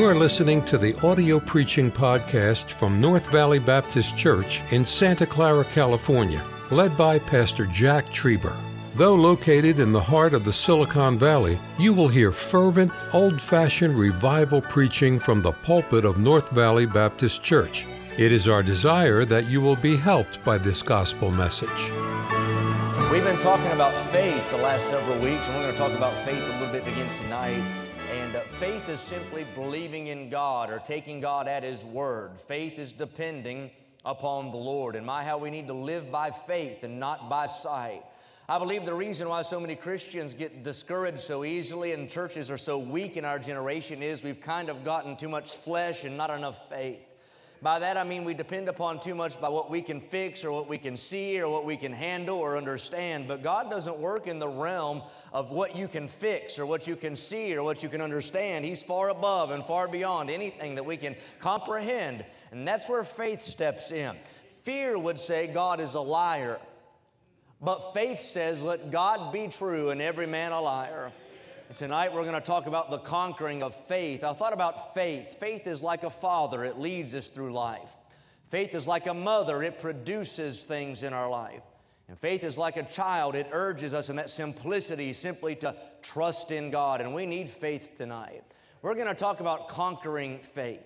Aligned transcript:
You 0.00 0.06
are 0.06 0.14
listening 0.14 0.64
to 0.64 0.78
the 0.78 0.98
audio 1.06 1.38
preaching 1.38 1.92
podcast 1.92 2.70
from 2.70 3.02
North 3.02 3.26
Valley 3.26 3.58
Baptist 3.58 4.16
Church 4.16 4.62
in 4.70 4.86
Santa 4.86 5.26
Clara, 5.26 5.62
California, 5.62 6.42
led 6.70 6.96
by 6.96 7.18
Pastor 7.18 7.66
Jack 7.66 8.06
Trieber. 8.06 8.56
Though 8.94 9.14
located 9.14 9.78
in 9.78 9.92
the 9.92 10.00
heart 10.00 10.32
of 10.32 10.46
the 10.46 10.54
Silicon 10.54 11.18
Valley, 11.18 11.58
you 11.78 11.92
will 11.92 12.08
hear 12.08 12.32
fervent, 12.32 12.90
old 13.12 13.42
fashioned 13.42 13.98
revival 13.98 14.62
preaching 14.62 15.18
from 15.20 15.42
the 15.42 15.52
pulpit 15.52 16.06
of 16.06 16.16
North 16.16 16.48
Valley 16.48 16.86
Baptist 16.86 17.42
Church. 17.42 17.86
It 18.16 18.32
is 18.32 18.48
our 18.48 18.62
desire 18.62 19.26
that 19.26 19.50
you 19.50 19.60
will 19.60 19.76
be 19.76 19.96
helped 19.98 20.42
by 20.46 20.56
this 20.56 20.80
gospel 20.80 21.30
message. 21.30 21.68
We've 23.12 23.22
been 23.22 23.38
talking 23.38 23.72
about 23.72 23.94
faith 24.10 24.50
the 24.50 24.56
last 24.56 24.88
several 24.88 25.18
weeks, 25.18 25.46
and 25.46 25.56
we're 25.56 25.64
going 25.64 25.74
to 25.74 25.78
talk 25.78 25.92
about 25.92 26.14
faith 26.24 26.42
a 26.42 26.52
little 26.58 26.72
bit 26.72 26.86
again 26.86 27.14
tonight. 27.16 27.89
And 28.10 28.34
uh, 28.34 28.40
faith 28.58 28.88
is 28.88 28.98
simply 28.98 29.46
believing 29.54 30.08
in 30.08 30.30
God 30.30 30.68
or 30.70 30.80
taking 30.80 31.20
God 31.20 31.46
at 31.46 31.62
His 31.62 31.84
word. 31.84 32.36
Faith 32.40 32.76
is 32.76 32.92
depending 32.92 33.70
upon 34.04 34.50
the 34.50 34.56
Lord. 34.56 34.96
And 34.96 35.06
my, 35.06 35.22
how 35.22 35.38
we 35.38 35.48
need 35.48 35.68
to 35.68 35.72
live 35.72 36.10
by 36.10 36.32
faith 36.32 36.82
and 36.82 36.98
not 36.98 37.30
by 37.30 37.46
sight. 37.46 38.02
I 38.48 38.58
believe 38.58 38.84
the 38.84 38.92
reason 38.92 39.28
why 39.28 39.42
so 39.42 39.60
many 39.60 39.76
Christians 39.76 40.34
get 40.34 40.64
discouraged 40.64 41.20
so 41.20 41.44
easily 41.44 41.92
and 41.92 42.10
churches 42.10 42.50
are 42.50 42.58
so 42.58 42.78
weak 42.78 43.16
in 43.16 43.24
our 43.24 43.38
generation 43.38 44.02
is 44.02 44.24
we've 44.24 44.40
kind 44.40 44.68
of 44.70 44.84
gotten 44.84 45.16
too 45.16 45.28
much 45.28 45.54
flesh 45.54 46.04
and 46.04 46.16
not 46.16 46.30
enough 46.30 46.68
faith. 46.68 47.09
By 47.62 47.78
that 47.78 47.98
I 47.98 48.04
mean 48.04 48.24
we 48.24 48.32
depend 48.32 48.70
upon 48.70 49.00
too 49.00 49.14
much 49.14 49.38
by 49.38 49.50
what 49.50 49.70
we 49.70 49.82
can 49.82 50.00
fix 50.00 50.44
or 50.44 50.52
what 50.52 50.66
we 50.66 50.78
can 50.78 50.96
see 50.96 51.38
or 51.38 51.48
what 51.50 51.66
we 51.66 51.76
can 51.76 51.92
handle 51.92 52.38
or 52.38 52.56
understand. 52.56 53.28
But 53.28 53.42
God 53.42 53.70
doesn't 53.70 53.98
work 53.98 54.26
in 54.26 54.38
the 54.38 54.48
realm 54.48 55.02
of 55.32 55.50
what 55.50 55.76
you 55.76 55.86
can 55.86 56.08
fix 56.08 56.58
or 56.58 56.64
what 56.64 56.86
you 56.86 56.96
can 56.96 57.14
see 57.14 57.54
or 57.54 57.62
what 57.62 57.82
you 57.82 57.90
can 57.90 58.00
understand. 58.00 58.64
He's 58.64 58.82
far 58.82 59.10
above 59.10 59.50
and 59.50 59.62
far 59.62 59.88
beyond 59.88 60.30
anything 60.30 60.74
that 60.76 60.86
we 60.86 60.96
can 60.96 61.14
comprehend. 61.38 62.24
And 62.50 62.66
that's 62.66 62.88
where 62.88 63.04
faith 63.04 63.42
steps 63.42 63.90
in. 63.90 64.16
Fear 64.62 64.98
would 64.98 65.18
say 65.18 65.46
God 65.46 65.80
is 65.80 65.94
a 65.94 66.00
liar. 66.00 66.58
But 67.60 67.92
faith 67.92 68.20
says, 68.20 68.62
let 68.62 68.90
God 68.90 69.34
be 69.34 69.48
true 69.48 69.90
and 69.90 70.00
every 70.00 70.26
man 70.26 70.52
a 70.52 70.60
liar. 70.60 71.12
Tonight 71.76 72.12
we're 72.12 72.22
going 72.22 72.34
to 72.34 72.40
talk 72.40 72.66
about 72.66 72.90
the 72.90 72.98
conquering 72.98 73.62
of 73.62 73.76
faith. 73.86 74.24
I 74.24 74.32
thought 74.32 74.52
about 74.52 74.92
faith. 74.92 75.36
Faith 75.38 75.68
is 75.68 75.84
like 75.84 76.02
a 76.02 76.10
father, 76.10 76.64
it 76.64 76.80
leads 76.80 77.14
us 77.14 77.30
through 77.30 77.52
life. 77.52 77.96
Faith 78.48 78.74
is 78.74 78.88
like 78.88 79.06
a 79.06 79.14
mother, 79.14 79.62
it 79.62 79.80
produces 79.80 80.64
things 80.64 81.04
in 81.04 81.12
our 81.12 81.30
life. 81.30 81.62
And 82.08 82.18
faith 82.18 82.42
is 82.42 82.58
like 82.58 82.76
a 82.76 82.82
child, 82.82 83.36
it 83.36 83.46
urges 83.52 83.94
us 83.94 84.08
in 84.08 84.16
that 84.16 84.30
simplicity 84.30 85.12
simply 85.12 85.54
to 85.56 85.76
trust 86.02 86.50
in 86.50 86.72
God. 86.72 87.00
And 87.00 87.14
we 87.14 87.24
need 87.24 87.48
faith 87.48 87.92
tonight. 87.96 88.42
We're 88.82 88.96
going 88.96 89.06
to 89.06 89.14
talk 89.14 89.38
about 89.38 89.68
conquering 89.68 90.40
faith. 90.40 90.82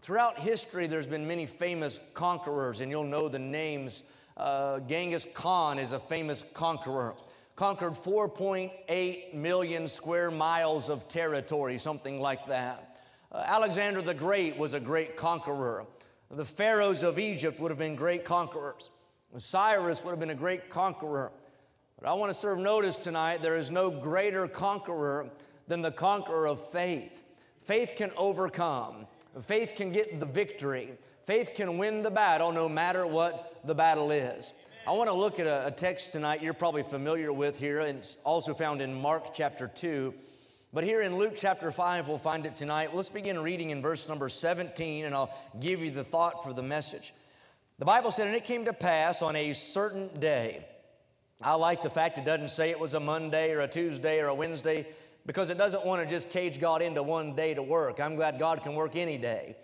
Throughout 0.00 0.38
history, 0.38 0.86
there's 0.86 1.06
been 1.06 1.26
many 1.26 1.44
famous 1.44 2.00
conquerors, 2.14 2.80
and 2.80 2.90
you'll 2.90 3.04
know 3.04 3.28
the 3.28 3.38
names. 3.38 4.02
Uh, 4.34 4.80
Genghis 4.80 5.26
Khan 5.34 5.78
is 5.78 5.92
a 5.92 5.98
famous 5.98 6.42
conqueror 6.54 7.16
conquered 7.56 7.94
4.8 7.94 9.34
million 9.34 9.88
square 9.88 10.30
miles 10.30 10.90
of 10.90 11.08
territory, 11.08 11.78
something 11.78 12.20
like 12.20 12.46
that. 12.46 12.98
Uh, 13.32 13.42
Alexander 13.46 14.02
the 14.02 14.14
Great 14.14 14.56
was 14.56 14.74
a 14.74 14.80
great 14.80 15.16
conqueror. 15.16 15.86
The 16.30 16.44
pharaohs 16.44 17.02
of 17.02 17.18
Egypt 17.18 17.58
would 17.58 17.70
have 17.70 17.78
been 17.78 17.96
great 17.96 18.24
conquerors. 18.24 18.90
Cyrus 19.38 20.04
would 20.04 20.10
have 20.10 20.20
been 20.20 20.30
a 20.30 20.34
great 20.34 20.70
conqueror. 20.70 21.30
But 22.00 22.08
I 22.08 22.12
want 22.14 22.30
to 22.30 22.34
serve 22.34 22.58
notice 22.58 22.96
tonight 22.96 23.42
there 23.42 23.56
is 23.56 23.70
no 23.70 23.90
greater 23.90 24.46
conqueror 24.48 25.30
than 25.66 25.82
the 25.82 25.90
conqueror 25.90 26.46
of 26.46 26.60
faith. 26.70 27.22
Faith 27.62 27.92
can 27.96 28.10
overcome, 28.16 29.06
faith 29.42 29.72
can 29.76 29.90
get 29.90 30.20
the 30.20 30.26
victory, 30.26 30.92
faith 31.24 31.52
can 31.54 31.78
win 31.78 32.02
the 32.02 32.10
battle 32.10 32.52
no 32.52 32.68
matter 32.68 33.06
what 33.06 33.60
the 33.64 33.74
battle 33.74 34.10
is. 34.10 34.52
I 34.86 34.92
want 34.92 35.10
to 35.10 35.14
look 35.14 35.40
at 35.40 35.48
a, 35.48 35.66
a, 35.66 35.70
text 35.72 36.12
tonight 36.12 36.40
you're 36.40 36.54
probably 36.54 36.84
familiar 36.84 37.32
with 37.32 37.58
here, 37.58 37.80
and 37.80 37.98
it's 37.98 38.18
also 38.22 38.54
found 38.54 38.80
in 38.80 38.94
Mark 38.94 39.34
chapter 39.34 39.66
2. 39.66 40.14
But 40.72 40.84
here 40.84 41.02
in 41.02 41.16
Luke 41.16 41.32
chapter 41.34 41.72
5, 41.72 42.06
we'll 42.06 42.18
find 42.18 42.46
it 42.46 42.54
tonight. 42.54 42.94
Let's 42.94 43.08
begin 43.08 43.40
reading 43.40 43.70
in 43.70 43.82
verse 43.82 44.08
number 44.08 44.28
17, 44.28 45.04
and 45.04 45.12
I'll 45.12 45.36
give 45.58 45.80
you 45.80 45.90
the 45.90 46.04
thought 46.04 46.44
for 46.44 46.52
the 46.52 46.62
message. 46.62 47.14
The 47.80 47.84
Bible 47.84 48.12
said, 48.12 48.28
And 48.28 48.36
it 48.36 48.44
came 48.44 48.64
to 48.66 48.72
pass 48.72 49.22
on 49.22 49.34
a 49.34 49.54
certain 49.54 50.06
day. 50.20 50.64
I 51.42 51.54
like 51.54 51.82
the 51.82 51.90
fact 51.90 52.16
it 52.18 52.24
doesn't 52.24 52.50
say 52.50 52.70
it 52.70 52.78
was 52.78 52.94
a 52.94 53.00
Monday 53.00 53.50
or 53.50 53.62
a 53.62 53.68
Tuesday 53.68 54.20
or 54.20 54.28
a 54.28 54.34
Wednesday 54.36 54.86
because 55.26 55.50
it 55.50 55.58
doesn't 55.58 55.84
want 55.84 56.00
to 56.00 56.08
just 56.08 56.30
cage 56.30 56.60
God 56.60 56.80
into 56.80 57.02
one 57.02 57.34
day 57.34 57.54
to 57.54 57.62
work. 57.62 57.98
I'm 57.98 58.14
glad 58.14 58.38
God 58.38 58.62
can 58.62 58.76
work 58.76 58.94
any 58.94 59.18
day. 59.18 59.56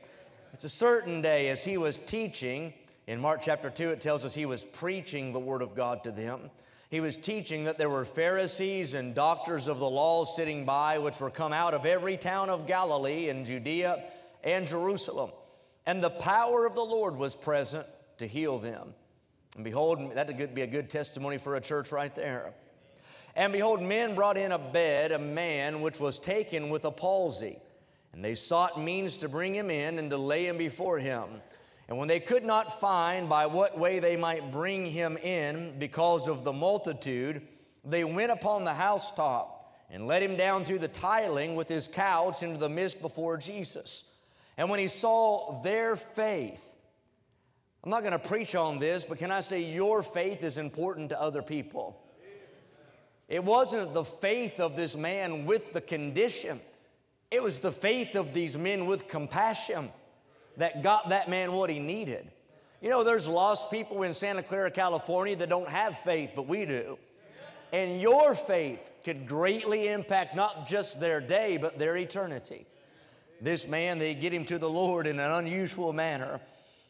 It's 0.52 0.64
a 0.64 0.68
certain 0.68 1.22
day 1.22 1.48
as 1.50 1.62
he 1.62 1.76
was 1.76 2.00
teaching 2.00 2.74
in 3.06 3.20
Mark 3.20 3.40
chapter 3.42 3.68
2, 3.68 3.90
it 3.90 4.00
tells 4.00 4.24
us 4.24 4.34
he 4.34 4.46
was 4.46 4.64
preaching 4.64 5.32
the 5.32 5.40
Word 5.40 5.62
of 5.62 5.74
God 5.74 6.04
to 6.04 6.12
them. 6.12 6.50
He 6.88 7.00
was 7.00 7.16
teaching 7.16 7.64
that 7.64 7.78
there 7.78 7.88
were 7.88 8.04
Pharisees 8.04 8.94
and 8.94 9.14
doctors 9.14 9.66
of 9.66 9.78
the 9.78 9.88
law 9.88 10.24
sitting 10.24 10.64
by, 10.64 10.98
which 10.98 11.20
were 11.20 11.30
come 11.30 11.52
out 11.52 11.74
of 11.74 11.86
every 11.86 12.16
town 12.16 12.50
of 12.50 12.66
Galilee 12.66 13.28
and 13.28 13.46
Judea 13.46 14.04
and 14.44 14.66
Jerusalem. 14.66 15.30
And 15.86 16.02
the 16.02 16.10
power 16.10 16.66
of 16.66 16.74
the 16.74 16.82
Lord 16.82 17.16
was 17.16 17.34
present 17.34 17.86
to 18.18 18.26
heal 18.26 18.58
them. 18.58 18.94
And 19.56 19.64
behold, 19.64 20.12
that 20.14 20.26
would 20.28 20.54
be 20.54 20.62
a 20.62 20.66
good 20.66 20.88
testimony 20.88 21.38
for 21.38 21.56
a 21.56 21.60
church 21.60 21.92
right 21.92 22.14
there. 22.14 22.52
And 23.34 23.52
behold, 23.52 23.82
men 23.82 24.14
brought 24.14 24.36
in 24.36 24.52
a 24.52 24.58
bed 24.58 25.12
a 25.12 25.18
man 25.18 25.80
which 25.80 25.98
was 25.98 26.18
taken 26.18 26.68
with 26.68 26.84
a 26.84 26.90
palsy. 26.90 27.58
And 28.12 28.22
they 28.22 28.34
sought 28.34 28.78
means 28.78 29.16
to 29.18 29.28
bring 29.28 29.54
him 29.54 29.70
in 29.70 29.98
and 29.98 30.10
to 30.10 30.18
lay 30.18 30.46
him 30.46 30.58
before 30.58 30.98
him. 30.98 31.24
And 31.92 31.98
when 31.98 32.08
they 32.08 32.20
could 32.20 32.42
not 32.42 32.80
find 32.80 33.28
by 33.28 33.44
what 33.44 33.78
way 33.78 33.98
they 33.98 34.16
might 34.16 34.50
bring 34.50 34.86
him 34.86 35.18
in 35.18 35.78
because 35.78 36.26
of 36.26 36.42
the 36.42 36.50
multitude, 36.50 37.42
they 37.84 38.02
went 38.02 38.32
upon 38.32 38.64
the 38.64 38.72
housetop 38.72 39.76
and 39.90 40.06
let 40.06 40.22
him 40.22 40.34
down 40.34 40.64
through 40.64 40.78
the 40.78 40.88
tiling 40.88 41.54
with 41.54 41.68
his 41.68 41.88
couch 41.88 42.42
into 42.42 42.58
the 42.58 42.70
midst 42.70 43.02
before 43.02 43.36
Jesus. 43.36 44.04
And 44.56 44.70
when 44.70 44.80
he 44.80 44.88
saw 44.88 45.60
their 45.60 45.94
faith, 45.94 46.74
I'm 47.84 47.90
not 47.90 48.00
going 48.00 48.12
to 48.12 48.18
preach 48.18 48.54
on 48.54 48.78
this, 48.78 49.04
but 49.04 49.18
can 49.18 49.30
I 49.30 49.40
say 49.40 49.60
your 49.60 50.02
faith 50.02 50.42
is 50.42 50.56
important 50.56 51.10
to 51.10 51.20
other 51.20 51.42
people? 51.42 52.02
It 53.28 53.44
wasn't 53.44 53.92
the 53.92 54.04
faith 54.04 54.60
of 54.60 54.76
this 54.76 54.96
man 54.96 55.44
with 55.44 55.74
the 55.74 55.82
condition, 55.82 56.58
it 57.30 57.42
was 57.42 57.60
the 57.60 57.70
faith 57.70 58.14
of 58.14 58.32
these 58.32 58.56
men 58.56 58.86
with 58.86 59.08
compassion 59.08 59.90
that 60.56 60.82
got 60.82 61.08
that 61.08 61.28
man 61.28 61.52
what 61.52 61.70
he 61.70 61.78
needed. 61.78 62.30
You 62.80 62.90
know, 62.90 63.04
there's 63.04 63.28
lost 63.28 63.70
people 63.70 64.02
in 64.02 64.12
Santa 64.12 64.42
Clara, 64.42 64.70
California 64.70 65.36
that 65.36 65.48
don't 65.48 65.68
have 65.68 65.98
faith, 65.98 66.32
but 66.34 66.48
we 66.48 66.64
do. 66.66 66.98
And 67.72 68.00
your 68.00 68.34
faith 68.34 68.92
could 69.04 69.26
greatly 69.26 69.88
impact 69.88 70.36
not 70.36 70.66
just 70.66 71.00
their 71.00 71.20
day, 71.20 71.56
but 71.56 71.78
their 71.78 71.96
eternity. 71.96 72.66
This 73.40 73.66
man, 73.66 73.98
they 73.98 74.14
get 74.14 74.32
him 74.32 74.44
to 74.46 74.58
the 74.58 74.68
Lord 74.68 75.06
in 75.06 75.18
an 75.18 75.32
unusual 75.32 75.92
manner. 75.92 76.40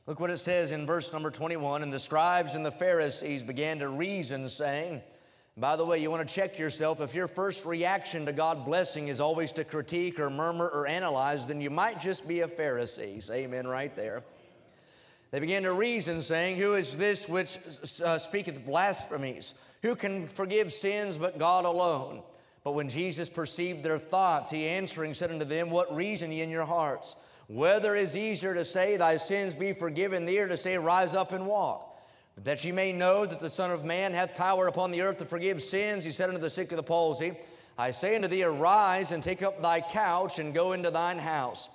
Look 0.07 0.19
what 0.19 0.31
it 0.31 0.39
says 0.39 0.73
in 0.73 0.87
verse 0.87 1.13
number 1.13 1.31
21 1.31 1.83
And 1.83 1.93
the 1.93 2.01
scribes 2.01 2.55
and 2.55 2.67
the 2.67 2.73
Pharisees 2.73 3.43
began 3.43 3.79
to 3.79 3.89
reason, 3.89 4.49
saying, 4.49 5.03
by 5.57 5.77
the 5.77 5.85
way, 5.85 5.99
you 5.99 6.11
want 6.11 6.27
to 6.27 6.35
check 6.35 6.59
yourself. 6.59 7.01
If 7.03 7.15
your 7.15 7.29
first 7.29 7.67
reaction 7.67 8.25
to 8.25 8.33
God 8.33 8.65
blessing 8.65 9.09
is 9.09 9.21
always 9.21 9.53
to 9.53 9.65
critique 9.65 10.19
or 10.19 10.31
murmur 10.31 10.67
or 10.67 10.87
analyze, 10.87 11.47
then 11.47 11.61
you 11.61 11.69
might 11.69 12.01
just 12.01 12.27
be 12.27 12.41
a 12.41 12.49
Pharisee. 12.49 13.23
Say 13.23 13.45
Amen, 13.45 13.67
right 13.67 13.95
there. 13.95 14.23
They 15.31 15.41
began 15.41 15.63
to 15.65 15.73
reason, 15.73 16.23
saying, 16.23 16.57
Who 16.57 16.75
is 16.75 16.97
this 16.97 17.29
which 17.29 17.59
uh, 18.03 18.19
speaketh 18.19 18.65
blasphemies? 18.65 19.55
Who 19.83 19.95
can 19.95 20.27
forgive 20.27 20.73
sins 20.73 21.19
but 21.19 21.39
God 21.39 21.65
alone? 21.67 22.23
But 22.65 22.73
when 22.73 22.89
Jesus 22.89 23.29
perceived 23.29 23.83
their 23.83 23.99
thoughts, 23.99 24.51
he 24.51 24.67
answering 24.67 25.15
said 25.15 25.31
unto 25.31 25.45
them, 25.45 25.71
What 25.71 25.95
reason 25.95 26.33
ye 26.33 26.41
in 26.41 26.51
your 26.51 26.65
hearts? 26.65 27.17
Whether 27.49 27.95
is 27.95 28.17
easier 28.17 28.55
to 28.55 28.65
say, 28.65 28.97
Thy 28.97 29.19
sins 29.19 29.55
be 29.55 29.73
forgiven 29.75 30.25
thee, 30.25 30.39
or 30.39 30.49
to 30.49 30.57
say, 30.57 30.79
Rise 30.79 31.15
up 31.15 31.33
and 31.33 31.47
walk? 31.47 31.92
That 32.39 32.65
ye 32.65 32.73
may 32.73 32.93
know 32.93 33.27
that 33.27 33.41
the 33.41 33.51
Son 33.51 33.71
of 33.71 33.85
Man 33.85 34.13
hath 34.13 34.35
power 34.35 34.67
upon 34.67 34.91
the 34.91 35.03
earth 35.03 35.19
to 35.19 35.25
forgive 35.25 35.63
sins, 35.63 36.05
he 36.05 36.11
said 36.11 36.29
unto 36.29 36.41
the 36.41 36.51
sick 36.51 36.73
of 36.73 36.77
the 36.77 36.83
palsy, 36.83 37.37
I 37.77 37.91
say 37.91 38.17
unto 38.17 38.29
thee, 38.29 38.43
arise 38.43 39.13
and 39.13 39.23
take 39.23 39.43
up 39.43 39.63
thy 39.63 39.81
couch 39.81 40.39
and 40.39 40.55
go 40.55 40.73
into 40.73 40.91
thine 40.91 41.19
house. 41.19 41.69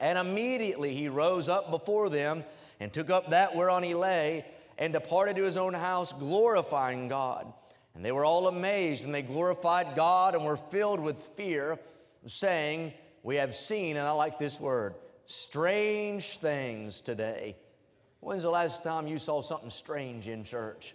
And 0.00 0.18
immediately 0.18 0.94
he 0.94 1.08
rose 1.08 1.48
up 1.48 1.70
before 1.70 2.08
them 2.08 2.44
and 2.80 2.92
took 2.92 3.10
up 3.10 3.30
that 3.30 3.56
whereon 3.56 3.82
he 3.82 3.94
lay 3.94 4.44
and 4.78 4.92
departed 4.92 5.36
to 5.36 5.42
his 5.42 5.56
own 5.56 5.74
house, 5.74 6.12
glorifying 6.12 7.08
God. 7.08 7.52
And 7.94 8.04
they 8.04 8.12
were 8.12 8.24
all 8.24 8.46
amazed, 8.46 9.04
and 9.04 9.14
they 9.14 9.22
glorified 9.22 9.96
God 9.96 10.36
and 10.36 10.44
were 10.44 10.56
filled 10.56 11.00
with 11.00 11.16
fear, 11.36 11.80
saying, 12.26 12.92
We 13.24 13.36
have 13.36 13.56
seen, 13.56 13.96
and 13.96 14.06
I 14.06 14.12
like 14.12 14.38
this 14.38 14.60
word, 14.60 14.94
strange 15.26 16.38
things 16.38 17.00
today. 17.00 17.56
When's 18.20 18.42
the 18.42 18.50
last 18.50 18.82
time 18.82 19.06
you 19.06 19.18
saw 19.18 19.40
something 19.40 19.70
strange 19.70 20.28
in 20.28 20.44
church? 20.44 20.94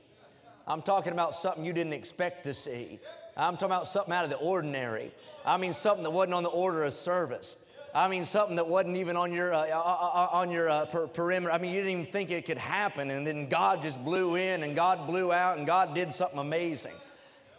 I'm 0.68 0.82
talking 0.82 1.14
about 1.14 1.34
something 1.34 1.66
you 1.66 1.74
didn't 1.74 1.94
expect 1.94 2.44
to 2.46 2.54
see. 2.54 3.00
I'm 3.36 3.56
talking 3.56 3.68
about 3.68 3.88
something 3.88 4.14
out 4.14 4.24
of 4.24 4.30
the 4.30 4.38
ordinary. 4.38 5.12
I 5.46 5.58
mean, 5.58 5.74
something 5.74 6.04
that 6.04 6.12
wasn't 6.12 6.36
on 6.36 6.44
the 6.44 6.50
order 6.50 6.84
of 6.84 6.94
service. 6.94 7.58
I 7.96 8.08
mean, 8.08 8.26
something 8.26 8.56
that 8.56 8.68
wasn't 8.68 8.98
even 8.98 9.16
on 9.16 9.32
your, 9.32 9.54
uh, 9.54 9.68
uh, 9.68 9.72
uh, 9.72 10.30
on 10.32 10.52
your 10.52 10.70
uh, 10.70 10.86
per- 10.86 11.08
perimeter. 11.08 11.54
I 11.54 11.58
mean, 11.60 11.72
you 11.72 11.82
didn't 11.82 11.92
even 11.92 12.12
think 12.12 12.32
it 12.32 12.46
could 12.46 12.58
happen. 12.58 13.12
And 13.12 13.26
then 13.26 13.48
God 13.50 13.82
just 13.82 14.04
blew 14.04 14.36
in 14.36 14.64
and 14.64 14.76
God 14.76 15.06
blew 15.06 15.32
out 15.32 15.58
and 15.58 15.68
God 15.68 15.94
did 15.94 16.14
something 16.14 16.40
amazing. 16.40 16.94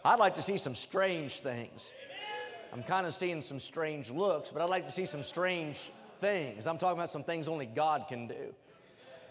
I'd 0.03 0.19
like 0.19 0.35
to 0.35 0.41
see 0.41 0.57
some 0.57 0.75
strange 0.75 1.41
things. 1.41 1.91
I'm 2.73 2.83
kind 2.83 3.07
of 3.07 3.13
seeing 3.13 3.41
some 3.41 3.59
strange 3.59 4.09
looks, 4.11 4.51
but 4.51 4.61
I'd 4.61 4.69
like 4.69 4.85
to 4.85 4.91
see 4.91 5.05
some 5.05 5.23
strange 5.23 5.91
things. 6.19 6.67
I'm 6.67 6.77
talking 6.77 6.97
about 6.97 7.09
some 7.09 7.23
things 7.23 7.47
only 7.47 7.65
God 7.65 8.05
can 8.09 8.27
do. 8.27 8.53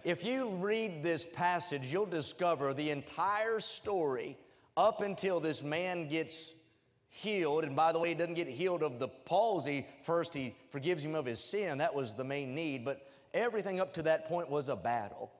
If 0.04 0.22
you 0.22 0.50
read 0.50 1.02
this 1.02 1.26
passage, 1.26 1.90
you'll 1.90 2.04
discover 2.04 2.74
the 2.74 2.90
entire 2.90 3.58
story 3.58 4.36
up 4.76 5.00
until 5.00 5.40
this 5.40 5.62
man 5.62 6.08
gets 6.08 6.52
healed. 7.08 7.64
And 7.64 7.74
by 7.74 7.90
the 7.92 7.98
way, 7.98 8.10
he 8.10 8.14
doesn't 8.14 8.34
get 8.34 8.46
healed 8.46 8.82
of 8.82 8.98
the 8.98 9.08
palsy. 9.08 9.86
First, 10.02 10.34
he 10.34 10.54
forgives 10.68 11.02
him 11.02 11.14
of 11.14 11.24
his 11.24 11.40
sin. 11.40 11.78
That 11.78 11.94
was 11.94 12.12
the 12.12 12.24
main 12.24 12.54
need. 12.54 12.84
But 12.84 13.08
everything 13.32 13.80
up 13.80 13.94
to 13.94 14.02
that 14.02 14.28
point 14.28 14.50
was 14.50 14.68
a 14.68 14.76
battle. 14.76 15.32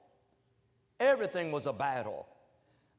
Everything 0.99 1.51
was 1.51 1.67
a 1.67 1.73
battle. 1.73 2.25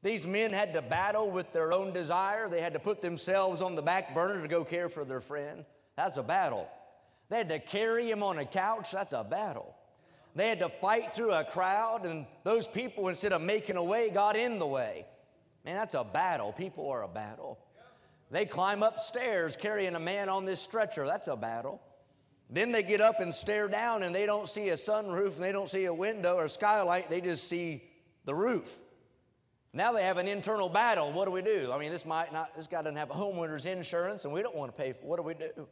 These 0.03 0.25
men 0.25 0.53
had 0.53 0.71
to 0.73 0.81
battle 0.81 1.29
with 1.29 1.51
their 1.51 1.73
own 1.73 1.91
desire. 1.91 2.47
They 2.47 2.61
had 2.61 2.73
to 2.73 2.79
put 2.79 3.01
themselves 3.01 3.61
on 3.61 3.75
the 3.75 3.81
back 3.81 4.13
burner 4.13 4.41
to 4.41 4.47
go 4.47 4.63
care 4.63 4.87
for 4.87 5.03
their 5.03 5.19
friend. 5.19 5.65
That's 5.97 6.15
a 6.15 6.23
battle. 6.23 6.69
They 7.27 7.37
had 7.37 7.49
to 7.49 7.59
carry 7.59 8.09
him 8.09 8.23
on 8.23 8.37
a 8.37 8.45
couch. 8.45 8.91
That's 8.91 9.11
a 9.11 9.23
battle. 9.23 9.75
They 10.37 10.49
had 10.49 10.59
to 10.59 10.69
fight 10.69 11.15
through 11.15 11.33
a 11.33 11.43
crowd, 11.43 12.05
and 12.05 12.27
those 12.43 12.67
people, 12.67 13.07
instead 13.07 13.33
of 13.33 13.41
making 13.41 13.75
a 13.75 13.83
way, 13.83 14.11
got 14.11 14.35
in 14.35 14.59
the 14.59 14.67
way. 14.67 15.07
Man, 15.65 15.75
that's 15.75 15.95
a 15.95 16.03
battle. 16.03 16.53
People 16.53 16.87
are 16.91 17.01
a 17.01 17.07
battle. 17.07 17.57
They 18.29 18.45
climb 18.45 18.83
upstairs 18.83 19.55
carrying 19.55 19.95
a 19.95 19.99
man 19.99 20.29
on 20.29 20.45
this 20.45 20.61
stretcher. 20.61 21.07
That's 21.07 21.27
a 21.27 21.35
battle. 21.35 21.81
Then 22.51 22.71
they 22.71 22.83
get 22.83 23.01
up 23.01 23.19
and 23.19 23.33
stare 23.33 23.67
down 23.67 24.03
and 24.03 24.13
they 24.13 24.27
don't 24.27 24.47
see 24.47 24.69
a 24.69 24.75
sunroof 24.75 25.35
and 25.35 25.43
they 25.43 25.51
don't 25.51 25.67
see 25.67 25.85
a 25.85 25.93
window 25.93 26.35
or 26.35 26.45
a 26.45 26.49
skylight. 26.49 27.09
They 27.09 27.19
just 27.19 27.49
see 27.49 27.83
the 28.25 28.35
roof. 28.35 28.77
Now 29.73 29.91
they 29.91 30.03
have 30.03 30.17
an 30.17 30.27
internal 30.27 30.69
battle. 30.69 31.11
What 31.11 31.25
do 31.25 31.31
we 31.31 31.41
do? 31.41 31.71
I 31.73 31.79
mean, 31.79 31.91
this 31.91 32.05
might 32.05 32.31
not, 32.31 32.55
this 32.55 32.67
guy 32.67 32.81
doesn't 32.83 32.95
have 32.95 33.09
a 33.09 33.13
homeowner's 33.13 33.65
insurance 33.65 34.23
and 34.23 34.33
we 34.33 34.41
don't 34.43 34.55
want 34.55 34.75
to 34.75 34.81
pay 34.81 34.93
for 34.93 35.07
What 35.07 35.17
do 35.17 35.23
we 35.23 35.33
do? 35.33 35.67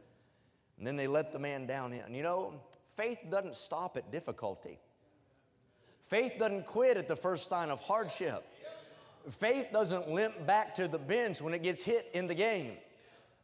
And 0.78 0.88
then 0.88 0.96
they 0.96 1.08
let 1.08 1.32
the 1.32 1.40
man 1.40 1.68
down 1.68 1.94
in. 1.94 2.14
You 2.14 2.24
know, 2.24 2.62
faith 2.96 3.26
doesn't 3.30 3.56
stop 3.56 3.98
at 3.98 4.12
difficulty. 4.12 4.80
Faith 6.04 6.34
doesn't 6.38 6.66
quit 6.66 6.98
at 6.98 7.08
the 7.08 7.16
first 7.16 7.50
sign 7.50 7.72
of 7.72 7.80
hardship. 7.82 8.46
Faith 9.30 9.68
doesn't 9.74 10.10
limp 10.10 10.46
back 10.46 10.76
to 10.76 10.88
the 10.88 11.00
bench 11.00 11.42
when 11.42 11.54
it 11.54 11.64
gets 11.64 11.82
hit 11.82 12.10
in 12.14 12.28
the 12.28 12.36
game. 12.36 12.74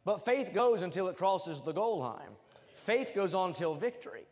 But 0.04 0.24
faith 0.24 0.52
goes 0.54 0.82
until 0.82 1.08
it 1.08 1.16
crosses 1.16 1.60
the 1.60 1.72
goal 1.72 1.98
line. 1.98 2.36
Faith 2.74 3.12
goes 3.14 3.34
on 3.34 3.52
till 3.52 3.74
victory. 3.74 4.24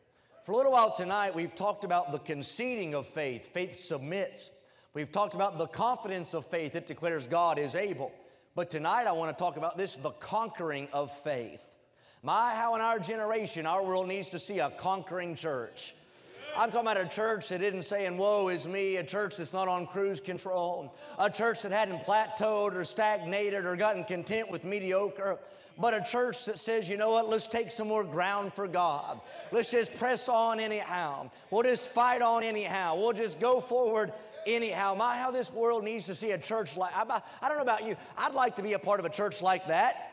For 0.45 0.53
a 0.53 0.57
little 0.57 0.73
while 0.73 0.93
tonight, 0.93 1.35
we've 1.35 1.55
talked 1.55 1.85
about 1.85 2.13
the 2.13 2.19
conceding 2.19 2.95
of 2.95 3.07
faith. 3.07 3.47
Faith 3.47 3.75
submits. 3.75 4.51
We've 4.95 5.13
talked 5.13 5.35
about 5.35 5.59
the 5.59 5.67
confidence 5.67 6.35
of 6.35 6.47
faith 6.47 6.73
that 6.73 6.87
declares 6.87 7.27
God 7.27 7.59
is 7.59 7.77
able. 7.77 8.13
But 8.55 8.71
tonight, 8.71 9.07
I 9.07 9.13
want 9.13 9.37
to 9.37 9.41
talk 9.41 9.57
about 9.57 9.77
this 9.77 9.97
the 9.97 10.11
conquering 10.11 10.89
of 10.93 11.13
faith. 11.13 11.67
My, 12.23 12.55
how 12.55 12.75
in 12.75 12.83
our 12.83 12.99
generation, 12.99 13.65
our 13.65 13.83
world 13.83 14.07
needs 14.07 14.31
to 14.31 14.39
see 14.39 14.59
a 14.59 14.69
conquering 14.69 15.35
church. 15.35 15.95
I'm 16.55 16.71
talking 16.71 16.87
about 16.87 17.01
a 17.01 17.09
church 17.09 17.49
that 17.49 17.63
isn't 17.63 17.83
saying, 17.83 18.19
Woe 18.19 18.49
is 18.49 18.69
me, 18.69 18.97
a 18.97 19.05
church 19.05 19.39
that's 19.39 19.55
not 19.55 19.69
on 19.69 19.87
cruise 19.87 20.21
control, 20.21 20.95
a 21.19 21.31
church 21.31 21.63
that 21.63 21.73
hadn't 21.73 22.01
plateaued 22.01 22.75
or 22.75 22.85
stagnated 22.85 23.65
or 23.65 23.75
gotten 23.75 24.05
content 24.05 24.51
with 24.51 24.65
mediocre, 24.65 25.39
but 25.79 25.95
a 25.95 26.03
church 26.03 26.45
that 26.45 26.59
says, 26.59 26.91
You 26.91 26.99
know 26.99 27.11
what, 27.11 27.31
let's 27.31 27.47
take 27.47 27.73
some 27.73 27.89
more 27.89 28.05
ground 28.05 28.53
for 28.53 28.69
God. 28.69 29.21
Let's 29.51 29.71
just 29.71 29.97
press 29.97 30.29
on 30.29 30.61
anyhow. 30.61 31.31
We'll 31.51 31.63
just 31.63 31.89
fight 31.89 32.21
on 32.21 32.43
anyhow. 32.43 32.97
We'll 32.97 33.15
just 33.15 33.41
go 33.41 33.63
forward 33.63 34.13
anyhow. 34.47 34.95
My, 34.95 35.17
how 35.17 35.31
this 35.31 35.51
world 35.51 35.85
needs 35.85 36.05
to 36.07 36.15
see 36.15 36.33
a 36.33 36.39
church 36.39 36.77
like, 36.77 36.95
I, 36.95 37.23
I 37.41 37.49
don't 37.49 37.57
know 37.57 37.63
about 37.63 37.87
you, 37.87 37.97
I'd 38.19 38.35
like 38.35 38.57
to 38.57 38.63
be 38.63 38.75
a 38.75 38.79
part 38.79 39.01
of 39.01 39.07
a 39.07 39.11
church 39.11 39.41
like 39.41 39.69
that. 39.69 40.09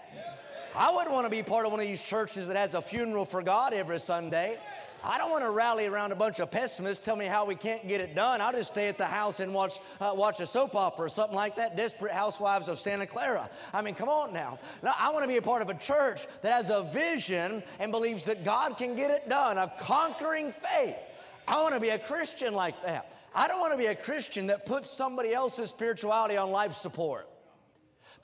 I 0.78 0.92
wouldn't 0.92 1.12
want 1.12 1.26
to 1.26 1.32
be 1.32 1.42
part 1.42 1.66
of 1.66 1.72
one 1.72 1.82
of 1.82 1.88
these 1.88 2.04
churches 2.04 2.48
that 2.50 2.56
has 2.56 2.76
a 2.76 2.82
funeral 2.84 3.26
for 3.26 3.42
God 3.42 3.74
every 3.74 4.00
Sunday. 4.00 4.60
I 5.04 5.18
don't 5.18 5.32
want 5.32 5.44
to 5.44 5.50
rally 5.50 5.88
around 5.88 6.12
a 6.12 6.16
bunch 6.16 6.40
of 6.40 6.52
pessimists 6.52 7.04
tell 7.04 7.16
me 7.16 7.26
how 7.26 7.46
we 7.46 7.56
can't 7.56 7.88
get 7.88 8.00
it 8.00 8.14
done. 8.14 8.42
I'll 8.42 8.52
just 8.52 8.74
stay 8.74 8.88
at 8.88 8.96
the 8.96 9.08
house 9.08 9.40
and 9.40 9.56
watch, 9.56 9.80
uh, 10.00 10.12
watch 10.14 10.40
a 10.40 10.46
soap 10.46 10.76
opera 10.76 11.06
or 11.06 11.10
something 11.10 11.36
like 11.36 11.56
that, 11.56 11.76
Desperate 11.76 12.12
Housewives 12.12 12.70
of 12.70 12.78
Santa 12.78 13.08
Clara. 13.08 13.50
I 13.74 13.82
mean, 13.82 13.96
come 13.96 14.08
on 14.08 14.32
now. 14.34 14.60
now. 14.84 14.94
I 15.00 15.10
want 15.10 15.24
to 15.24 15.28
be 15.28 15.38
a 15.38 15.42
part 15.42 15.64
of 15.64 15.70
a 15.70 15.74
church 15.74 16.28
that 16.44 16.52
has 16.52 16.70
a 16.70 16.84
vision 16.84 17.64
and 17.80 17.92
believes 17.92 18.26
that 18.26 18.44
God 18.44 18.78
can 18.78 18.96
get 18.96 19.10
it 19.10 19.28
done, 19.28 19.58
a 19.58 19.74
conquering 19.80 20.52
faith. 20.52 20.98
I 21.48 21.60
want 21.60 21.74
to 21.74 21.80
be 21.80 21.90
a 21.90 21.98
Christian 21.98 22.54
like 22.54 22.84
that. 22.84 23.18
I 23.34 23.48
don't 23.48 23.60
want 23.60 23.74
to 23.74 23.80
be 23.80 23.88
a 23.88 23.96
Christian 23.96 24.46
that 24.48 24.68
puts 24.68 24.92
somebody 24.92 25.34
else's 25.34 25.72
spirituality 25.72 26.38
on 26.38 26.52
life 26.52 26.74
support. 26.74 27.28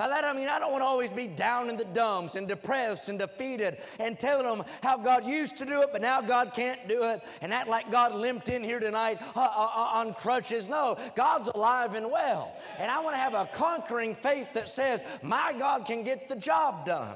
By 0.03 0.09
that 0.09 0.25
I 0.25 0.33
mean 0.33 0.49
I 0.49 0.59
don't 0.59 0.73
want 0.73 0.81
to 0.81 0.85
always 0.85 1.13
be 1.13 1.27
down 1.27 1.69
in 1.69 1.77
the 1.77 1.85
dumps 1.85 2.35
and 2.35 2.45
depressed 2.45 3.07
and 3.07 3.17
defeated 3.17 3.77
and 3.99 4.19
telling 4.19 4.45
them 4.45 4.65
how 4.81 4.97
God 4.97 5.25
used 5.25 5.55
to 5.59 5.65
do 5.65 5.81
it, 5.81 5.93
but 5.93 6.01
now 6.01 6.19
God 6.19 6.51
can't 6.53 6.89
do 6.89 7.05
it 7.05 7.21
and 7.39 7.53
act 7.53 7.69
like 7.69 7.89
God 7.89 8.13
limped 8.13 8.49
in 8.49 8.65
here 8.65 8.81
tonight 8.81 9.19
uh, 9.33 9.39
uh, 9.39 9.69
uh 9.73 9.99
on 9.99 10.13
crutches. 10.15 10.67
No, 10.67 10.97
God's 11.15 11.47
alive 11.47 11.93
and 11.93 12.11
well. 12.11 12.53
And 12.79 12.91
I 12.91 12.99
want 12.99 13.13
to 13.13 13.17
have 13.17 13.33
a 13.33 13.45
conquering 13.53 14.13
faith 14.13 14.51
that 14.51 14.67
says, 14.67 15.05
my 15.21 15.55
God 15.57 15.85
can 15.85 16.03
get 16.03 16.27
the 16.27 16.35
job 16.35 16.85
done. 16.85 17.15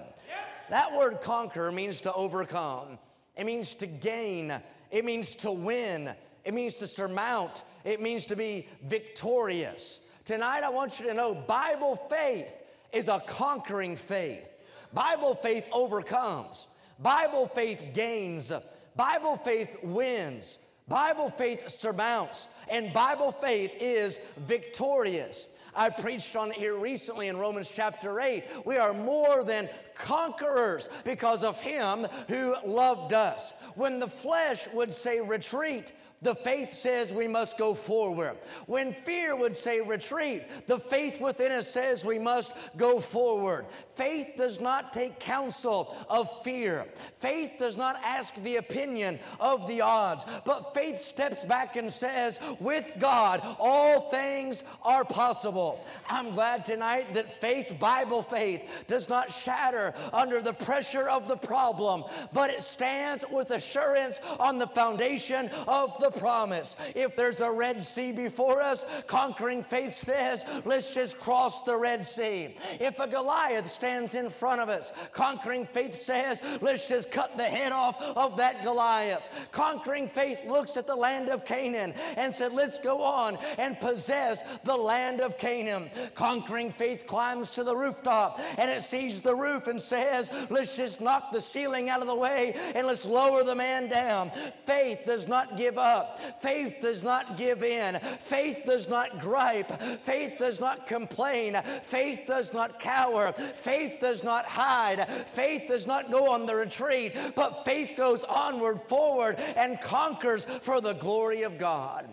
That 0.70 0.96
word 0.96 1.20
conquer 1.20 1.74
means 1.74 2.00
to 2.02 2.14
overcome, 2.14 3.00
it 3.36 3.46
means 3.46 3.74
to 3.76 3.86
gain, 3.86 4.62
it 4.92 5.04
means 5.04 5.36
to 5.36 5.52
win, 5.52 6.16
it 6.46 6.54
means 6.54 6.78
to 6.78 6.88
surmount, 6.88 7.66
it 7.84 8.02
means 8.02 8.26
to 8.28 8.38
be 8.38 8.70
victorious. 8.84 10.00
Tonight, 10.24 10.64
I 10.64 10.70
want 10.70 11.02
you 11.02 11.08
to 11.08 11.14
know 11.14 11.36
Bible 11.36 11.98
faith 12.10 12.56
is 12.92 13.08
a 13.08 13.20
conquering 13.20 13.96
faith. 13.96 14.48
Bible 14.94 15.36
faith 15.36 15.68
overcomes. 15.72 16.68
Bible 17.00 17.48
faith 17.48 17.84
gains. 17.94 18.52
Bible 18.96 19.38
faith 19.38 19.78
wins. 19.84 20.60
Bible 20.88 21.30
faith 21.30 21.70
surmounts. 21.70 22.48
And 22.72 22.94
Bible 22.94 23.32
faith 23.32 23.76
is 23.80 24.20
victorious. 24.38 25.48
I 25.76 25.90
preached 25.90 26.36
on 26.36 26.50
it 26.52 26.58
here 26.58 26.76
recently 26.76 27.28
in 27.28 27.38
Romans 27.38 27.72
chapter 27.74 28.20
8. 28.20 28.44
We 28.66 28.78
are 28.78 28.94
more 28.94 29.44
than 29.44 29.70
conquerors 29.94 30.90
because 31.04 31.44
of 31.44 31.60
Him 31.60 32.08
who 32.28 32.56
loved 32.66 33.14
us. 33.14 33.54
When 33.76 34.00
the 34.00 34.08
flesh 34.08 34.68
would 34.74 34.92
say 34.92 35.22
retreat, 35.22 35.94
the 36.22 36.34
faith 36.34 36.74
says 36.74 37.14
we 37.14 37.28
must 37.28 37.58
go 37.58 37.76
forward. 37.76 38.38
When 38.66 38.94
fear 38.94 39.36
would 39.36 39.56
say 39.56 39.82
retreat, 39.82 40.44
the 40.66 40.80
faith 40.80 41.22
within 41.22 41.52
us 41.52 41.68
says 41.68 42.04
we 42.04 42.18
must 42.18 42.54
go 42.76 43.00
forward. 43.00 43.66
Faith 43.90 44.34
does 44.36 44.60
not 44.60 44.94
take 44.94 45.20
counsel 45.20 45.96
of 46.10 46.42
fear. 46.42 46.86
Faith 47.20 47.54
does 47.60 47.78
not 47.78 48.00
ask 48.04 48.34
the 48.42 48.56
opinion 48.56 49.20
of 49.40 49.68
the 49.68 49.82
odds, 49.82 50.26
but 50.44 50.74
faith 50.74 50.98
steps 50.98 51.44
back 51.44 51.76
and 51.76 51.92
says, 51.92 52.40
with 52.60 52.92
God, 52.98 53.42
all 53.60 54.02
things 54.02 54.64
are 54.84 55.06
possible. 55.06 55.86
I'm 56.10 56.32
glad 56.32 56.66
tonight 56.66 57.14
that 57.14 57.32
faith, 57.32 57.78
Bible 57.80 58.24
faith, 58.24 58.86
does 58.88 59.08
not 59.08 59.32
shatter 59.32 59.94
under 60.14 60.42
the 60.42 60.54
pressure 60.54 61.08
of 61.10 61.28
the 61.28 61.38
problem, 61.38 62.06
but 62.34 62.50
it 62.50 62.64
stands 62.64 63.24
with 63.32 63.52
assurance 63.52 64.20
on 64.40 64.58
the 64.58 64.68
foundation 64.68 65.50
of 65.68 65.98
the 66.00 66.07
the 66.12 66.20
promise. 66.20 66.76
If 66.96 67.16
there's 67.16 67.42
a 67.42 67.52
Red 67.52 67.84
Sea 67.84 68.12
before 68.12 68.62
us, 68.62 68.86
conquering 69.08 69.64
faith 69.64 69.94
says, 69.94 70.46
let's 70.66 70.94
just 70.94 71.20
cross 71.20 71.62
the 71.62 71.76
Red 71.76 72.06
Sea. 72.06 72.56
If 72.80 73.00
a 73.00 73.08
Goliath 73.08 73.70
stands 73.70 74.16
in 74.16 74.30
front 74.30 74.62
of 74.62 74.70
us, 74.70 74.92
conquering 75.12 75.66
faith 75.66 75.96
says, 75.96 76.42
let's 76.62 76.88
just 76.88 77.12
cut 77.12 77.38
the 77.38 77.44
head 77.44 77.72
off 77.72 78.02
of 78.16 78.38
that 78.38 78.64
Goliath. 78.64 79.24
Conquering 79.52 80.08
faith 80.08 80.40
looks 80.46 80.78
at 80.78 80.88
the 80.88 80.96
land 80.96 81.30
of 81.30 81.46
Canaan 81.46 81.94
and 82.16 82.34
said, 82.34 82.54
let's 82.54 82.80
go 82.80 83.04
on 83.04 83.38
and 83.58 83.80
possess 83.80 84.44
the 84.64 84.76
land 84.76 85.22
of 85.22 85.38
Canaan. 85.38 85.90
Conquering 86.16 86.72
faith 86.72 87.06
climbs 87.08 87.52
to 87.52 87.64
the 87.64 87.76
rooftop 87.76 88.40
and 88.58 88.72
it 88.72 88.82
sees 88.82 89.22
the 89.22 89.36
roof 89.36 89.68
and 89.68 89.80
says, 89.80 90.30
let's 90.50 90.78
just 90.78 91.02
knock 91.02 91.32
the 91.32 91.42
ceiling 91.42 91.90
out 91.90 92.02
of 92.02 92.08
the 92.08 92.16
way 92.16 92.54
and 92.76 92.88
let's 92.88 93.06
lower 93.06 93.44
the 93.44 93.56
man 93.56 93.90
down. 93.90 94.30
Faith 94.66 95.02
does 95.06 95.28
not 95.28 95.58
give 95.58 95.78
up 95.78 95.97
up. 95.98 96.20
Faith 96.42 96.78
does 96.82 97.04
not 97.04 97.38
give 97.38 97.64
in. 97.64 98.00
Faith 98.20 98.62
does 98.66 98.88
not 98.88 99.22
gripe. 99.22 99.72
Faith 100.04 100.36
does 100.38 100.60
not 100.60 100.86
complain. 100.88 101.60
Faith 101.84 102.22
does 102.28 102.54
not 102.54 102.80
cower. 102.80 103.32
Faith 103.34 104.00
does 104.00 104.24
not 104.24 104.46
hide. 104.46 105.08
Faith 105.28 105.64
does 105.68 105.88
not 105.88 106.12
go 106.12 106.32
on 106.32 106.46
the 106.46 106.56
retreat, 106.56 107.16
but 107.36 107.66
faith 107.66 107.94
goes 107.98 108.24
onward, 108.24 108.80
forward, 108.82 109.40
and 109.56 109.82
conquers 109.82 110.46
for 110.46 110.82
the 110.82 110.94
glory 110.94 111.44
of 111.44 111.58
God. 111.58 112.08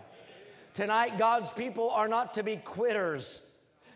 Tonight, 0.73 1.17
God's 1.17 1.51
people 1.51 1.89
are 1.91 2.07
not 2.07 2.33
to 2.33 2.43
be 2.43 2.57
quitters. 2.57 3.41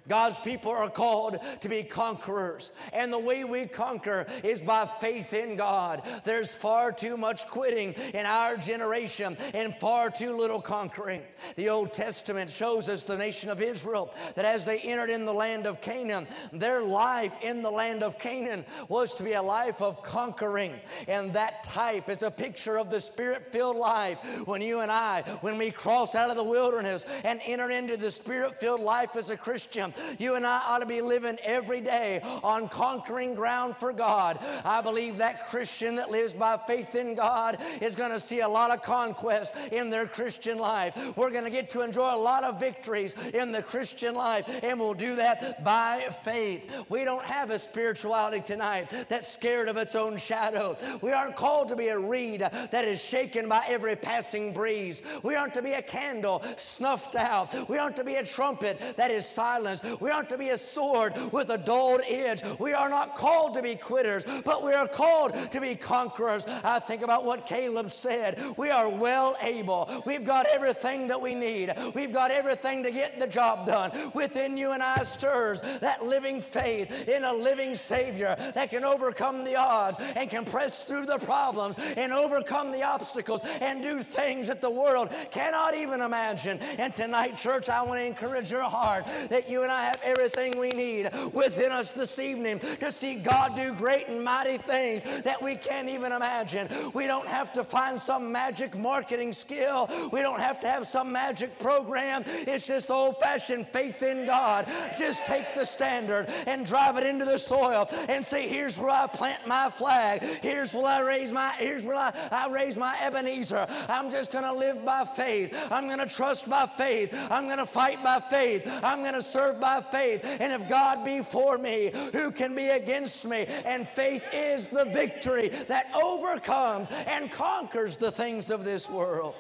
God's 0.10 0.40
people 0.40 0.72
are 0.72 0.90
called 0.90 1.40
to 1.62 1.70
be 1.70 1.84
conquerors. 1.84 2.74
And 2.92 3.14
the 3.14 3.20
way 3.20 3.44
we 3.44 3.68
conquer 3.68 4.26
is 4.44 4.60
by 4.60 4.88
faith 4.88 5.34
in 5.34 5.56
God. 5.56 6.02
There's 6.24 6.54
far 6.56 6.92
too 6.92 7.16
much 7.16 7.48
quitting 7.48 7.94
in 8.14 8.26
our 8.26 8.58
generation 8.58 9.38
and 9.54 9.74
far 9.74 10.10
too 10.10 10.36
little 10.36 10.62
conquering. 10.62 11.22
The 11.56 11.70
Old 11.70 11.94
Testament 11.94 12.50
shows 12.50 12.90
us 12.90 13.04
the 13.04 13.18
nation 13.18 13.50
of 13.50 13.62
Israel 13.62 14.14
that 14.36 14.46
as 14.46 14.66
they 14.66 14.80
entered 14.80 15.12
in 15.12 15.26
the 15.26 15.34
land 15.34 15.68
of 15.68 15.80
Canaan, 15.80 16.28
their 16.52 16.82
life 16.82 17.38
in 17.42 17.62
the 17.62 17.72
land 17.72 18.02
of 18.04 18.18
Canaan 18.18 18.66
was 18.88 19.14
to 19.14 19.24
be 19.24 19.34
a 19.34 19.42
life 19.42 19.82
of 19.82 20.02
conquering. 20.02 20.74
And 21.08 21.32
that 21.34 21.64
type 21.64 22.10
is 22.10 22.24
a 22.24 22.32
picture 22.32 22.78
of 22.78 22.90
the 22.90 23.00
spirit 23.00 23.52
filled 23.52 23.78
life 23.78 24.20
when 24.48 24.62
you 24.62 24.80
and 24.80 24.92
I, 24.92 25.22
when 25.42 25.58
we 25.58 25.70
cross 25.70 26.16
out 26.16 26.32
of 26.32 26.36
the 26.36 26.44
wilderness 26.44 27.06
and 27.24 27.40
enter 27.46 27.70
into 27.70 27.96
the 27.96 28.10
spirit 28.10 28.60
filled 28.60 28.82
life 28.82 29.16
as 29.16 29.30
a 29.30 29.38
Christian, 29.38 29.94
you 30.18 30.36
and 30.36 30.46
I 30.46 30.62
ought 30.68 30.80
to 30.80 30.86
be 30.86 31.02
living 31.02 31.38
every 31.44 31.82
day 31.82 32.22
on 32.44 32.70
conquering 32.70 33.36
ground 33.36 33.78
for 33.78 33.94
God. 33.94 34.40
I 34.64 34.82
believe 34.82 35.18
that 35.18 35.48
Christian 35.48 35.96
that 35.96 36.12
lives 36.12 36.34
by 36.34 36.58
faith 36.58 36.96
in 36.96 37.16
God 37.16 37.58
is 37.82 37.96
going 37.96 38.12
to 38.12 38.20
see 38.20 38.42
a 38.42 38.50
lot 38.50 38.72
of 38.72 38.82
conquest 38.82 39.56
in 39.72 39.90
their 39.90 40.06
Christian 40.06 40.58
life. 40.58 40.96
We're 41.16 41.32
going 41.32 41.44
to 41.44 41.50
get 41.50 41.70
to 41.72 41.82
enjoy 41.82 42.14
a 42.14 42.18
lot 42.18 42.44
of 42.44 42.60
victories 42.60 43.16
in 43.34 43.52
the 43.52 43.62
Christian 43.62 44.16
life, 44.16 44.46
and 44.64 44.80
we'll 44.80 44.94
do 44.94 45.16
that 45.16 45.64
by 45.64 46.08
faith. 46.24 46.86
We 46.90 47.04
don't 47.04 47.26
have 47.26 47.52
a 47.52 47.60
spirituality 47.60 48.42
tonight 48.42 48.92
that's 49.08 49.28
scared 49.28 49.68
of 49.68 49.78
its 49.78 49.96
own 49.96 50.18
shadow. 50.18 50.78
We 51.02 51.12
aren't 51.12 51.36
called 51.36 51.70
to 51.70 51.76
be 51.76 51.90
a 51.90 52.00
reed 52.00 52.42
that 52.42 52.86
is 52.86 53.04
shaken 53.04 53.48
by 53.48 53.64
every 53.68 53.96
passing 53.96 54.54
breeze. 54.54 55.02
We 55.24 55.36
aren't 55.36 55.54
to 55.56 55.62
be 55.62 55.74
a 55.74 55.82
candle 55.82 56.44
snuffed 56.58 57.16
out. 57.16 57.70
We 57.70 57.78
aren't 57.78 57.96
to 57.98 58.04
be 58.04 58.16
a 58.16 58.26
trumpet 58.26 58.80
that 58.98 59.12
is 59.12 59.26
silenced. 59.26 59.86
We 60.00 60.10
aren't 60.12 60.30
to 60.30 60.38
be 60.38 60.50
a 60.50 60.58
sword 60.58 61.14
with 61.32 61.50
a 61.50 61.58
dulled 61.58 62.02
edge. 62.08 62.44
We 62.60 62.74
are 62.74 62.90
not 62.90 63.16
called 63.16 63.54
to 63.56 63.62
be 63.62 63.76
quitters, 63.76 64.26
but 64.44 64.64
we 64.64 64.74
are 64.74 64.88
called 64.88 65.34
to 65.52 65.62
be 65.62 65.76
conquerors. 65.76 66.46
I 66.64 66.80
think 66.80 67.02
about 67.02 67.26
what 67.26 67.46
Caleb 67.46 67.92
said. 67.92 68.40
We 68.58 68.70
are 68.70 68.90
well 68.90 69.36
able. 69.42 70.04
We've 70.06 70.26
got 70.26 70.46
everything 70.48 71.08
that 71.08 71.22
we 71.22 71.36
need. 71.36 71.74
We've 71.94 72.14
got 72.14 72.32
everything 72.32 72.84
to 72.84 72.92
get 72.92 73.20
the 73.20 73.28
job 73.28 73.66
done. 73.66 73.92
Within 74.14 74.58
you 74.58 74.72
and 74.72 74.84
I 74.84 75.04
stirs 75.04 75.62
that 75.80 76.06
living 76.06 76.42
faith 76.42 77.08
in 77.08 77.24
a 77.24 77.34
living 77.34 77.76
Savior 77.76 78.36
that 78.56 78.70
can 78.70 78.84
overcome 78.84 79.44
the 79.44 79.56
odds 79.56 79.98
and 80.16 80.30
can 80.30 80.46
press 80.46 80.84
through 80.84 81.06
the 81.06 81.18
problems 81.20 81.76
and 81.98 82.14
overcome 82.14 82.72
the 82.72 82.84
obstacles 82.84 83.42
and 83.62 83.82
do 83.82 84.04
things 84.04 84.48
that 84.48 84.62
the 84.62 84.70
world 84.70 85.10
cannot 85.32 85.76
even 85.76 86.02
imagine. 86.02 86.60
And 86.78 86.94
tonight, 86.94 87.38
church, 87.38 87.70
I 87.70 87.82
want 87.82 88.00
to 88.00 88.06
encourage 88.06 88.52
your 88.52 88.64
heart 88.64 89.06
that 89.30 89.50
you 89.50 89.64
and 89.64 89.69
I 89.72 89.84
have 89.84 90.00
everything 90.04 90.58
we 90.58 90.70
need 90.70 91.10
within 91.34 91.72
us 91.72 91.92
this 91.92 92.20
evening 92.20 92.60
to 92.60 92.92
see 92.92 93.16
God 93.16 93.56
do 93.56 93.74
great 93.74 94.08
and 94.08 94.24
mighty 94.24 94.58
things 94.58 95.04
that 95.24 95.42
we 95.42 95.56
can't 95.56 95.90
even 95.90 96.12
imagine. 96.12 96.68
We 96.94 97.06
don't 97.08 97.28
have 97.28 97.54
to 97.54 97.64
find 97.64 98.00
some 98.00 98.32
magic 98.32 98.78
marketing 98.78 99.34
skill, 99.34 99.90
we 100.12 100.22
don't 100.22 100.40
have 100.40 100.60
to 100.62 100.68
have 100.68 100.88
some 100.88 101.12
magic 101.12 101.58
program. 101.60 102.24
It's 102.28 102.68
just 102.68 102.90
old 102.92 103.20
fashioned 103.20 103.68
faith 103.68 104.04
in 104.04 104.26
God. 104.26 104.68
Just 104.98 105.26
take 105.26 105.54
the 105.54 105.66
standard 105.66 106.28
and 106.48 106.66
drive 106.66 106.98
it 106.98 107.06
into 107.06 107.26
the 107.26 107.38
soil 107.38 107.88
and 108.08 108.24
say, 108.24 108.48
Here's 108.48 108.80
where 108.80 108.90
I 108.90 109.08
plant 109.08 109.48
my 109.48 109.70
flag. 109.70 110.24
Here's 110.24 110.74
where 110.74 110.88
I 110.88 111.02
raise 111.02 111.32
my, 111.32 111.52
here's 111.52 111.86
where 111.86 111.96
I, 111.96 112.14
I 112.32 112.50
raise 112.50 112.78
my 112.78 112.98
Ebenezer. 113.02 113.68
I'm 113.88 114.10
just 114.10 114.32
gonna 114.32 114.54
live 114.54 114.84
by 114.86 115.06
faith. 115.06 115.56
I'm 115.72 115.88
gonna 115.88 116.08
trust 116.08 116.50
by 116.50 116.66
faith. 116.66 117.14
I'm 117.30 117.48
gonna 117.48 117.66
fight 117.66 118.04
by 118.04 118.20
faith. 118.20 118.68
I'm 118.84 119.04
gonna 119.04 119.22
serve 119.22 119.59
by 119.60 119.82
faith. 119.82 120.24
And 120.40 120.54
if 120.54 120.68
God 120.68 121.04
be 121.04 121.22
for 121.22 121.58
me, 121.58 121.92
who 122.12 122.32
can 122.32 122.56
be 122.56 122.70
against 122.70 123.26
me? 123.26 123.46
And 123.66 123.88
faith 123.88 124.28
is 124.34 124.68
the 124.68 124.86
victory 124.86 125.50
that 125.68 125.92
overcomes 125.96 126.90
and 126.90 127.32
conquers 127.32 127.98
the 127.98 128.12
things 128.12 128.50
of 128.50 128.64
this 128.64 128.90
world. 128.90 129.36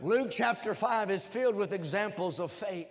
Luke 0.00 0.28
chapter 0.30 0.74
5 0.74 1.10
is 1.10 1.26
filled 1.26 1.56
with 1.56 1.72
examples 1.72 2.40
of 2.40 2.50
faith. 2.50 2.88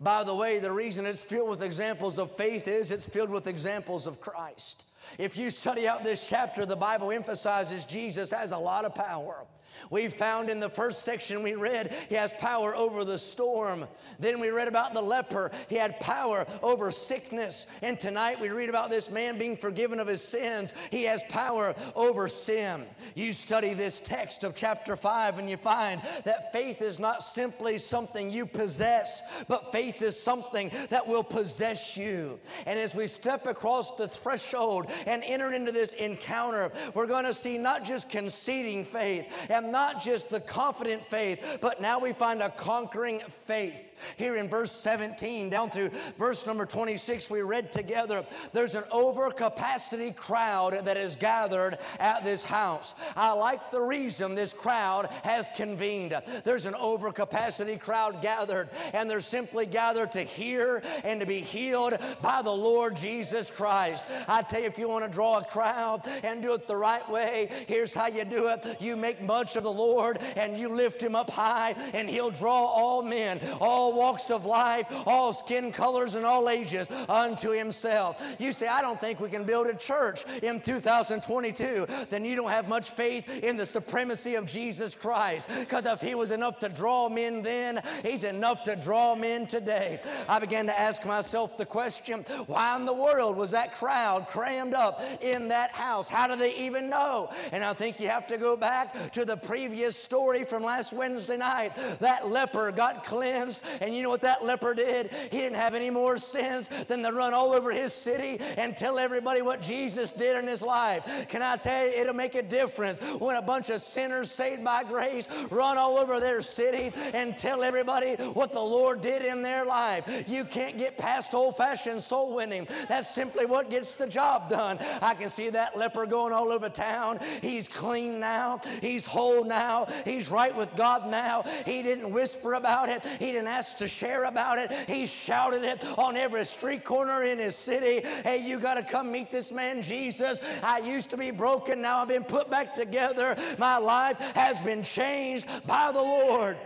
By 0.00 0.24
the 0.24 0.34
way, 0.34 0.58
the 0.58 0.72
reason 0.72 1.06
it's 1.06 1.22
filled 1.22 1.48
with 1.48 1.62
examples 1.62 2.18
of 2.18 2.36
faith 2.36 2.66
is 2.66 2.90
it's 2.90 3.08
filled 3.08 3.30
with 3.30 3.46
examples 3.46 4.06
of 4.06 4.20
Christ. 4.20 4.84
If 5.16 5.36
you 5.36 5.50
study 5.50 5.86
out 5.86 6.02
this 6.02 6.28
chapter, 6.28 6.66
the 6.66 6.76
Bible 6.76 7.12
emphasizes 7.12 7.84
Jesus 7.84 8.32
has 8.32 8.52
a 8.52 8.58
lot 8.58 8.84
of 8.84 8.94
power. 8.94 9.46
We 9.90 10.08
found 10.08 10.50
in 10.50 10.60
the 10.60 10.68
first 10.68 11.02
section 11.02 11.42
we 11.42 11.54
read, 11.54 11.94
he 12.08 12.14
has 12.14 12.32
power 12.34 12.74
over 12.74 13.04
the 13.04 13.18
storm. 13.18 13.86
Then 14.18 14.40
we 14.40 14.50
read 14.50 14.68
about 14.68 14.94
the 14.94 15.02
leper, 15.02 15.50
he 15.68 15.76
had 15.76 16.00
power 16.00 16.46
over 16.62 16.90
sickness. 16.90 17.66
And 17.82 17.98
tonight 17.98 18.40
we 18.40 18.48
read 18.48 18.68
about 18.68 18.90
this 18.90 19.10
man 19.10 19.38
being 19.38 19.56
forgiven 19.56 20.00
of 20.00 20.06
his 20.06 20.22
sins, 20.22 20.74
he 20.90 21.04
has 21.04 21.22
power 21.28 21.74
over 21.94 22.28
sin. 22.28 22.84
You 23.14 23.32
study 23.32 23.74
this 23.74 23.98
text 23.98 24.44
of 24.44 24.54
chapter 24.54 24.96
5 24.96 25.38
and 25.38 25.48
you 25.48 25.56
find 25.56 26.00
that 26.24 26.52
faith 26.52 26.82
is 26.82 26.98
not 26.98 27.22
simply 27.22 27.78
something 27.78 28.30
you 28.30 28.46
possess, 28.46 29.22
but 29.48 29.72
faith 29.72 30.02
is 30.02 30.18
something 30.18 30.70
that 30.90 31.06
will 31.06 31.24
possess 31.24 31.96
you. 31.96 32.38
And 32.66 32.78
as 32.78 32.94
we 32.94 33.06
step 33.06 33.46
across 33.46 33.96
the 33.96 34.08
threshold 34.08 34.90
and 35.06 35.22
enter 35.24 35.52
into 35.52 35.72
this 35.72 35.92
encounter, 35.94 36.72
we're 36.94 37.06
going 37.06 37.24
to 37.24 37.34
see 37.34 37.58
not 37.58 37.84
just 37.84 38.08
conceding 38.08 38.84
faith 38.84 39.26
and 39.48 39.61
not 39.70 40.02
just 40.02 40.30
the 40.30 40.40
confident 40.40 41.04
faith, 41.06 41.58
but 41.60 41.80
now 41.80 41.98
we 41.98 42.12
find 42.12 42.42
a 42.42 42.50
conquering 42.50 43.20
faith. 43.28 43.91
Here 44.16 44.36
in 44.36 44.48
verse 44.48 44.72
17 44.72 45.50
down 45.50 45.70
through 45.70 45.90
verse 46.18 46.46
number 46.46 46.66
26, 46.66 47.30
we 47.30 47.42
read 47.42 47.72
together 47.72 48.24
there's 48.52 48.74
an 48.74 48.84
overcapacity 48.84 50.14
crowd 50.14 50.84
that 50.84 50.96
is 50.96 51.16
gathered 51.16 51.78
at 51.98 52.24
this 52.24 52.44
house. 52.44 52.94
I 53.16 53.32
like 53.32 53.70
the 53.70 53.80
reason 53.80 54.34
this 54.34 54.52
crowd 54.52 55.08
has 55.24 55.48
convened. 55.56 56.20
There's 56.44 56.66
an 56.66 56.74
overcapacity 56.74 57.80
crowd 57.80 58.22
gathered, 58.22 58.68
and 58.92 59.08
they're 59.08 59.20
simply 59.20 59.66
gathered 59.66 60.12
to 60.12 60.22
hear 60.22 60.82
and 61.04 61.20
to 61.20 61.26
be 61.26 61.40
healed 61.40 61.94
by 62.20 62.42
the 62.42 62.50
Lord 62.50 62.96
Jesus 62.96 63.50
Christ. 63.50 64.04
I 64.28 64.42
tell 64.42 64.60
you, 64.60 64.66
if 64.66 64.78
you 64.78 64.88
want 64.88 65.04
to 65.04 65.10
draw 65.10 65.38
a 65.38 65.44
crowd 65.44 66.02
and 66.22 66.42
do 66.42 66.54
it 66.54 66.66
the 66.66 66.76
right 66.76 67.08
way, 67.10 67.48
here's 67.66 67.94
how 67.94 68.06
you 68.06 68.24
do 68.24 68.48
it 68.48 68.80
you 68.80 68.96
make 68.96 69.20
much 69.22 69.56
of 69.56 69.62
the 69.62 69.72
Lord 69.72 70.18
and 70.36 70.58
you 70.58 70.68
lift 70.68 71.02
him 71.02 71.14
up 71.14 71.30
high, 71.30 71.74
and 71.92 72.08
he'll 72.08 72.30
draw 72.30 72.66
all 72.66 73.02
men, 73.02 73.40
all 73.60 73.81
walks 73.90 74.30
of 74.30 74.46
life, 74.46 74.86
all 75.06 75.32
skin 75.32 75.72
colors, 75.72 76.14
and 76.14 76.24
all 76.24 76.48
ages 76.48 76.88
unto 77.08 77.50
himself. 77.50 78.22
You 78.38 78.52
say, 78.52 78.68
I 78.68 78.82
don't 78.82 79.00
think 79.00 79.20
we 79.20 79.28
can 79.28 79.44
build 79.44 79.66
a 79.66 79.74
church 79.74 80.24
in 80.42 80.60
2022. 80.60 81.86
Then 82.10 82.24
you 82.24 82.36
don't 82.36 82.50
have 82.50 82.68
much 82.68 82.90
faith 82.90 83.28
in 83.42 83.56
the 83.56 83.66
supremacy 83.66 84.34
of 84.34 84.46
Jesus 84.46 84.94
Christ. 84.94 85.48
Because 85.58 85.86
if 85.86 86.00
he 86.00 86.14
was 86.14 86.30
enough 86.30 86.58
to 86.60 86.68
draw 86.68 87.08
men 87.08 87.42
then, 87.42 87.82
he's 88.02 88.24
enough 88.24 88.62
to 88.64 88.76
draw 88.76 89.14
men 89.14 89.46
today. 89.46 90.00
I 90.28 90.38
began 90.38 90.66
to 90.66 90.78
ask 90.78 91.04
myself 91.04 91.56
the 91.56 91.66
question 91.66 92.20
why 92.46 92.76
in 92.76 92.84
the 92.84 92.92
world 92.92 93.36
was 93.36 93.50
that 93.52 93.74
crowd 93.74 94.28
crammed 94.28 94.74
up 94.74 95.02
in 95.20 95.48
that 95.48 95.72
house? 95.72 96.08
How 96.08 96.26
do 96.26 96.36
they 96.36 96.54
even 96.56 96.88
know? 96.88 97.30
And 97.52 97.64
I 97.64 97.72
think 97.72 98.00
you 98.00 98.08
have 98.08 98.26
to 98.28 98.38
go 98.38 98.56
back 98.56 99.12
to 99.12 99.24
the 99.24 99.36
previous 99.36 99.96
story 99.96 100.44
from 100.44 100.62
last 100.62 100.92
Wednesday 100.92 101.36
night. 101.36 101.74
That 102.00 102.30
leper 102.30 102.72
got 102.72 103.04
cleansed, 103.04 103.60
and 103.80 103.94
you 103.96 104.02
know 104.02 104.10
what 104.10 104.22
that 104.22 104.44
leper 104.44 104.74
did? 104.74 105.10
He 105.30 105.38
didn't 105.38 105.56
have 105.56 105.74
any 105.74 105.90
more 105.90 106.18
sins 106.18 106.68
than 106.88 107.02
to 107.02 107.12
run 107.12 107.34
all 107.34 107.52
over 107.52 107.70
his 107.72 107.92
city 107.92 108.38
and 108.56 108.76
tell 108.76 108.98
everybody 108.98 109.42
what 109.42 109.62
Jesus 109.62 110.10
did 110.10 110.36
in 110.36 110.46
his 110.46 110.62
life. 110.62 111.26
Can 111.28 111.42
I 111.42 111.56
tell 111.56 111.86
you, 111.86 111.92
it'll 111.92 112.14
make 112.14 112.34
a 112.34 112.42
difference 112.42 112.98
when 113.18 113.36
a 113.36 113.42
bunch 113.42 113.70
of 113.70 113.80
sinners 113.80 114.30
saved 114.30 114.64
by 114.64 114.84
grace 114.84 115.28
run 115.50 115.78
all 115.78 115.98
over 115.98 116.20
their 116.20 116.42
city 116.42 116.92
and 117.14 117.36
tell 117.36 117.62
everybody 117.62 118.14
what 118.14 118.52
the 118.52 118.60
Lord 118.60 119.00
did 119.00 119.22
in 119.22 119.42
their 119.42 119.64
life. 119.64 120.24
You 120.28 120.44
can't 120.44 120.78
get 120.78 120.98
past 120.98 121.34
old 121.34 121.56
fashioned 121.56 122.00
soul 122.00 122.34
winning. 122.34 122.66
That's 122.88 123.08
simply 123.08 123.46
what 123.46 123.70
gets 123.70 123.94
the 123.94 124.06
job 124.06 124.48
done. 124.48 124.78
I 125.00 125.14
can 125.14 125.28
see 125.28 125.50
that 125.50 125.76
leper 125.76 126.06
going 126.06 126.32
all 126.32 126.50
over 126.50 126.68
town. 126.68 127.20
He's 127.40 127.68
clean 127.68 128.20
now, 128.20 128.60
he's 128.80 129.06
whole 129.06 129.44
now. 129.44 129.86
He's 130.04 130.30
right 130.30 130.54
with 130.54 130.74
God 130.76 131.10
now. 131.10 131.44
He 131.64 131.82
didn't 131.82 132.10
whisper 132.10 132.54
about 132.54 132.88
it, 132.88 133.04
he 133.18 133.26
didn't 133.26 133.48
ask 133.48 133.61
to 133.74 133.88
share 133.88 134.24
about 134.24 134.58
it. 134.58 134.72
He 134.88 135.06
shouted 135.06 135.64
it 135.64 135.84
on 135.98 136.16
every 136.16 136.44
street 136.44 136.84
corner 136.84 137.24
in 137.24 137.38
his 137.38 137.56
city. 137.56 138.06
Hey, 138.22 138.38
you 138.38 138.58
got 138.58 138.74
to 138.74 138.82
come 138.82 139.10
meet 139.10 139.30
this 139.30 139.52
man, 139.52 139.82
Jesus. 139.82 140.40
I 140.62 140.78
used 140.78 141.10
to 141.10 141.16
be 141.16 141.30
broken, 141.30 141.82
now 141.82 142.02
I've 142.02 142.08
been 142.08 142.24
put 142.24 142.50
back 142.50 142.74
together. 142.74 143.36
My 143.58 143.78
life 143.78 144.18
has 144.34 144.60
been 144.60 144.82
changed 144.82 145.46
by 145.66 145.92
the 145.92 146.02
Lord. 146.02 146.56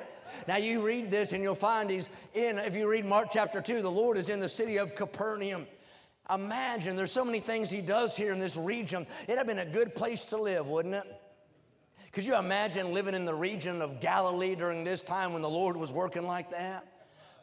Now 0.48 0.56
you 0.56 0.80
read 0.80 1.10
this 1.10 1.32
and 1.32 1.42
you'll 1.42 1.54
find 1.54 1.90
he's 1.90 2.08
in, 2.34 2.58
if 2.58 2.76
you 2.76 2.88
read 2.88 3.04
Mark 3.04 3.28
chapter 3.32 3.60
2, 3.60 3.82
the 3.82 3.90
Lord 3.90 4.16
is 4.16 4.28
in 4.28 4.40
the 4.40 4.48
city 4.48 4.76
of 4.76 4.94
Capernaum. 4.94 5.66
Imagine 6.32 6.96
there's 6.96 7.12
so 7.12 7.24
many 7.24 7.40
things 7.40 7.70
he 7.70 7.80
does 7.80 8.16
here 8.16 8.32
in 8.32 8.38
this 8.38 8.56
region. 8.56 9.06
It'd 9.24 9.38
have 9.38 9.46
been 9.46 9.60
a 9.60 9.66
good 9.66 9.94
place 9.94 10.24
to 10.26 10.36
live, 10.36 10.66
wouldn't 10.66 10.94
it? 10.94 11.15
Could 12.16 12.24
you 12.24 12.36
imagine 12.38 12.94
living 12.94 13.12
in 13.12 13.26
the 13.26 13.34
region 13.34 13.82
of 13.82 14.00
Galilee 14.00 14.54
during 14.54 14.84
this 14.84 15.02
time 15.02 15.34
when 15.34 15.42
the 15.42 15.50
Lord 15.50 15.76
was 15.76 15.92
working 15.92 16.26
like 16.26 16.50
that? 16.50 16.86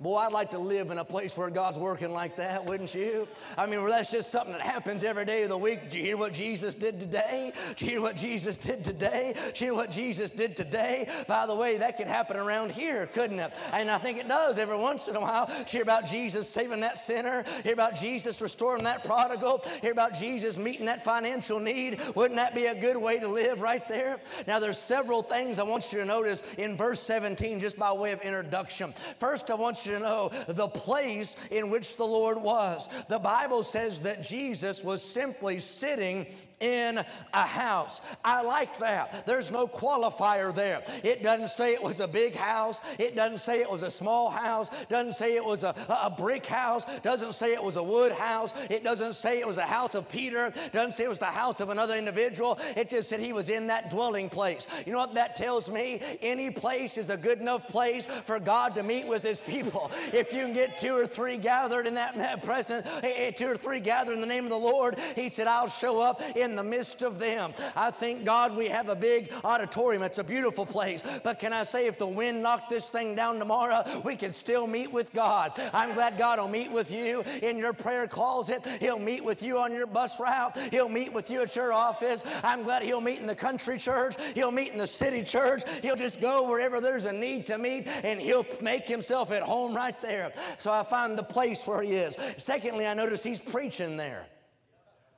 Boy, 0.02 0.18
I'd 0.18 0.34
like 0.34 0.50
to 0.50 0.60
live 0.60 0.90
in 0.90 0.98
a 0.98 1.06
place 1.06 1.38
where 1.38 1.50
God's 1.50 1.78
working 1.78 2.12
like 2.12 2.36
that, 2.38 2.66
wouldn't 2.66 2.94
you? 2.96 3.28
I 3.58 3.68
mean, 3.68 3.82
where 3.82 3.92
that's 3.92 4.12
just 4.12 4.32
something 4.32 4.52
that 4.52 4.62
happens 4.62 5.04
every 5.04 5.24
day 5.24 5.44
of 5.44 5.50
the 5.50 5.58
week. 5.58 5.84
Did 5.84 5.94
you 5.94 6.04
hear 6.04 6.18
what 6.18 6.34
Jesus 6.34 6.74
did 6.74 7.00
today? 7.00 7.54
Did 7.70 7.82
you 7.82 7.88
hear 7.88 8.02
what 8.02 8.16
Jesus 8.18 8.58
did 8.58 8.84
today? 8.84 9.34
Did 9.34 9.62
you 9.62 9.68
hear 9.68 9.74
what 9.76 9.92
Jesus 9.92 10.32
did 10.32 10.58
today? 10.58 11.08
By 11.28 11.46
the 11.46 11.56
way, 11.56 11.78
that 11.78 11.96
could 11.96 12.08
happen 12.08 12.38
around 12.38 12.72
here, 12.72 13.06
couldn't 13.08 13.40
it? 13.40 13.54
And 13.72 13.90
I 13.90 14.00
think 14.00 14.18
it 14.18 14.28
does 14.28 14.58
every 14.58 14.78
once 14.78 15.08
in 15.08 15.16
a 15.16 15.22
while. 15.22 15.50
Hear 15.68 15.84
about 15.84 16.08
Jesus 16.08 16.50
saving 16.50 16.82
that 16.82 16.98
sinner? 16.98 17.46
Hear 17.64 17.74
about 17.74 17.96
Jesus 17.96 18.42
restoring 18.42 18.84
that 18.86 19.06
prodigal? 19.06 19.64
Hear 19.82 19.92
about 19.92 20.16
Jesus 20.16 20.58
meeting 20.58 20.88
that 20.88 21.04
financial 21.04 21.60
need? 21.60 22.02
Wouldn't 22.16 22.38
that 22.38 22.56
be 22.56 22.66
a 22.66 22.76
good 22.76 22.98
way 22.98 23.20
to 23.20 23.28
live 23.28 23.62
right 23.62 23.88
there? 23.88 24.20
Now, 24.48 24.60
there's 24.60 24.80
several 24.80 25.22
things 25.22 25.60
I 25.60 25.64
want 25.64 25.94
you 25.94 26.00
to 26.00 26.06
notice 26.06 26.42
in 26.58 26.76
verse 26.76 27.00
17, 27.00 27.60
just 27.60 27.78
by 27.78 27.92
way 27.92 28.12
of 28.12 28.22
introduction. 28.22 28.94
First, 29.20 29.52
I 29.52 29.54
want 29.54 29.83
you 29.83 29.83
to 29.84 30.00
know 30.00 30.32
the 30.48 30.68
place 30.68 31.36
in 31.52 31.70
which 31.70 31.98
the 31.98 32.06
Lord 32.06 32.42
was. 32.42 32.90
The 33.08 33.20
Bible 33.20 33.64
says 33.64 34.02
that 34.02 34.24
Jesus 34.24 34.84
was 34.84 35.04
simply 35.04 35.60
sitting 35.60 36.28
in 36.60 37.04
a 37.34 37.42
house. 37.42 38.02
I 38.24 38.42
like 38.44 38.80
that. 38.80 39.26
There's 39.26 39.52
no 39.52 39.68
qualifier 39.68 40.54
there. 40.54 40.84
It 41.04 41.24
doesn't 41.24 41.50
say 41.50 41.74
it 41.74 41.84
was 41.84 42.00
a 42.00 42.08
big 42.08 42.36
house. 42.36 42.82
It 43.00 43.16
doesn't 43.16 43.40
say 43.40 43.62
it 43.62 43.70
was 43.70 43.84
a 43.84 43.92
small 43.92 44.30
house. 44.30 44.70
Doesn't 44.90 45.14
say 45.14 45.36
it 45.36 45.44
was 45.44 45.64
a, 45.64 45.76
a 45.90 46.10
brick 46.10 46.46
house. 46.46 46.86
Doesn't 47.02 47.34
say 47.34 47.54
it 47.54 47.64
was 47.64 47.76
a 47.76 47.84
wood 47.84 48.12
house. 48.12 48.54
It 48.70 48.84
doesn't 48.84 49.14
say 49.14 49.40
it 49.40 49.48
was 49.48 49.58
a 49.58 49.62
house 49.62 49.96
of 49.96 50.08
Peter. 50.10 50.52
Doesn't 50.72 50.94
say 50.94 51.04
it 51.06 51.10
was 51.10 51.20
the 51.20 51.26
house 51.26 51.60
of 51.60 51.70
another 51.70 51.96
individual. 51.96 52.60
It 52.76 52.90
just 52.90 53.10
said 53.10 53.20
he 53.20 53.34
was 53.34 53.50
in 53.50 53.68
that 53.68 53.90
dwelling 53.90 54.30
place. 54.30 54.68
You 54.86 54.94
know 54.94 55.00
what 55.00 55.16
that 55.16 55.36
tells 55.36 55.70
me? 55.70 56.00
Any 56.22 56.50
place 56.50 56.98
is 56.98 57.10
a 57.10 57.18
good 57.18 57.40
enough 57.40 57.68
place 57.68 58.06
for 58.06 58.40
God 58.40 58.76
to 58.76 58.84
meet 58.84 59.08
with 59.08 59.24
his 59.24 59.42
people. 59.42 59.92
If 60.14 60.32
you 60.32 60.44
can 60.44 60.54
get 60.54 60.78
two 60.78 60.94
or 60.94 61.08
three 61.08 61.38
gathered 61.38 61.88
in 61.88 61.96
that, 61.96 62.14
in 62.14 62.20
that 62.20 62.44
presence, 62.44 62.88
eh, 63.02 63.14
eh, 63.16 63.32
two 63.32 63.48
or 63.48 63.58
three 63.58 63.80
gathered 63.80 64.14
in 64.14 64.22
the 64.22 64.28
name 64.28 64.44
of 64.44 64.52
the 64.52 64.58
Lord, 64.58 64.98
he 65.16 65.28
said, 65.28 65.48
I'll 65.48 65.68
show 65.68 66.00
up 66.00 66.22
in 66.36 66.53
in 66.54 66.58
the 66.58 66.64
midst 66.64 67.02
of 67.02 67.18
them. 67.18 67.52
I 67.76 67.90
thank 67.90 68.26
God 68.26 68.56
we 68.56 68.68
have 68.70 68.90
a 68.90 68.96
big 68.96 69.34
auditorium. 69.44 70.04
It's 70.04 70.20
a 70.20 70.24
beautiful 70.24 70.68
place. 70.68 71.02
But 71.24 71.40
can 71.40 71.52
I 71.52 71.64
say, 71.64 71.88
if 71.88 71.98
the 71.98 72.06
wind 72.06 72.44
knocked 72.44 72.70
this 72.70 72.92
thing 72.92 73.16
down 73.16 73.40
tomorrow, 73.40 73.84
we 74.06 74.16
can 74.16 74.32
still 74.32 74.68
meet 74.68 74.92
with 74.92 75.12
God. 75.14 75.60
I'm 75.74 75.96
glad 75.96 76.20
God 76.20 76.40
will 76.40 76.48
meet 76.48 76.72
with 76.72 76.92
you 76.92 77.24
in 77.42 77.58
your 77.58 77.74
prayer 77.74 78.08
closet. 78.08 78.68
He'll 78.80 79.00
meet 79.00 79.24
with 79.24 79.42
you 79.42 79.58
on 79.58 79.74
your 79.74 79.88
bus 79.88 80.20
route. 80.20 80.56
He'll 80.70 80.90
meet 80.90 81.12
with 81.12 81.32
you 81.32 81.42
at 81.42 81.56
your 81.56 81.74
office. 81.74 82.24
I'm 82.44 82.62
glad 82.62 82.84
He'll 82.84 83.02
meet 83.02 83.20
in 83.20 83.26
the 83.26 83.36
country 83.36 83.80
church. 83.80 84.16
He'll 84.36 84.52
meet 84.52 84.72
in 84.72 84.78
the 84.78 84.86
city 84.86 85.24
church. 85.24 85.64
He'll 85.82 85.96
just 85.96 86.22
go 86.22 86.48
wherever 86.48 86.80
there's 86.80 87.06
a 87.06 87.14
need 87.14 87.48
to 87.48 87.58
meet 87.58 87.88
and 87.88 88.22
He'll 88.22 88.46
make 88.62 88.88
Himself 88.88 89.32
at 89.32 89.42
home 89.42 89.76
right 89.76 90.00
there. 90.04 90.32
So 90.60 90.72
I 90.72 90.84
find 90.84 91.18
the 91.18 91.24
place 91.24 91.66
where 91.66 91.82
He 91.82 91.94
is. 91.94 92.16
Secondly, 92.38 92.86
I 92.86 92.94
notice 92.94 93.24
He's 93.24 93.40
preaching 93.40 93.98
there. 93.98 94.28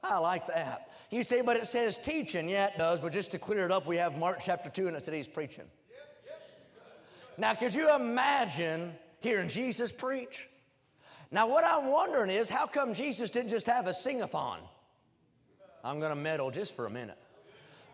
I 0.05 0.17
like 0.17 0.47
that. 0.47 0.91
You 1.09 1.23
say, 1.23 1.41
but 1.41 1.57
it 1.57 1.67
says 1.67 1.97
teaching. 1.97 2.47
Yeah, 2.47 2.67
it 2.67 2.77
does, 2.77 2.99
but 2.99 3.11
just 3.11 3.31
to 3.31 3.39
clear 3.39 3.65
it 3.65 3.71
up, 3.71 3.87
we 3.87 3.97
have 3.97 4.17
Mark 4.17 4.39
chapter 4.43 4.69
2 4.69 4.87
and 4.87 4.95
it 4.95 5.01
said 5.01 5.13
he's 5.13 5.27
preaching. 5.27 5.65
Now, 7.37 7.53
could 7.53 7.73
you 7.73 7.93
imagine 7.93 8.93
hearing 9.19 9.49
Jesus 9.49 9.91
preach? 9.91 10.47
Now, 11.31 11.47
what 11.47 11.65
I'm 11.65 11.87
wondering 11.87 12.29
is, 12.29 12.49
how 12.49 12.65
come 12.65 12.93
Jesus 12.93 13.29
didn't 13.29 13.49
just 13.49 13.65
have 13.65 13.87
a 13.87 13.93
sing-a-thon? 13.93 14.59
I'm 15.83 15.99
going 15.99 16.11
to 16.11 16.15
meddle 16.15 16.49
just 16.51 16.75
for 16.75 16.85
a 16.85 16.89
minute. 16.89 17.17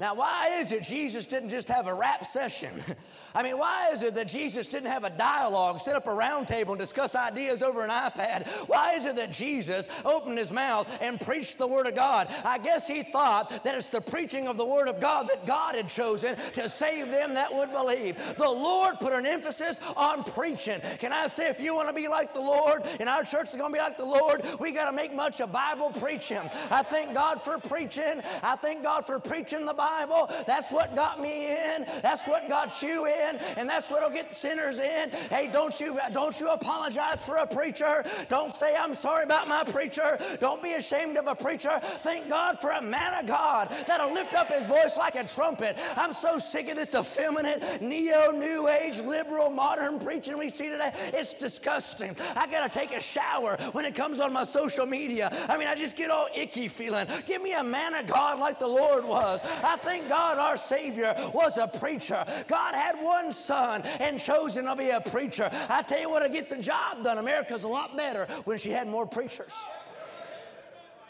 Now, 0.01 0.15
why 0.15 0.58
is 0.60 0.72
it 0.72 0.81
Jesus 0.81 1.27
didn't 1.27 1.50
just 1.50 1.67
have 1.67 1.86
a 1.86 1.93
rap 1.93 2.25
session? 2.25 2.72
I 3.36 3.43
mean, 3.43 3.60
why 3.60 3.91
is 3.93 4.01
it 4.01 4.15
that 4.15 4.27
Jesus 4.27 4.67
didn't 4.67 4.89
have 4.89 5.03
a 5.03 5.12
dialogue, 5.12 5.79
set 5.79 5.96
up 5.96 6.08
a 6.08 6.13
round 6.13 6.48
table, 6.48 6.74
and 6.74 6.79
discuss 6.79 7.13
ideas 7.13 7.62
over 7.62 7.86
an 7.86 7.91
iPad? 7.91 8.48
Why 8.67 8.96
is 8.96 9.05
it 9.05 9.15
that 9.17 9.31
Jesus 9.31 9.88
opened 10.03 10.39
his 10.39 10.51
mouth 10.51 10.88
and 11.01 11.22
preached 11.22 11.60
the 11.60 11.67
Word 11.67 11.86
of 11.86 11.93
God? 11.93 12.34
I 12.43 12.58
guess 12.58 12.88
he 12.88 13.03
thought 13.03 13.63
that 13.63 13.75
it's 13.75 13.89
the 13.89 14.02
preaching 14.02 14.47
of 14.47 14.58
the 14.58 14.65
Word 14.65 14.88
of 14.88 14.99
God 14.99 15.30
that 15.30 15.45
God 15.45 15.75
had 15.75 15.88
chosen 15.88 16.36
to 16.54 16.67
save 16.67 17.12
them 17.12 17.36
that 17.36 17.54
would 17.54 17.71
believe. 17.71 18.17
The 18.38 18.49
Lord 18.49 18.99
put 18.99 19.13
an 19.13 19.28
emphasis 19.28 19.80
on 19.95 20.23
preaching. 20.23 20.82
Can 20.97 21.13
I 21.13 21.28
say, 21.28 21.47
if 21.47 21.60
you 21.60 21.75
want 21.75 21.89
to 21.89 21.93
be 21.93 22.08
like 22.08 22.34
the 22.34 22.41
Lord, 22.41 22.82
and 22.99 23.08
our 23.08 23.23
church 23.23 23.49
is 23.49 23.56
going 23.56 23.71
to 23.71 23.78
be 23.78 23.80
like 23.80 23.97
the 23.97 24.06
Lord, 24.06 24.43
we 24.60 24.71
got 24.71 24.89
to 24.89 24.93
make 24.93 25.13
much 25.13 25.41
of 25.41 25.52
Bible 25.52 25.91
preaching. 25.91 26.41
I 26.71 26.82
thank 26.82 27.13
God 27.13 27.43
for 27.43 27.60
preaching. 27.60 28.23
I 28.41 28.56
thank 28.56 28.82
God 28.82 29.06
for 29.06 29.19
preaching 29.19 29.67
the 29.67 29.73
Bible. 29.75 29.90
Bible. 29.91 30.30
That's 30.45 30.71
what 30.71 30.95
got 30.95 31.19
me 31.19 31.47
in. 31.47 31.86
That's 32.01 32.25
what 32.25 32.47
got 32.47 32.82
you 32.82 33.08
in, 33.08 33.38
and 33.58 33.69
that's 33.69 33.89
what'll 33.89 34.10
get 34.10 34.34
sinners 34.34 34.80
in. 34.80 35.10
Hey, 35.30 35.49
don't 35.51 35.77
you 35.80 35.99
don't 36.13 36.39
you 36.39 36.49
apologize 36.49 37.21
for 37.21 37.38
a 37.38 37.47
preacher. 37.47 38.04
Don't 38.30 38.56
say 38.56 38.75
I'm 38.75 38.95
sorry 38.95 39.25
about 39.25 39.47
my 39.47 39.63
preacher. 39.63 40.17
Don't 40.39 40.63
be 40.63 40.73
ashamed 40.73 41.17
of 41.17 41.27
a 41.27 41.36
preacher. 41.36 41.80
Thank 42.04 42.30
God 42.30 42.60
for 42.62 42.71
a 42.71 42.82
man 42.82 43.19
of 43.19 43.25
God 43.27 43.69
that'll 43.86 44.13
lift 44.13 44.34
up 44.34 44.47
his 44.47 44.65
voice 44.65 44.95
like 44.97 45.15
a 45.15 45.25
trumpet. 45.25 45.77
I'm 45.97 46.13
so 46.13 46.38
sick 46.38 46.69
of 46.69 46.77
this 46.77 46.95
effeminate, 46.95 47.82
neo, 47.82 48.32
new 48.32 48.69
age, 48.69 48.99
liberal, 48.99 49.49
modern 49.49 49.99
preaching 49.99 50.38
we 50.38 50.49
see 50.49 50.69
today. 50.69 50.91
It's 51.13 51.34
disgusting. 51.34 52.15
I 52.36 52.47
gotta 52.47 52.69
take 52.69 52.95
a 52.95 53.01
shower 53.01 53.58
when 53.73 53.86
it 53.86 53.95
comes 53.95 54.19
on 54.19 54.32
my 54.32 54.45
social 54.45 54.86
media. 54.86 55.30
I 55.49 55.58
mean, 55.58 55.67
I 55.67 55.75
just 55.75 55.97
get 55.97 56.10
all 56.10 56.27
icky 56.36 56.69
feeling. 56.69 57.08
Give 57.25 57.41
me 57.41 57.54
a 57.54 57.63
man 57.63 57.93
of 57.95 58.08
God 58.08 58.39
like 58.39 58.58
the 58.58 58.67
Lord 58.67 59.04
was. 59.04 59.41
I 59.63 59.77
thank 59.84 60.10
God 60.10 60.38
our 60.38 60.58
Savior 60.58 61.15
was 61.34 61.58
a 61.58 61.67
preacher. 61.67 62.26
God 62.48 62.76
had 62.76 62.96
one 63.02 63.32
son 63.32 63.82
and 64.00 64.20
chosen 64.20 64.65
to 64.65 64.76
be 64.76 64.89
a 64.89 65.02
preacher. 65.02 65.50
I 65.70 65.82
tell 65.82 66.00
you 66.00 66.10
what, 66.10 66.22
to 66.22 66.30
get 66.30 66.50
the 66.50 66.58
job 66.58 67.04
done, 67.04 67.17
America's 67.17 67.63
a 67.63 67.67
lot 67.67 67.96
better 67.96 68.26
when 68.46 68.58
she 68.58 68.70
had 68.70 68.88
more 68.88 69.06
preachers. 69.06 69.54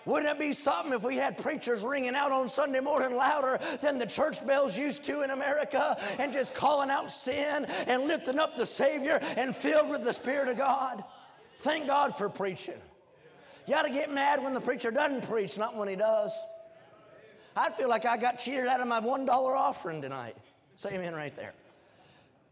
Wouldn't 0.06 0.32
it 0.32 0.40
be 0.40 0.54
something 0.54 0.94
if 0.94 1.04
we 1.04 1.16
had 1.16 1.38
preachers 1.38 1.84
ringing 1.84 2.16
out 2.16 2.32
on 2.32 2.48
Sunday 2.48 2.80
morning 2.80 3.16
louder 3.16 3.60
than 3.82 4.00
the 4.00 4.08
church 4.08 4.46
bells 4.46 4.76
used 4.76 5.04
to 5.04 5.22
in 5.22 5.30
America 5.30 5.96
and 6.18 6.34
just 6.34 6.56
calling 6.56 6.90
out 6.90 7.12
sin 7.12 7.66
and 7.86 8.08
lifting 8.08 8.40
up 8.40 8.58
the 8.58 8.66
Savior 8.66 9.20
and 9.38 9.56
filled 9.56 9.90
with 9.90 10.04
the 10.04 10.14
Spirit 10.14 10.50
of 10.50 10.58
God? 10.58 11.04
Thank 11.62 11.86
God 11.86 12.18
for 12.18 12.30
preaching. 12.30 12.80
You 13.68 13.76
ought 13.76 13.84
to 13.84 13.92
get 13.92 14.12
mad 14.12 14.44
when 14.44 14.56
the 14.56 14.62
preacher 14.62 14.90
doesn't 14.90 15.30
preach, 15.30 15.58
not 15.60 15.78
when 15.78 15.88
he 15.88 15.96
does. 15.96 16.34
I'd 17.56 17.76
feel 17.76 17.90
like 17.90 18.06
I 18.06 18.18
got 18.18 18.40
cheated 18.40 18.68
out 18.68 18.82
of 18.82 18.88
my 18.88 19.00
$1 19.00 19.28
offering 19.30 20.02
tonight. 20.02 20.38
Say 20.76 20.96
amen 20.96 21.14
right 21.14 21.36
there. 21.36 21.54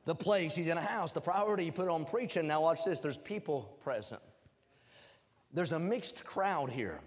The 0.06 0.16
place, 0.16 0.56
he's 0.56 0.68
in 0.68 0.78
a 0.78 0.82
house. 0.82 1.12
The 1.12 1.22
priority 1.22 1.66
you 1.66 1.72
put 1.72 1.88
on 1.88 2.06
preaching. 2.06 2.48
Now, 2.48 2.62
watch 2.62 2.84
this 2.84 3.00
there's 3.00 3.18
people 3.18 3.78
present. 3.84 4.22
There's 5.54 5.72
a 5.72 5.80
mixed 5.80 6.26
crowd 6.26 6.70
here. 6.70 7.00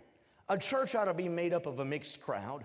A 0.48 0.58
church 0.58 0.94
ought 0.94 1.04
to 1.04 1.14
be 1.14 1.28
made 1.28 1.52
up 1.52 1.66
of 1.66 1.78
a 1.78 1.84
mixed 1.84 2.20
crowd. 2.20 2.64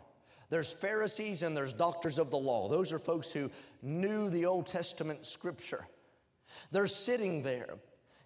There's 0.50 0.72
Pharisees 0.72 1.44
and 1.44 1.56
there's 1.56 1.74
doctors 1.74 2.20
of 2.20 2.30
the 2.30 2.38
law. 2.38 2.70
Those 2.70 2.94
are 2.94 3.00
folks 3.00 3.32
who 3.32 3.52
knew 3.82 4.30
the 4.30 4.46
Old 4.46 4.66
Testament 4.66 5.26
scripture. 5.26 5.86
They're 6.72 6.88
sitting 6.88 7.42
there. 7.42 7.76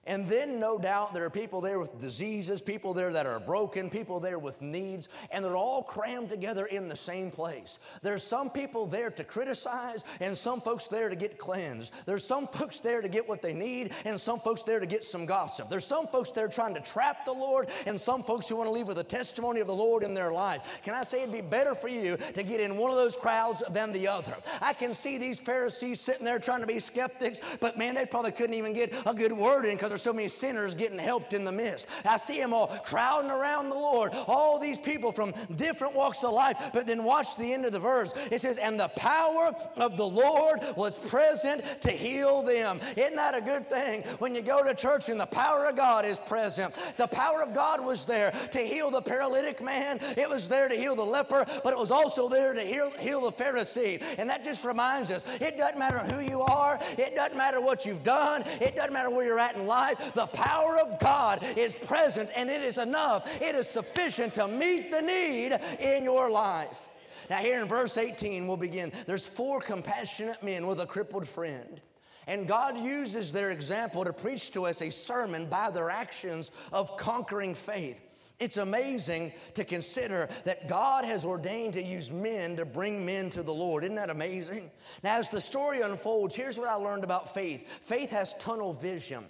And 0.08 0.28
then, 0.28 0.60
no 0.60 0.80
doubt, 0.80 1.14
there 1.14 1.24
are 1.26 1.30
people 1.30 1.62
there 1.62 1.78
with 1.78 2.00
diseases, 2.00 2.60
people 2.60 2.92
there 2.92 3.14
that 3.14 3.28
are 3.28 3.40
broken, 3.40 3.88
people 3.88 4.20
there 4.20 4.40
with 4.40 4.60
needs, 4.60 5.10
and 5.30 5.46
they're 5.46 5.56
all 5.56 5.84
crammed 5.84 6.28
together 6.28 6.66
in 6.66 6.88
the 6.88 6.96
same 6.96 7.30
place. 7.30 7.78
There's 8.02 8.24
some 8.24 8.50
people 8.50 8.88
there 8.88 9.12
to 9.12 9.24
criticize, 9.24 10.04
and 10.20 10.36
some 10.36 10.60
folks 10.60 10.88
there 10.88 11.08
to 11.08 11.16
get 11.16 11.38
cleansed. 11.38 11.94
There's 12.08 12.26
some 12.26 12.48
folks 12.52 12.80
there 12.80 13.02
to 13.02 13.08
get 13.08 13.30
what 13.30 13.44
they 13.44 13.54
need, 13.54 13.94
and 14.04 14.20
some 14.20 14.40
folks 14.40 14.64
there 14.64 14.80
to 14.80 14.88
get 14.88 15.04
some 15.04 15.28
gossip. 15.28 15.70
There's 15.70 15.86
some 15.86 16.08
folks 16.08 16.32
there 16.32 16.48
trying 16.48 16.74
to 16.74 16.82
trap 16.82 17.24
the 17.24 17.34
Lord, 17.34 17.70
and 17.86 18.00
some 18.00 18.24
folks 18.24 18.50
who 18.50 18.56
want 18.56 18.68
to 18.68 18.72
leave 18.72 18.88
with 18.88 18.98
a 18.98 19.04
testimony 19.04 19.60
of 19.60 19.68
the 19.68 19.76
Lord 19.76 20.02
in 20.02 20.16
their 20.16 20.32
life. 20.32 20.82
Can 20.84 20.96
I 20.96 21.04
say 21.04 21.22
it'd 21.22 21.32
be 21.32 21.42
better 21.42 21.76
for 21.76 21.90
you 21.90 22.18
to 22.18 22.42
get 22.42 22.60
in 22.60 22.76
one 22.76 22.90
of 22.90 22.98
those 22.98 23.16
crowds 23.16 23.62
than 23.70 23.92
the 23.92 24.08
other? 24.08 24.36
I 24.62 24.74
can 24.74 24.96
see 24.96 25.20
these 25.20 25.40
Pharisees 25.40 26.02
sitting 26.02 26.26
there 26.26 26.40
trying 26.40 26.62
to 26.62 26.68
be 26.68 26.80
skeptics, 26.80 27.40
but 27.60 27.78
man, 27.78 27.94
they 27.94 28.08
probably 28.08 28.32
couldn't 28.32 28.56
even 28.56 28.74
get 28.74 28.96
a 29.06 29.14
good 29.14 29.32
word 29.32 29.66
in 29.66 29.76
because 29.76 29.91
there's 29.92 30.02
so 30.02 30.14
many 30.14 30.30
sinners 30.30 30.74
getting 30.74 30.98
helped 30.98 31.34
in 31.34 31.44
the 31.44 31.52
midst. 31.52 31.86
I 32.06 32.16
see 32.16 32.40
them 32.40 32.54
all 32.54 32.68
crowding 32.86 33.30
around 33.30 33.70
the 33.70 33.76
Lord, 33.76 34.14
all 34.26 34.58
these 34.58 34.80
people 34.80 35.12
from 35.12 35.34
different 35.58 35.94
walks 35.94 36.24
of 36.24 36.32
life. 36.32 36.56
But 36.72 36.88
then 36.88 37.04
watch 37.04 37.36
the 37.36 37.54
end 37.54 37.66
of 37.66 37.74
the 37.74 37.80
verse. 37.80 38.14
It 38.32 38.40
says, 38.40 38.58
And 38.58 38.80
the 38.80 38.88
power 38.88 39.54
of 39.76 39.98
the 39.98 40.08
Lord 40.08 40.62
was 40.78 40.98
present 40.98 41.64
to 41.82 41.92
heal 41.92 42.42
them. 42.42 42.80
Isn't 42.96 43.18
that 43.18 43.36
a 43.36 43.42
good 43.42 43.70
thing? 43.70 44.04
When 44.20 44.34
you 44.34 44.42
go 44.42 44.64
to 44.64 44.74
church 44.74 45.10
and 45.10 45.20
the 45.20 45.26
power 45.26 45.66
of 45.66 45.76
God 45.76 46.06
is 46.06 46.20
present, 46.20 46.74
the 46.96 47.08
power 47.08 47.44
of 47.44 47.54
God 47.54 47.84
was 47.84 48.06
there 48.06 48.32
to 48.52 48.60
heal 48.60 48.92
the 48.92 49.02
paralytic 49.02 49.62
man, 49.62 50.00
it 50.16 50.30
was 50.30 50.48
there 50.48 50.70
to 50.70 50.76
heal 50.76 50.96
the 50.96 51.04
leper, 51.04 51.46
but 51.66 51.74
it 51.74 51.78
was 51.78 51.92
also 51.92 52.30
there 52.30 52.54
to 52.54 52.62
heal, 52.62 52.92
heal 52.98 53.30
the 53.30 53.32
Pharisee. 53.32 54.02
And 54.18 54.30
that 54.30 54.46
just 54.46 54.64
reminds 54.64 55.12
us 55.12 55.26
it 55.42 55.58
doesn't 55.58 55.78
matter 55.78 56.00
who 56.00 56.22
you 56.22 56.42
are, 56.42 56.80
it 56.98 57.14
doesn't 57.14 57.38
matter 57.38 57.60
what 57.60 57.86
you've 57.86 58.04
done, 58.04 58.44
it 58.62 58.78
doesn't 58.78 58.94
matter 58.94 59.10
where 59.10 59.26
you're 59.26 59.38
at 59.38 59.58
in 59.58 59.68
life 59.68 59.81
life, 59.82 60.14
the 60.14 60.28
power 60.28 60.78
of 60.78 61.00
God 61.00 61.44
is 61.58 61.74
present 61.76 62.30
and 62.36 62.50
it 62.50 62.62
is 62.62 62.78
enough. 62.78 63.30
It 63.42 63.56
is 63.56 63.68
sufficient 63.68 64.36
to 64.36 64.48
meet 64.48 64.92
the 64.92 65.02
need 65.02 65.58
in 65.80 66.04
your 66.04 66.30
life. 66.30 66.90
Now, 67.30 67.38
here 67.38 67.62
in 67.62 67.68
verse 67.68 67.98
18, 67.98 68.48
we'll 68.48 68.58
begin. 68.58 68.92
There's 69.06 69.28
four 69.28 69.62
compassionate 69.62 70.44
men 70.44 70.68
with 70.68 70.82
a 70.82 70.86
crippled 70.86 71.28
friend. 71.28 71.82
And 72.28 72.48
God 72.48 72.78
uses 72.78 73.32
their 73.32 73.52
example 73.52 74.06
to 74.06 74.14
preach 74.14 74.52
to 74.52 74.68
us 74.68 74.82
a 74.82 74.92
sermon 74.92 75.48
by 75.48 75.72
their 75.72 75.90
actions 75.90 76.52
of 76.72 76.96
conquering 76.98 77.56
faith. 77.56 78.00
It's 78.40 78.58
amazing 78.58 79.34
to 79.54 79.64
consider 79.64 80.28
that 80.46 80.68
God 80.68 81.06
has 81.06 81.26
ordained 81.26 81.74
to 81.74 81.84
use 81.84 82.12
men 82.12 82.56
to 82.58 82.66
bring 82.66 83.06
men 83.06 83.30
to 83.32 83.44
the 83.44 83.54
Lord. 83.54 83.84
Isn't 83.84 83.96
that 83.96 84.10
amazing? 84.10 84.72
Now, 85.04 85.20
as 85.20 85.30
the 85.30 85.40
story 85.40 85.82
unfolds, 85.82 86.36
here's 86.36 86.58
what 86.58 86.68
I 86.68 86.74
learned 86.74 87.04
about 87.04 87.34
faith 87.34 87.68
faith 87.82 88.10
has 88.10 88.34
tunnel 88.40 88.74
vision. 88.74 89.26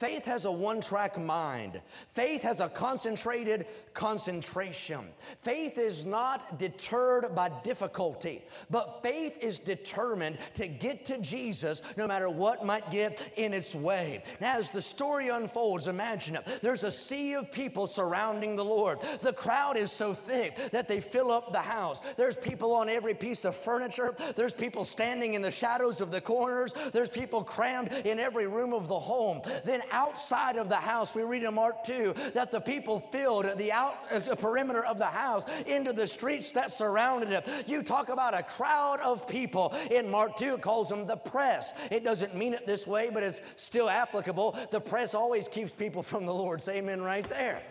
Faith 0.00 0.24
has 0.24 0.46
a 0.46 0.50
one 0.50 0.80
track 0.80 1.20
mind. 1.20 1.78
Faith 2.14 2.40
has 2.40 2.60
a 2.60 2.70
concentrated 2.70 3.66
concentration. 3.92 5.04
Faith 5.40 5.76
is 5.76 6.06
not 6.06 6.58
deterred 6.58 7.34
by 7.34 7.50
difficulty, 7.62 8.42
but 8.70 9.00
faith 9.02 9.36
is 9.42 9.58
determined 9.58 10.38
to 10.54 10.66
get 10.68 11.04
to 11.04 11.18
Jesus 11.18 11.82
no 11.98 12.06
matter 12.08 12.30
what 12.30 12.64
might 12.64 12.90
get 12.90 13.30
in 13.36 13.52
its 13.52 13.74
way. 13.74 14.22
Now, 14.40 14.56
as 14.56 14.70
the 14.70 14.80
story 14.80 15.28
unfolds, 15.28 15.86
imagine 15.86 16.36
it. 16.36 16.46
There's 16.62 16.84
a 16.84 16.90
sea 16.90 17.34
of 17.34 17.52
people 17.52 17.86
surrounding 17.86 18.56
the 18.56 18.64
Lord. 18.64 19.00
The 19.20 19.34
crowd 19.34 19.76
is 19.76 19.92
so 19.92 20.14
thick 20.14 20.56
that 20.70 20.88
they 20.88 21.00
fill 21.00 21.30
up 21.30 21.52
the 21.52 21.58
house. 21.58 22.00
There's 22.16 22.38
people 22.38 22.72
on 22.72 22.88
every 22.88 23.12
piece 23.12 23.44
of 23.44 23.54
furniture. 23.54 24.14
There's 24.34 24.54
people 24.54 24.86
standing 24.86 25.34
in 25.34 25.42
the 25.42 25.50
shadows 25.50 26.00
of 26.00 26.10
the 26.10 26.22
corners. 26.22 26.72
There's 26.90 27.10
people 27.10 27.44
crammed 27.44 27.92
in 28.06 28.18
every 28.18 28.46
room 28.46 28.72
of 28.72 28.88
the 28.88 28.98
home. 28.98 29.42
Then 29.62 29.82
outside 29.90 30.56
of 30.56 30.68
the 30.68 30.76
house, 30.76 31.14
we 31.14 31.22
read 31.22 31.42
in 31.42 31.54
Mark 31.54 31.84
2 31.84 32.14
that 32.34 32.50
the 32.50 32.60
people 32.60 33.00
filled 33.00 33.46
the 33.56 33.72
out 33.72 33.96
the 34.26 34.36
perimeter 34.36 34.84
of 34.84 34.98
the 34.98 35.06
house 35.06 35.44
into 35.66 35.92
the 35.92 36.06
streets 36.06 36.52
that 36.52 36.70
surrounded 36.70 37.30
it. 37.30 37.48
You 37.66 37.82
talk 37.82 38.08
about 38.08 38.34
a 38.34 38.42
crowd 38.42 39.00
of 39.00 39.28
people. 39.28 39.74
In 39.90 40.10
Mark 40.10 40.36
2, 40.36 40.54
it 40.54 40.62
calls 40.62 40.88
them 40.88 41.06
the 41.06 41.16
press. 41.16 41.74
It 41.90 42.04
doesn't 42.04 42.34
mean 42.34 42.54
it 42.54 42.66
this 42.66 42.86
way, 42.86 43.10
but 43.12 43.22
it's 43.22 43.40
still 43.56 43.88
applicable. 43.88 44.58
The 44.70 44.80
press 44.80 45.14
always 45.14 45.48
keeps 45.48 45.72
people 45.72 46.02
from 46.02 46.26
the 46.26 46.34
Lord. 46.34 46.60
Say 46.60 46.78
amen 46.78 47.02
right 47.02 47.28
there. 47.28 47.62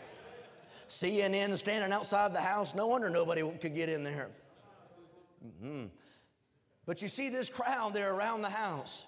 CNN 0.87 1.55
standing 1.57 1.91
outside 1.91 2.33
the 2.33 2.41
house. 2.41 2.73
No 2.73 2.87
wonder 2.87 3.09
nobody 3.09 3.41
could 3.59 3.75
get 3.75 3.89
in 3.89 4.03
there. 4.03 4.29
Mm-hmm. 5.45 5.85
But 6.85 7.01
you 7.01 7.07
see 7.07 7.29
this 7.29 7.49
crowd 7.49 7.93
there 7.93 8.13
around 8.13 8.41
the 8.41 8.49
house. 8.49 9.05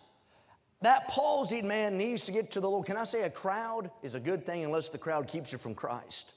That 0.81 1.09
palsied 1.09 1.63
man 1.63 1.97
needs 1.97 2.25
to 2.25 2.31
get 2.31 2.51
to 2.51 2.59
the 2.59 2.69
Lord. 2.69 2.87
Can 2.87 2.97
I 2.97 3.03
say 3.03 3.21
a 3.23 3.29
crowd 3.29 3.91
is 4.01 4.15
a 4.15 4.19
good 4.19 4.45
thing 4.45 4.65
unless 4.65 4.89
the 4.89 4.97
crowd 4.97 5.27
keeps 5.27 5.51
you 5.51 5.57
from 5.57 5.75
Christ? 5.75 6.33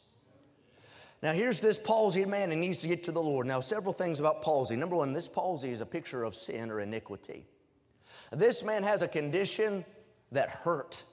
Now, 1.23 1.33
here's 1.33 1.61
this 1.63 1.79
palsied 1.79 2.29
man 2.29 2.53
and 2.53 2.61
needs 2.61 2.81
to 2.83 2.89
get 2.89 3.05
to 3.05 3.13
the 3.13 3.23
Lord. 3.23 3.47
Now, 3.47 3.61
several 3.61 3.95
things 3.95 4.21
about 4.21 4.43
palsy. 4.43 4.77
Number 4.77 4.97
one, 4.97 5.15
this 5.15 5.27
palsy 5.27 5.71
is 5.71 5.81
a 5.81 5.87
picture 5.87 6.23
of 6.23 6.35
sin 6.35 6.71
or 6.71 6.81
iniquity. 6.81 7.47
This 8.31 8.63
man 8.63 8.83
has 8.83 9.01
a 9.01 9.09
condition 9.09 9.87
that 10.33 10.51
hurt. 10.51 11.05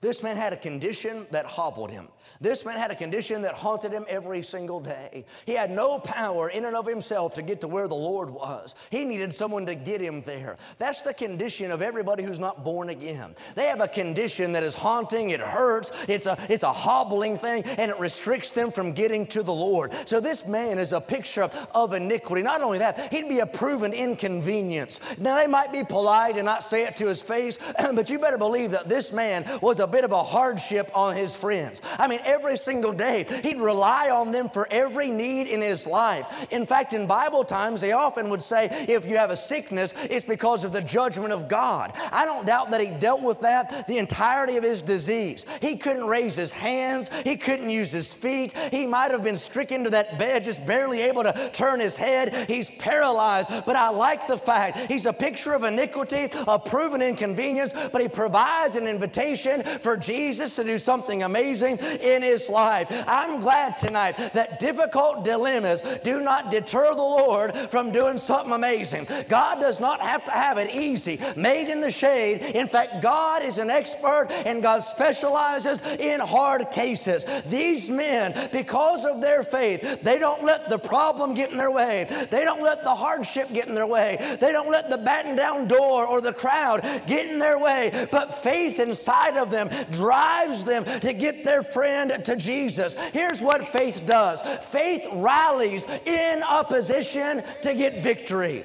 This 0.00 0.22
man 0.22 0.36
had 0.36 0.52
a 0.52 0.56
condition 0.56 1.26
that 1.30 1.46
hobbled 1.46 1.90
him. 1.90 2.08
This 2.40 2.66
man 2.66 2.76
had 2.76 2.90
a 2.90 2.94
condition 2.94 3.42
that 3.42 3.54
haunted 3.54 3.92
him 3.92 4.04
every 4.08 4.42
single 4.42 4.78
day. 4.78 5.24
He 5.46 5.52
had 5.52 5.70
no 5.70 5.98
power 5.98 6.50
in 6.50 6.66
and 6.66 6.76
of 6.76 6.86
himself 6.86 7.34
to 7.36 7.42
get 7.42 7.62
to 7.62 7.68
where 7.68 7.88
the 7.88 7.94
Lord 7.94 8.28
was. 8.28 8.74
He 8.90 9.04
needed 9.06 9.34
someone 9.34 9.64
to 9.66 9.74
get 9.74 10.02
him 10.02 10.20
there. 10.22 10.58
That's 10.76 11.00
the 11.00 11.14
condition 11.14 11.70
of 11.70 11.80
everybody 11.80 12.22
who's 12.22 12.38
not 12.38 12.62
born 12.62 12.90
again. 12.90 13.34
They 13.54 13.66
have 13.66 13.80
a 13.80 13.88
condition 13.88 14.52
that 14.52 14.62
is 14.62 14.74
haunting, 14.74 15.30
it 15.30 15.40
hurts, 15.40 15.92
it's 16.08 16.26
a, 16.26 16.36
it's 16.50 16.62
a 16.62 16.72
hobbling 16.72 17.36
thing, 17.36 17.64
and 17.64 17.90
it 17.90 17.98
restricts 17.98 18.50
them 18.50 18.70
from 18.70 18.92
getting 18.92 19.26
to 19.28 19.42
the 19.42 19.52
Lord. 19.52 19.94
So 20.06 20.20
this 20.20 20.46
man 20.46 20.78
is 20.78 20.92
a 20.92 21.00
picture 21.00 21.48
of 21.74 21.94
iniquity. 21.94 22.42
Not 22.42 22.60
only 22.60 22.78
that, 22.78 23.10
he'd 23.12 23.28
be 23.30 23.38
a 23.38 23.46
proven 23.46 23.94
inconvenience. 23.94 25.00
Now, 25.18 25.36
they 25.36 25.46
might 25.46 25.72
be 25.72 25.84
polite 25.84 26.36
and 26.36 26.44
not 26.44 26.62
say 26.62 26.84
it 26.84 26.96
to 26.96 27.06
his 27.06 27.22
face, 27.22 27.58
but 27.94 28.10
you 28.10 28.18
better 28.18 28.38
believe 28.38 28.72
that 28.72 28.88
this 28.88 29.12
man 29.12 29.46
was 29.62 29.80
a 29.80 29.85
bit 29.86 30.04
of 30.04 30.12
a 30.12 30.22
hardship 30.22 30.90
on 30.94 31.16
his 31.16 31.34
friends. 31.34 31.82
I 31.98 32.06
mean, 32.08 32.20
every 32.24 32.56
single 32.56 32.92
day, 32.92 33.26
he'd 33.42 33.60
rely 33.60 34.10
on 34.10 34.32
them 34.32 34.48
for 34.48 34.66
every 34.70 35.10
need 35.10 35.46
in 35.46 35.60
his 35.60 35.86
life. 35.86 36.46
In 36.50 36.66
fact, 36.66 36.92
in 36.92 37.06
Bible 37.06 37.44
times, 37.44 37.80
they 37.80 37.92
often 37.92 38.30
would 38.30 38.42
say, 38.42 38.68
if 38.88 39.06
you 39.06 39.16
have 39.16 39.30
a 39.30 39.36
sickness, 39.36 39.94
it's 40.10 40.24
because 40.24 40.64
of 40.64 40.72
the 40.72 40.80
judgment 40.80 41.32
of 41.32 41.48
God. 41.48 41.92
I 42.12 42.24
don't 42.24 42.46
doubt 42.46 42.70
that 42.70 42.80
he 42.80 42.86
dealt 42.86 43.22
with 43.22 43.40
that 43.40 43.86
the 43.86 43.98
entirety 43.98 44.56
of 44.56 44.64
his 44.64 44.82
disease. 44.82 45.44
He 45.60 45.76
couldn't 45.76 46.06
raise 46.06 46.36
his 46.36 46.52
hands, 46.52 47.10
he 47.24 47.36
couldn't 47.36 47.70
use 47.70 47.92
his 47.92 48.12
feet, 48.12 48.56
he 48.70 48.86
might 48.86 49.10
have 49.10 49.22
been 49.22 49.36
stricken 49.36 49.84
to 49.84 49.90
that 49.90 50.18
bed, 50.18 50.44
just 50.44 50.66
barely 50.66 51.02
able 51.02 51.22
to 51.22 51.50
turn 51.52 51.80
his 51.80 51.96
head. 51.96 52.34
He's 52.48 52.70
paralyzed, 52.70 53.50
but 53.64 53.76
I 53.76 53.90
like 53.90 54.26
the 54.26 54.38
fact 54.38 54.90
he's 54.90 55.06
a 55.06 55.12
picture 55.12 55.52
of 55.52 55.64
iniquity, 55.64 56.28
a 56.46 56.58
proven 56.58 57.02
inconvenience, 57.02 57.72
but 57.92 58.00
he 58.00 58.08
provides 58.08 58.76
an 58.76 58.86
invitation 58.86 59.62
for 59.80 59.96
Jesus 59.96 60.56
to 60.56 60.64
do 60.64 60.78
something 60.78 61.22
amazing 61.22 61.78
in 61.78 62.22
his 62.22 62.48
life. 62.48 62.86
I'm 63.06 63.40
glad 63.40 63.78
tonight 63.78 64.16
that 64.32 64.58
difficult 64.58 65.24
dilemmas 65.24 65.82
do 66.02 66.20
not 66.20 66.50
deter 66.50 66.94
the 66.94 67.02
Lord 67.02 67.54
from 67.70 67.92
doing 67.92 68.18
something 68.18 68.52
amazing. 68.52 69.06
God 69.28 69.60
does 69.60 69.80
not 69.80 70.00
have 70.00 70.24
to 70.24 70.30
have 70.30 70.58
it 70.58 70.74
easy, 70.74 71.20
made 71.36 71.68
in 71.68 71.80
the 71.80 71.90
shade. 71.90 72.42
In 72.42 72.68
fact, 72.68 73.02
God 73.02 73.42
is 73.42 73.58
an 73.58 73.70
expert 73.70 74.28
and 74.44 74.62
God 74.62 74.80
specializes 74.80 75.80
in 75.82 76.20
hard 76.20 76.70
cases. 76.70 77.26
These 77.46 77.90
men, 77.90 78.48
because 78.52 79.04
of 79.04 79.20
their 79.20 79.42
faith, 79.42 80.02
they 80.02 80.18
don't 80.18 80.44
let 80.44 80.68
the 80.68 80.78
problem 80.78 81.34
get 81.34 81.50
in 81.50 81.56
their 81.56 81.70
way. 81.70 82.06
They 82.30 82.44
don't 82.44 82.62
let 82.62 82.84
the 82.84 82.94
hardship 82.94 83.52
get 83.52 83.68
in 83.68 83.74
their 83.74 83.86
way. 83.86 84.36
They 84.40 84.52
don't 84.52 84.70
let 84.70 84.90
the 84.90 84.98
batten 84.98 85.36
down 85.36 85.68
door 85.68 86.06
or 86.06 86.20
the 86.20 86.32
crowd 86.32 86.82
get 87.06 87.26
in 87.26 87.38
their 87.38 87.58
way. 87.58 88.08
But 88.10 88.34
faith 88.34 88.78
inside 88.78 89.36
of 89.36 89.50
them 89.50 89.65
drives 89.90 90.64
them 90.64 90.84
to 91.00 91.12
get 91.12 91.44
their 91.44 91.62
friend 91.62 92.24
to 92.24 92.36
Jesus. 92.36 92.94
Here's 93.12 93.40
what 93.40 93.66
faith 93.68 94.02
does 94.06 94.42
faith 94.66 95.06
rallies 95.12 95.84
in 96.04 96.42
opposition 96.42 97.42
to 97.62 97.74
get 97.74 98.02
victory. 98.02 98.64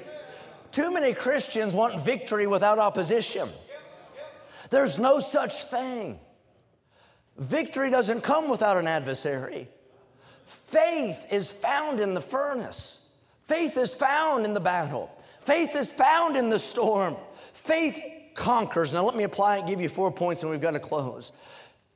Too 0.70 0.92
many 0.92 1.12
Christians 1.12 1.74
want 1.74 2.00
victory 2.00 2.46
without 2.46 2.78
opposition. 2.78 3.48
There's 4.70 4.98
no 4.98 5.20
such 5.20 5.66
thing. 5.66 6.18
Victory 7.36 7.90
doesn't 7.90 8.22
come 8.22 8.48
without 8.48 8.76
an 8.76 8.86
adversary. 8.86 9.68
Faith 10.46 11.26
is 11.30 11.50
found 11.50 12.00
in 12.00 12.14
the 12.14 12.20
furnace. 12.20 13.06
Faith 13.46 13.76
is 13.76 13.94
found 13.94 14.44
in 14.44 14.54
the 14.54 14.60
battle. 14.60 15.10
Faith 15.40 15.74
is 15.74 15.90
found 15.90 16.36
in 16.36 16.48
the 16.48 16.58
storm. 16.58 17.16
Faith 17.52 18.00
conquers. 18.34 18.92
Now, 18.92 19.04
let 19.04 19.16
me 19.16 19.24
apply 19.24 19.58
and 19.58 19.68
give 19.68 19.80
you 19.80 19.88
four 19.88 20.10
points, 20.10 20.42
and 20.42 20.50
we've 20.50 20.60
got 20.60 20.72
to 20.72 20.80
close. 20.80 21.32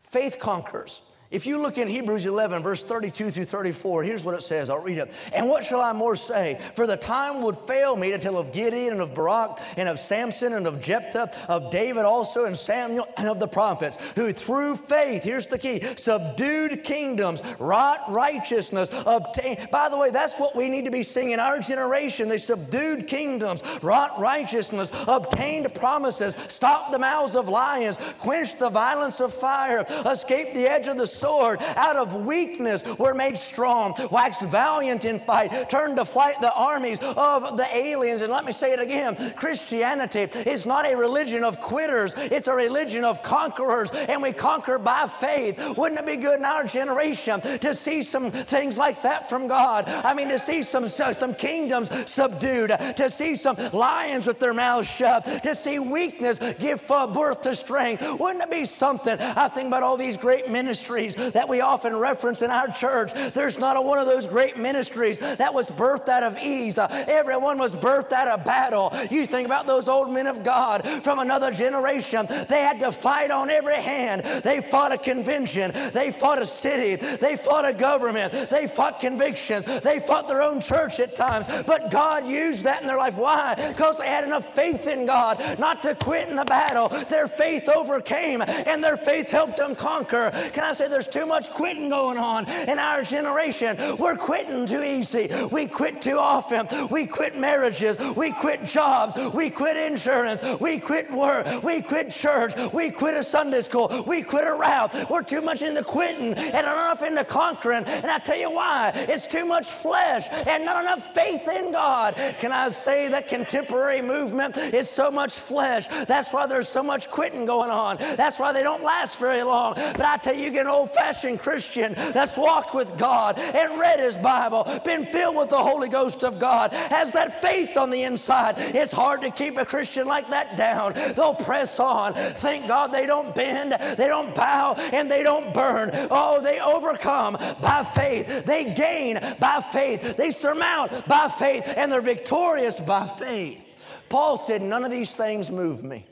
Faith 0.02 0.38
conquers. 0.38 1.02
If 1.30 1.44
you 1.44 1.58
look 1.58 1.76
in 1.76 1.88
Hebrews 1.88 2.24
11, 2.24 2.62
verse 2.62 2.84
32 2.84 3.32
through 3.32 3.44
34, 3.44 4.04
here's 4.04 4.24
what 4.24 4.36
it 4.36 4.42
says. 4.42 4.70
I'll 4.70 4.78
read 4.78 4.98
it. 4.98 5.10
And 5.34 5.48
what 5.48 5.64
shall 5.64 5.80
I 5.80 5.92
more 5.92 6.14
say? 6.14 6.60
For 6.76 6.86
the 6.86 6.96
time 6.96 7.42
would 7.42 7.56
fail 7.56 7.96
me 7.96 8.10
to 8.12 8.18
tell 8.18 8.36
of 8.38 8.52
Gideon 8.52 8.92
and 8.92 9.02
of 9.02 9.12
Barak 9.12 9.58
and 9.76 9.88
of 9.88 9.98
Samson 9.98 10.52
and 10.52 10.68
of 10.68 10.80
Jephthah, 10.80 11.32
of 11.48 11.72
David 11.72 12.04
also 12.04 12.44
and 12.44 12.56
Samuel 12.56 13.08
and 13.16 13.28
of 13.28 13.40
the 13.40 13.48
prophets, 13.48 13.98
who 14.14 14.30
through 14.30 14.76
faith, 14.76 15.24
here's 15.24 15.48
the 15.48 15.58
key, 15.58 15.82
subdued 15.96 16.84
kingdoms, 16.84 17.42
wrought 17.58 18.00
righteousness, 18.08 18.88
obtained. 19.04 19.68
By 19.72 19.88
the 19.88 19.98
way, 19.98 20.10
that's 20.10 20.38
what 20.38 20.54
we 20.54 20.68
need 20.68 20.84
to 20.84 20.92
be 20.92 21.02
seeing 21.02 21.30
in 21.30 21.40
our 21.40 21.58
generation. 21.58 22.28
They 22.28 22.38
subdued 22.38 23.08
kingdoms, 23.08 23.62
wrought 23.82 24.18
righteousness, 24.20 24.92
obtained 25.08 25.74
promises, 25.74 26.36
stopped 26.48 26.92
the 26.92 26.98
mouths 27.00 27.34
of 27.34 27.48
lions, 27.48 27.98
quenched 28.20 28.60
the 28.60 28.70
violence 28.70 29.20
of 29.20 29.34
fire, 29.34 29.84
escaped 30.06 30.54
the 30.54 30.70
edge 30.70 30.86
of 30.86 30.96
the 30.96 31.15
sword. 31.16 31.60
Out 31.76 31.96
of 31.96 32.14
weakness 32.14 32.84
were 32.98 33.14
made 33.14 33.36
strong, 33.36 33.94
waxed 34.10 34.42
valiant 34.42 35.04
in 35.04 35.18
fight, 35.18 35.70
turned 35.70 35.96
to 35.96 36.04
flight 36.04 36.40
the 36.40 36.52
armies 36.54 36.98
of 37.00 37.56
the 37.56 37.66
aliens. 37.74 38.22
And 38.22 38.32
let 38.32 38.44
me 38.44 38.52
say 38.52 38.72
it 38.72 38.80
again 38.80 39.16
Christianity 39.36 40.22
is 40.48 40.66
not 40.66 40.86
a 40.86 40.96
religion 40.96 41.44
of 41.44 41.60
quitters, 41.60 42.14
it's 42.16 42.48
a 42.48 42.54
religion 42.54 43.04
of 43.04 43.22
conquerors, 43.22 43.90
and 43.90 44.22
we 44.22 44.32
conquer 44.32 44.78
by 44.78 45.06
faith. 45.06 45.76
Wouldn't 45.76 46.00
it 46.00 46.06
be 46.06 46.16
good 46.16 46.38
in 46.38 46.44
our 46.44 46.64
generation 46.64 47.40
to 47.40 47.74
see 47.74 48.02
some 48.02 48.30
things 48.30 48.78
like 48.78 49.02
that 49.02 49.28
from 49.28 49.46
God? 49.46 49.88
I 49.88 50.14
mean, 50.14 50.28
to 50.28 50.38
see 50.38 50.62
some, 50.62 50.88
some 50.88 51.34
kingdoms 51.34 51.90
subdued, 52.10 52.70
to 52.96 53.10
see 53.10 53.36
some 53.36 53.56
lions 53.72 54.26
with 54.26 54.38
their 54.38 54.54
mouths 54.54 54.88
shut, 54.88 55.24
to 55.42 55.54
see 55.54 55.78
weakness 55.78 56.38
give 56.58 56.86
birth 56.86 57.42
to 57.42 57.54
strength. 57.54 58.02
Wouldn't 58.18 58.42
it 58.42 58.50
be 58.50 58.64
something? 58.64 59.18
I 59.20 59.48
think 59.48 59.68
about 59.68 59.82
all 59.82 59.96
these 59.96 60.16
great 60.16 60.48
ministries 60.50 61.05
ministries 61.06 61.32
that 61.32 61.48
we 61.48 61.60
often 61.60 61.96
reference 61.96 62.42
in 62.42 62.50
our 62.50 62.68
church. 62.68 63.12
There's 63.32 63.58
not 63.58 63.76
a 63.76 63.80
one 63.80 63.98
of 63.98 64.06
those 64.06 64.26
great 64.26 64.56
ministries 64.56 65.20
that 65.20 65.52
was 65.52 65.70
birthed 65.70 66.08
out 66.08 66.22
of 66.22 66.38
ease. 66.38 66.78
Uh, 66.78 66.86
everyone 67.08 67.58
was 67.58 67.74
birthed 67.74 68.12
out 68.12 68.28
of 68.28 68.44
battle. 68.44 68.92
You 69.10 69.26
think 69.26 69.46
about 69.46 69.66
those 69.66 69.88
old 69.88 70.12
men 70.12 70.26
of 70.26 70.42
God 70.42 70.86
from 71.02 71.18
another 71.18 71.50
generation. 71.50 72.26
They 72.26 72.62
had 72.62 72.80
to 72.80 72.92
fight 72.92 73.30
on 73.30 73.50
every 73.50 73.76
hand. 73.76 74.22
They 74.42 74.60
fought 74.60 74.92
a 74.92 74.98
convention. 74.98 75.72
They 75.92 76.10
fought 76.10 76.40
a 76.40 76.46
city. 76.46 76.96
They 76.96 77.36
fought 77.36 77.66
a 77.66 77.72
government. 77.72 78.50
They 78.50 78.66
fought 78.66 79.00
convictions. 79.00 79.64
They 79.64 80.00
fought 80.00 80.28
their 80.28 80.42
own 80.42 80.60
church 80.60 81.00
at 81.00 81.16
times. 81.16 81.46
But 81.66 81.90
God 81.90 82.26
used 82.26 82.64
that 82.64 82.80
in 82.80 82.86
their 82.86 82.98
life. 82.98 83.16
Why? 83.16 83.54
Because 83.54 83.98
they 83.98 84.06
had 84.06 84.24
enough 84.24 84.44
faith 84.44 84.86
in 84.86 85.06
God 85.06 85.58
not 85.58 85.82
to 85.82 85.94
quit 85.94 86.28
in 86.28 86.36
the 86.36 86.44
battle. 86.44 86.88
Their 86.88 87.28
faith 87.28 87.68
overcame 87.68 88.42
and 88.42 88.82
their 88.82 88.96
faith 88.96 89.28
helped 89.28 89.56
them 89.58 89.74
conquer. 89.74 90.30
Can 90.52 90.64
I 90.64 90.72
say 90.72 90.88
there's 90.96 91.06
too 91.06 91.26
much 91.26 91.50
quitting 91.50 91.90
going 91.90 92.16
on 92.16 92.48
in 92.48 92.78
our 92.78 93.02
generation? 93.02 93.76
We're 93.98 94.16
quitting 94.16 94.64
too 94.64 94.82
easy. 94.82 95.28
We 95.52 95.66
quit 95.66 96.00
too 96.00 96.16
often. 96.16 96.88
We 96.88 97.04
quit 97.04 97.36
marriages. 97.36 97.98
We 98.16 98.32
quit 98.32 98.64
jobs. 98.64 99.14
We 99.34 99.50
quit 99.50 99.76
insurance. 99.76 100.40
We 100.58 100.78
quit 100.78 101.10
work. 101.10 101.62
We 101.62 101.82
quit 101.82 102.10
church. 102.10 102.54
We 102.72 102.90
quit 102.90 103.14
a 103.14 103.22
Sunday 103.22 103.60
school. 103.60 104.04
We 104.06 104.22
quit 104.22 104.46
a 104.46 104.54
route. 104.54 105.10
We're 105.10 105.20
too 105.22 105.42
much 105.42 105.60
into 105.60 105.84
quitting 105.84 106.32
and 106.32 106.64
not 106.64 106.78
enough 106.78 107.02
into 107.02 107.26
conquering. 107.26 107.84
And 107.84 108.06
I 108.06 108.18
tell 108.18 108.38
you 108.38 108.50
why. 108.50 108.92
It's 108.94 109.26
too 109.26 109.44
much 109.44 109.68
flesh 109.68 110.28
and 110.30 110.64
not 110.64 110.82
enough 110.82 111.14
faith 111.14 111.46
in 111.46 111.72
God. 111.72 112.14
Can 112.40 112.52
I 112.52 112.70
say 112.70 113.08
that 113.08 113.28
contemporary 113.28 114.00
movement 114.00 114.56
is 114.56 114.88
so 114.88 115.10
much 115.10 115.34
flesh? 115.34 115.88
That's 116.06 116.32
why 116.32 116.46
there's 116.46 116.70
so 116.70 116.82
much 116.82 117.10
quitting 117.10 117.44
going 117.44 117.70
on. 117.70 117.98
That's 117.98 118.38
why 118.38 118.52
they 118.52 118.62
don't 118.62 118.82
last 118.82 119.18
very 119.18 119.42
long. 119.42 119.74
But 119.74 120.06
I 120.06 120.16
tell 120.16 120.34
you, 120.34 120.46
you 120.46 120.50
get 120.50 120.64
an 120.64 120.72
old 120.86 120.94
fashioned 120.94 121.40
Christian 121.40 121.94
that's 121.94 122.36
walked 122.36 122.74
with 122.74 122.96
God 122.96 123.38
and 123.38 123.78
read 123.78 124.00
his 124.00 124.16
Bible, 124.16 124.64
been 124.84 125.04
filled 125.04 125.36
with 125.36 125.50
the 125.50 125.62
Holy 125.62 125.88
Ghost 125.88 126.24
of 126.24 126.38
God, 126.38 126.72
has 126.72 127.12
that 127.12 127.40
faith 127.42 127.76
on 127.76 127.90
the 127.90 128.04
inside. 128.04 128.54
It's 128.58 128.92
hard 128.92 129.22
to 129.22 129.30
keep 129.30 129.56
a 129.58 129.64
Christian 129.64 130.06
like 130.06 130.30
that 130.30 130.56
down. 130.56 130.94
They'll 131.14 131.34
press 131.34 131.80
on. 131.80 132.14
Thank 132.14 132.68
God 132.68 132.92
they 132.92 133.06
don't 133.06 133.34
bend, 133.34 133.72
they 133.72 134.06
don't 134.06 134.34
bow, 134.34 134.74
and 134.92 135.10
they 135.10 135.22
don't 135.22 135.52
burn. 135.52 135.90
Oh, 136.10 136.40
they 136.40 136.60
overcome 136.60 137.36
by 137.60 137.84
faith. 137.84 138.44
They 138.44 138.72
gain 138.74 139.18
by 139.38 139.60
faith. 139.60 140.16
They 140.16 140.30
surmount 140.30 141.06
by 141.08 141.28
faith, 141.28 141.64
and 141.76 141.90
they're 141.90 142.00
victorious 142.00 142.78
by 142.80 143.06
faith. 143.06 143.66
Paul 144.08 144.36
said, 144.36 144.62
None 144.62 144.84
of 144.84 144.90
these 144.90 145.14
things 145.14 145.50
move 145.50 145.82
me. 145.82 146.06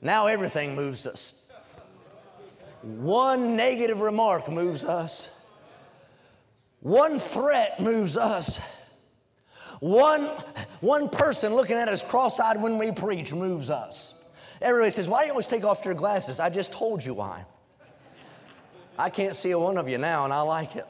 Now 0.00 0.26
everything 0.26 0.74
moves 0.74 1.06
us. 1.06 1.47
One 2.82 3.56
negative 3.56 4.00
remark 4.00 4.48
moves 4.48 4.84
us. 4.84 5.28
One 6.80 7.18
threat 7.18 7.80
moves 7.80 8.16
us. 8.16 8.60
One, 9.80 10.26
one 10.80 11.08
person 11.08 11.54
looking 11.54 11.76
at 11.76 11.88
us 11.88 12.02
cross 12.02 12.40
eyed 12.40 12.60
when 12.60 12.78
we 12.78 12.92
preach 12.92 13.32
moves 13.32 13.70
us. 13.70 14.14
Everybody 14.60 14.90
says, 14.90 15.08
Why 15.08 15.20
do 15.20 15.26
you 15.26 15.32
always 15.32 15.46
take 15.46 15.64
off 15.64 15.84
your 15.84 15.94
glasses? 15.94 16.40
I 16.40 16.50
just 16.50 16.72
told 16.72 17.04
you 17.04 17.14
why. 17.14 17.44
I 18.98 19.10
can't 19.10 19.36
see 19.36 19.52
a 19.52 19.58
one 19.58 19.78
of 19.78 19.88
you 19.88 19.98
now, 19.98 20.24
and 20.24 20.32
I 20.32 20.40
like 20.40 20.74
it. 20.74 20.86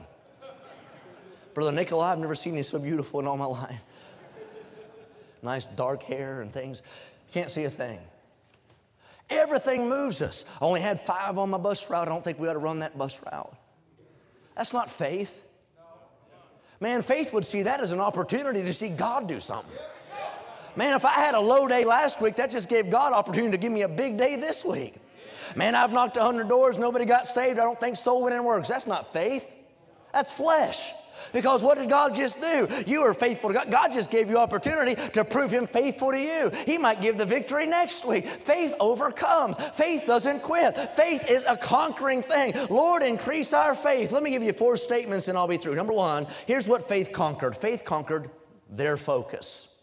Brother 1.53 1.73
Nikolai, 1.73 2.13
I've 2.13 2.19
never 2.19 2.35
seen 2.35 2.57
you 2.57 2.63
so 2.63 2.79
beautiful 2.79 3.21
in 3.21 3.27
all 3.27 3.37
my 3.37 3.45
life. 3.45 3.83
Nice 5.43 5.67
dark 5.67 6.03
hair 6.03 6.41
and 6.41 6.53
things. 6.53 6.83
Can't 7.33 7.51
see 7.51 7.65
a 7.65 7.71
thing. 7.71 7.99
Everything 9.31 9.89
moves 9.89 10.23
us. 10.23 10.45
I 10.61 10.65
only 10.65 10.81
had 10.81 11.01
five 11.01 11.39
on 11.39 11.51
my 11.51 11.59
bus 11.59 11.89
route. 11.91 12.09
I 12.09 12.11
don't 12.11 12.25
think 12.25 12.39
we 12.39 12.49
ought 12.49 12.55
to 12.55 12.59
run 12.59 12.79
that 12.81 12.97
bus 12.97 13.21
route. 13.31 13.55
That's 14.57 14.73
not 14.73 14.91
faith. 14.91 15.45
Man, 16.81 17.03
faith 17.03 17.33
would 17.33 17.45
see 17.45 17.63
that 17.63 17.81
as 17.81 17.93
an 17.93 18.01
opportunity 18.01 18.63
to 18.63 18.73
see 18.73 18.89
God 18.89 19.29
do 19.29 19.41
something. 19.41 19.71
Man, 20.77 20.95
if 20.95 21.05
I 21.05 21.13
had 21.13 21.35
a 21.35 21.41
low 21.41 21.67
day 21.67 21.85
last 21.85 22.21
week, 22.21 22.37
that 22.37 22.51
just 22.51 22.69
gave 22.69 22.89
God 22.89 23.13
opportunity 23.13 23.51
to 23.51 23.59
give 23.59 23.73
me 23.73 23.83
a 23.83 23.89
big 23.89 24.17
day 24.17 24.37
this 24.37 24.65
week. 24.65 24.95
Man, 25.57 25.75
I've 25.75 25.93
knocked 25.93 26.17
100 26.17 26.49
doors, 26.49 26.79
nobody 26.79 27.05
got 27.05 27.27
saved. 27.27 27.59
I 27.59 27.65
don't 27.65 27.79
think 27.79 27.97
soul 27.97 28.23
winning 28.23 28.45
works. 28.45 28.69
That's 28.69 28.87
not 28.87 29.13
faith, 29.13 29.45
that's 30.13 30.31
flesh. 30.31 30.93
Because 31.33 31.63
what 31.63 31.79
did 31.79 31.89
God 31.89 32.15
just 32.15 32.41
do? 32.41 32.69
You 32.87 33.03
are 33.03 33.15
faithful 33.15 33.51
to 33.51 33.55
God. 33.55 33.71
God 33.71 33.93
just 33.93 34.11
gave 34.11 34.31
you 34.31 34.39
opportunity 34.39 34.95
to 35.11 35.25
prove 35.25 35.51
Him 35.51 35.67
faithful 35.67 36.11
to 36.11 36.19
you. 36.19 36.51
He 36.67 36.79
might 36.79 37.01
give 37.01 37.19
the 37.19 37.27
victory 37.27 37.67
next 37.67 38.05
week. 38.05 38.27
Faith 38.27 38.75
overcomes. 38.81 39.57
Faith 39.75 40.05
doesn't 40.07 40.41
quit. 40.43 40.77
Faith 40.95 41.31
is 41.31 41.45
a 41.45 41.57
conquering 41.57 42.23
thing. 42.23 42.55
Lord, 42.71 43.03
increase 43.03 43.53
our 43.53 43.75
faith. 43.75 44.13
Let 44.13 44.23
me 44.23 44.31
give 44.31 44.43
you 44.43 44.53
four 44.53 44.77
statements 44.77 45.29
and 45.29 45.37
I'll 45.37 45.49
be 45.49 45.57
through. 45.57 45.75
Number 45.75 45.93
one, 45.93 46.27
here's 46.47 46.69
what 46.69 46.87
faith 46.87 47.13
conquered 47.13 47.57
faith 47.57 47.85
conquered 47.85 48.31
their 48.71 48.97
focus. 48.97 49.75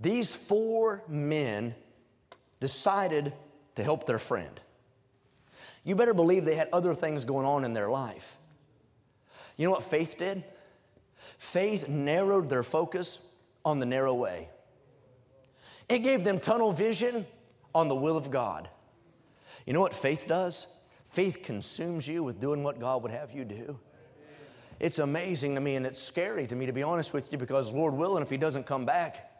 These 0.00 0.34
four 0.34 1.02
men 1.08 1.74
decided 2.60 3.32
to 3.76 3.84
help 3.84 4.06
their 4.06 4.18
friend. 4.18 4.60
You 5.84 5.94
better 5.94 6.14
believe 6.14 6.44
they 6.44 6.56
had 6.56 6.68
other 6.72 6.94
things 6.94 7.24
going 7.24 7.46
on 7.46 7.64
in 7.64 7.72
their 7.72 7.88
life. 7.88 8.36
You 9.56 9.64
know 9.64 9.70
what 9.70 9.84
faith 9.84 10.18
did? 10.18 10.44
Faith 11.38 11.88
narrowed 11.88 12.48
their 12.48 12.62
focus 12.62 13.18
on 13.64 13.78
the 13.78 13.86
narrow 13.86 14.14
way. 14.14 14.48
It 15.88 16.00
gave 16.00 16.24
them 16.24 16.40
tunnel 16.40 16.72
vision 16.72 17.26
on 17.74 17.88
the 17.88 17.94
will 17.94 18.16
of 18.16 18.30
God. 18.30 18.68
You 19.66 19.72
know 19.72 19.80
what 19.80 19.94
faith 19.94 20.26
does? 20.26 20.66
Faith 21.08 21.42
consumes 21.42 22.06
you 22.06 22.22
with 22.22 22.40
doing 22.40 22.62
what 22.62 22.78
God 22.78 23.02
would 23.02 23.12
have 23.12 23.32
you 23.32 23.44
do. 23.44 23.78
It's 24.78 24.98
amazing 24.98 25.54
to 25.54 25.60
me 25.60 25.76
and 25.76 25.86
it's 25.86 26.00
scary 26.00 26.46
to 26.46 26.54
me, 26.54 26.66
to 26.66 26.72
be 26.72 26.82
honest 26.82 27.14
with 27.14 27.32
you, 27.32 27.38
because 27.38 27.72
Lord 27.72 27.94
willing, 27.94 28.22
if 28.22 28.28
He 28.28 28.36
doesn't 28.36 28.66
come 28.66 28.84
back 28.84 29.30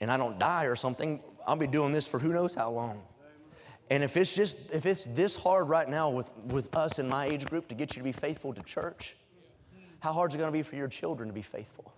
and 0.00 0.10
I 0.10 0.16
don't 0.16 0.38
die 0.38 0.64
or 0.64 0.76
something, 0.76 1.20
I'll 1.46 1.56
be 1.56 1.66
doing 1.66 1.92
this 1.92 2.06
for 2.06 2.18
who 2.18 2.28
knows 2.28 2.54
how 2.54 2.70
long. 2.70 3.02
And 3.90 4.02
if 4.02 4.16
it's 4.16 4.34
just 4.34 4.58
if 4.72 4.86
it's 4.86 5.04
this 5.04 5.36
hard 5.36 5.68
right 5.68 5.88
now 5.88 6.08
with, 6.10 6.30
with 6.46 6.74
us 6.74 6.98
in 6.98 7.08
my 7.08 7.26
age 7.26 7.44
group 7.46 7.68
to 7.68 7.74
get 7.74 7.94
you 7.94 8.00
to 8.00 8.04
be 8.04 8.12
faithful 8.12 8.54
to 8.54 8.62
church, 8.62 9.16
how 10.00 10.12
hard 10.12 10.30
is 10.30 10.36
it 10.36 10.38
going 10.38 10.48
to 10.48 10.56
be 10.56 10.62
for 10.62 10.76
your 10.76 10.88
children 10.88 11.28
to 11.28 11.34
be 11.34 11.42
faithful? 11.42 11.92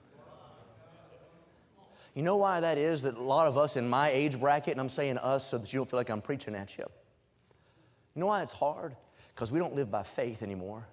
You 2.15 2.23
know 2.23 2.37
why 2.37 2.61
that 2.61 2.79
is? 2.79 3.03
That 3.03 3.17
a 3.17 3.23
lot 3.23 3.47
of 3.47 3.59
us 3.59 3.77
in 3.77 3.89
my 3.89 4.11
age 4.11 4.41
bracket, 4.41 4.73
and 4.73 4.81
I'm 4.81 4.89
saying 4.89 5.19
us 5.19 5.47
so 5.47 5.59
that 5.59 5.73
you 5.73 5.79
don't 5.79 5.91
feel 5.91 5.99
like 5.99 6.09
I'm 6.09 6.23
preaching 6.23 6.55
at 6.55 6.77
you. 6.79 6.85
You 8.15 8.21
know 8.21 8.27
why 8.27 8.43
it's 8.43 8.55
hard? 8.55 8.97
Because 9.35 9.53
we 9.53 9.59
don't 9.59 9.75
live 9.75 9.91
by 9.91 10.03
faith 10.03 10.43
anymore. 10.43 10.87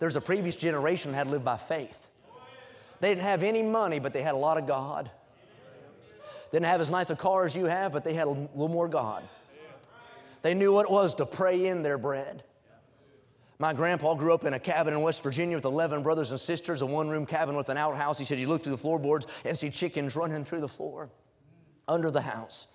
There's 0.00 0.16
a 0.16 0.20
previous 0.20 0.56
generation 0.56 1.12
that 1.12 1.18
had 1.18 1.26
lived 1.28 1.44
by 1.44 1.56
faith. 1.56 2.08
They 3.00 3.10
didn't 3.10 3.22
have 3.22 3.44
any 3.44 3.62
money, 3.62 4.00
but 4.00 4.12
they 4.12 4.22
had 4.22 4.34
a 4.34 4.38
lot 4.38 4.58
of 4.58 4.66
God. 4.66 5.10
Didn't 6.50 6.66
have 6.66 6.80
as 6.80 6.90
nice 6.90 7.10
a 7.10 7.16
car 7.16 7.44
as 7.44 7.54
you 7.54 7.66
have, 7.66 7.92
but 7.92 8.02
they 8.02 8.14
had 8.14 8.26
a 8.26 8.30
little 8.30 8.68
more 8.68 8.88
God. 8.88 9.22
They 10.48 10.54
knew 10.54 10.72
what 10.72 10.86
it 10.86 10.90
was 10.90 11.14
to 11.16 11.26
pray 11.26 11.66
in 11.66 11.82
their 11.82 11.98
bread. 11.98 12.42
My 13.58 13.74
grandpa 13.74 14.14
grew 14.14 14.32
up 14.32 14.46
in 14.46 14.54
a 14.54 14.58
cabin 14.58 14.94
in 14.94 15.02
West 15.02 15.22
Virginia 15.22 15.58
with 15.58 15.66
11 15.66 16.02
brothers 16.02 16.30
and 16.30 16.40
sisters, 16.40 16.80
a 16.80 16.86
one 16.86 17.10
room 17.10 17.26
cabin 17.26 17.54
with 17.54 17.68
an 17.68 17.76
outhouse. 17.76 18.18
He 18.18 18.24
said 18.24 18.38
you 18.38 18.48
look 18.48 18.62
through 18.62 18.72
the 18.72 18.78
floorboards 18.78 19.26
and 19.44 19.58
see 19.58 19.68
chickens 19.68 20.16
running 20.16 20.44
through 20.44 20.62
the 20.62 20.68
floor 20.68 21.10
under 21.86 22.10
the 22.10 22.22
house. 22.22 22.66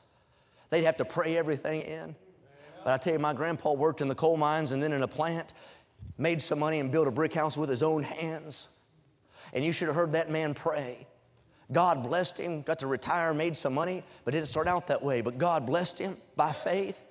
They'd 0.69 0.83
have 0.83 0.97
to 0.97 1.05
pray 1.05 1.35
everything 1.35 1.81
in. 1.81 2.15
But 2.83 2.93
I 2.93 2.97
tell 2.97 3.13
you, 3.13 3.17
my 3.17 3.33
grandpa 3.33 3.73
worked 3.73 4.01
in 4.01 4.07
the 4.07 4.13
coal 4.13 4.37
mines 4.37 4.71
and 4.71 4.83
then 4.83 4.93
in 4.93 5.01
a 5.01 5.07
plant, 5.07 5.55
made 6.19 6.43
some 6.43 6.59
money 6.59 6.79
and 6.79 6.91
built 6.91 7.07
a 7.07 7.11
brick 7.11 7.33
house 7.33 7.57
with 7.57 7.71
his 7.71 7.81
own 7.81 8.03
hands. 8.03 8.67
And 9.51 9.65
you 9.65 9.71
should 9.71 9.87
have 9.87 9.95
heard 9.95 10.11
that 10.11 10.29
man 10.29 10.53
pray. 10.53 11.07
God 11.71 12.03
blessed 12.03 12.37
him, 12.37 12.61
got 12.61 12.77
to 12.79 12.87
retire, 12.87 13.33
made 13.33 13.57
some 13.57 13.73
money, 13.73 14.03
but 14.25 14.35
didn't 14.35 14.49
start 14.49 14.67
out 14.67 14.85
that 14.89 15.01
way. 15.01 15.21
But 15.21 15.39
God 15.39 15.65
blessed 15.65 15.97
him 15.97 16.17
by 16.35 16.51
faith. 16.51 17.03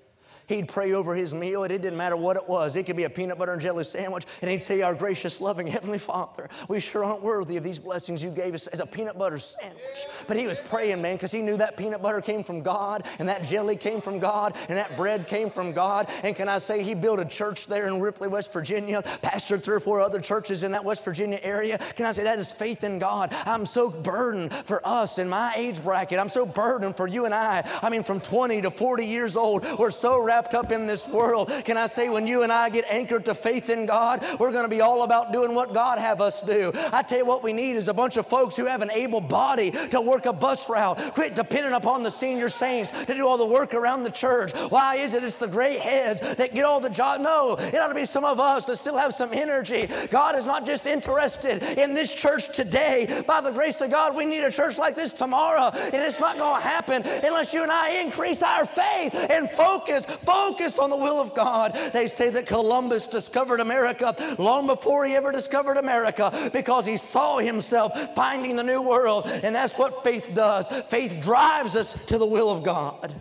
He'd 0.48 0.68
pray 0.68 0.92
over 0.92 1.14
his 1.14 1.32
meal, 1.32 1.64
and 1.64 1.72
it 1.72 1.82
didn't 1.82 1.96
matter 1.96 2.16
what 2.16 2.36
it 2.36 2.48
was. 2.48 2.76
It 2.76 2.84
could 2.84 2.96
be 2.96 3.04
a 3.04 3.10
peanut 3.10 3.38
butter 3.38 3.52
and 3.52 3.60
jelly 3.60 3.84
sandwich, 3.84 4.24
and 4.40 4.50
he'd 4.50 4.62
say, 4.62 4.82
Our 4.82 4.94
gracious, 4.94 5.40
loving 5.40 5.66
Heavenly 5.66 5.98
Father, 5.98 6.48
we 6.68 6.80
sure 6.80 7.04
aren't 7.04 7.22
worthy 7.22 7.56
of 7.56 7.64
these 7.64 7.78
blessings 7.78 8.22
you 8.22 8.30
gave 8.30 8.54
us 8.54 8.66
as 8.66 8.80
a 8.80 8.86
peanut 8.86 9.18
butter 9.18 9.38
sandwich. 9.38 10.06
But 10.26 10.36
he 10.36 10.46
was 10.46 10.58
praying, 10.58 11.00
man, 11.00 11.14
because 11.14 11.32
he 11.32 11.42
knew 11.42 11.56
that 11.56 11.76
peanut 11.76 12.02
butter 12.02 12.20
came 12.20 12.44
from 12.44 12.62
God, 12.62 13.06
and 13.18 13.28
that 13.28 13.44
jelly 13.44 13.76
came 13.76 14.00
from 14.00 14.18
God, 14.18 14.56
and 14.68 14.78
that 14.78 14.96
bread 14.96 15.26
came 15.26 15.50
from 15.50 15.72
God. 15.72 16.08
And 16.22 16.34
can 16.34 16.48
I 16.48 16.58
say, 16.58 16.82
he 16.82 16.94
built 16.94 17.20
a 17.20 17.24
church 17.24 17.66
there 17.66 17.86
in 17.86 18.00
Ripley, 18.00 18.28
West 18.28 18.52
Virginia, 18.52 19.02
pastored 19.22 19.62
three 19.62 19.76
or 19.76 19.80
four 19.80 20.00
other 20.00 20.20
churches 20.20 20.62
in 20.62 20.72
that 20.72 20.84
West 20.84 21.04
Virginia 21.04 21.38
area. 21.42 21.78
Can 21.78 22.06
I 22.06 22.12
say, 22.12 22.24
that 22.24 22.38
is 22.38 22.52
faith 22.52 22.84
in 22.84 22.98
God? 22.98 23.34
I'm 23.46 23.66
so 23.66 23.88
burdened 23.90 24.52
for 24.52 24.86
us 24.86 25.18
in 25.18 25.28
my 25.28 25.54
age 25.56 25.82
bracket. 25.82 26.18
I'm 26.18 26.28
so 26.28 26.44
burdened 26.46 26.96
for 26.96 27.06
you 27.06 27.24
and 27.24 27.34
I. 27.34 27.68
I 27.82 27.90
mean, 27.90 28.02
from 28.02 28.20
20 28.20 28.62
to 28.62 28.70
40 28.70 29.06
years 29.06 29.36
old, 29.36 29.64
we're 29.78 29.90
so 29.90 30.18
wrapped 30.32 30.54
up 30.54 30.72
in 30.72 30.86
this 30.86 31.06
world. 31.06 31.52
Can 31.66 31.76
I 31.76 31.84
say, 31.84 32.08
when 32.08 32.26
you 32.26 32.42
and 32.42 32.50
I 32.50 32.70
get 32.70 32.86
anchored 32.88 33.26
to 33.26 33.34
faith 33.34 33.68
in 33.68 33.84
God, 33.84 34.24
we're 34.40 34.50
going 34.50 34.64
to 34.64 34.70
be 34.70 34.80
all 34.80 35.02
about 35.02 35.30
doing 35.30 35.54
what 35.54 35.74
God 35.74 35.98
have 35.98 36.22
us 36.22 36.40
do. 36.40 36.72
I 36.90 37.02
tell 37.02 37.18
you 37.18 37.26
what 37.26 37.42
we 37.42 37.52
need 37.52 37.76
is 37.76 37.88
a 37.88 37.92
bunch 37.92 38.16
of 38.16 38.26
folks 38.26 38.56
who 38.56 38.64
have 38.64 38.80
an 38.80 38.90
able 38.92 39.20
body 39.20 39.72
to 39.90 40.00
work 40.00 40.24
a 40.24 40.32
bus 40.32 40.70
route. 40.70 40.96
Quit 41.12 41.34
depending 41.34 41.74
upon 41.74 42.02
the 42.02 42.10
senior 42.10 42.48
saints 42.48 42.90
to 42.90 43.12
do 43.12 43.26
all 43.26 43.36
the 43.36 43.44
work 43.44 43.74
around 43.74 44.04
the 44.04 44.10
church. 44.10 44.52
Why 44.70 44.96
is 44.96 45.12
it 45.12 45.22
it's 45.22 45.36
the 45.36 45.46
great 45.46 45.80
heads 45.80 46.20
that 46.20 46.54
get 46.54 46.64
all 46.64 46.80
the 46.80 46.88
job? 46.88 47.20
No, 47.20 47.56
it 47.56 47.74
ought 47.74 47.88
to 47.88 47.94
be 47.94 48.06
some 48.06 48.24
of 48.24 48.40
us 48.40 48.64
that 48.64 48.76
still 48.76 48.96
have 48.96 49.12
some 49.12 49.34
energy. 49.34 49.86
God 50.08 50.34
is 50.34 50.46
not 50.46 50.64
just 50.64 50.86
interested 50.86 51.62
in 51.78 51.92
this 51.92 52.14
church 52.14 52.56
today. 52.56 53.22
By 53.26 53.42
the 53.42 53.50
grace 53.50 53.82
of 53.82 53.90
God, 53.90 54.16
we 54.16 54.24
need 54.24 54.44
a 54.44 54.50
church 54.50 54.78
like 54.78 54.96
this 54.96 55.12
tomorrow, 55.12 55.68
and 55.74 55.96
it's 55.96 56.20
not 56.20 56.38
going 56.38 56.62
to 56.62 56.66
happen 56.66 57.02
unless 57.22 57.52
you 57.52 57.62
and 57.62 57.70
I 57.70 58.00
increase 58.00 58.42
our 58.42 58.64
faith 58.64 59.14
and 59.28 59.50
focus, 59.50 60.06
focus 60.24 60.78
on 60.78 60.90
the 60.90 60.96
will 60.96 61.20
of 61.20 61.34
God. 61.34 61.78
They 61.92 62.08
say 62.08 62.30
that 62.30 62.46
Columbus 62.46 63.06
discovered 63.06 63.60
America 63.60 64.14
long 64.38 64.66
before 64.66 65.04
he 65.04 65.14
ever 65.14 65.32
discovered 65.32 65.76
America 65.76 66.50
because 66.52 66.86
he 66.86 66.96
saw 66.96 67.38
himself 67.38 68.14
finding 68.14 68.56
the 68.56 68.64
new 68.64 68.82
world, 68.82 69.26
and 69.26 69.54
that's 69.54 69.78
what 69.78 70.02
faith 70.02 70.30
does. 70.34 70.68
Faith 70.88 71.20
drives 71.20 71.76
us 71.76 71.94
to 72.06 72.18
the 72.18 72.26
will 72.26 72.50
of 72.50 72.62
God. 72.62 73.14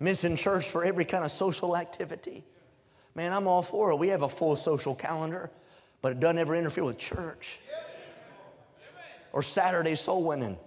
Missing 0.00 0.36
church 0.36 0.68
for 0.68 0.84
every 0.84 1.04
kind 1.04 1.24
of 1.24 1.30
social 1.30 1.76
activity. 1.76 2.44
Man, 3.14 3.32
I'm 3.32 3.46
all 3.46 3.62
for 3.62 3.90
it. 3.92 3.96
We 3.96 4.08
have 4.08 4.22
a 4.22 4.28
full 4.28 4.56
social 4.56 4.94
calendar, 4.94 5.50
but 6.02 6.12
it 6.12 6.20
doesn't 6.20 6.38
ever 6.38 6.56
interfere 6.56 6.84
with 6.84 6.98
church. 6.98 7.58
Or 9.32 9.42
Saturday 9.42 9.94
soul 9.94 10.24
winning. 10.24 10.58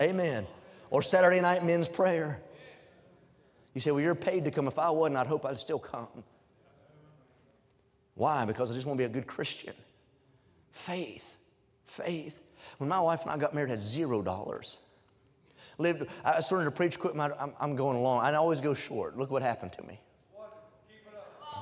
Amen. 0.00 0.46
Or 0.90 1.02
Saturday 1.02 1.40
night 1.40 1.64
men's 1.64 1.88
prayer. 1.88 2.40
You 3.76 3.80
say, 3.80 3.90
Well, 3.90 4.00
you're 4.00 4.14
paid 4.14 4.46
to 4.46 4.50
come. 4.50 4.68
If 4.68 4.78
I 4.78 4.88
wasn't, 4.88 5.18
I'd 5.18 5.26
hope 5.26 5.44
I'd 5.44 5.58
still 5.58 5.78
come. 5.78 6.08
Why? 8.14 8.46
Because 8.46 8.70
I 8.70 8.74
just 8.74 8.86
want 8.86 8.96
to 8.96 9.02
be 9.02 9.04
a 9.04 9.10
good 9.10 9.26
Christian. 9.26 9.74
Faith. 10.72 11.36
Faith. 11.86 12.40
When 12.78 12.88
my 12.88 13.00
wife 13.00 13.20
and 13.24 13.30
I 13.30 13.36
got 13.36 13.52
married, 13.54 13.68
I 13.68 13.72
had 13.72 13.82
zero 13.82 14.22
dollars. 14.22 14.78
Lived, 15.76 16.08
I 16.24 16.40
started 16.40 16.64
to 16.64 16.70
preach, 16.70 16.98
quit 16.98 17.14
my, 17.14 17.30
I'm, 17.38 17.52
I'm 17.60 17.76
going 17.76 17.98
along. 17.98 18.24
I 18.24 18.32
always 18.36 18.62
go 18.62 18.72
short. 18.72 19.18
Look 19.18 19.30
what 19.30 19.42
happened 19.42 19.74
to 19.74 19.82
me. 19.82 20.00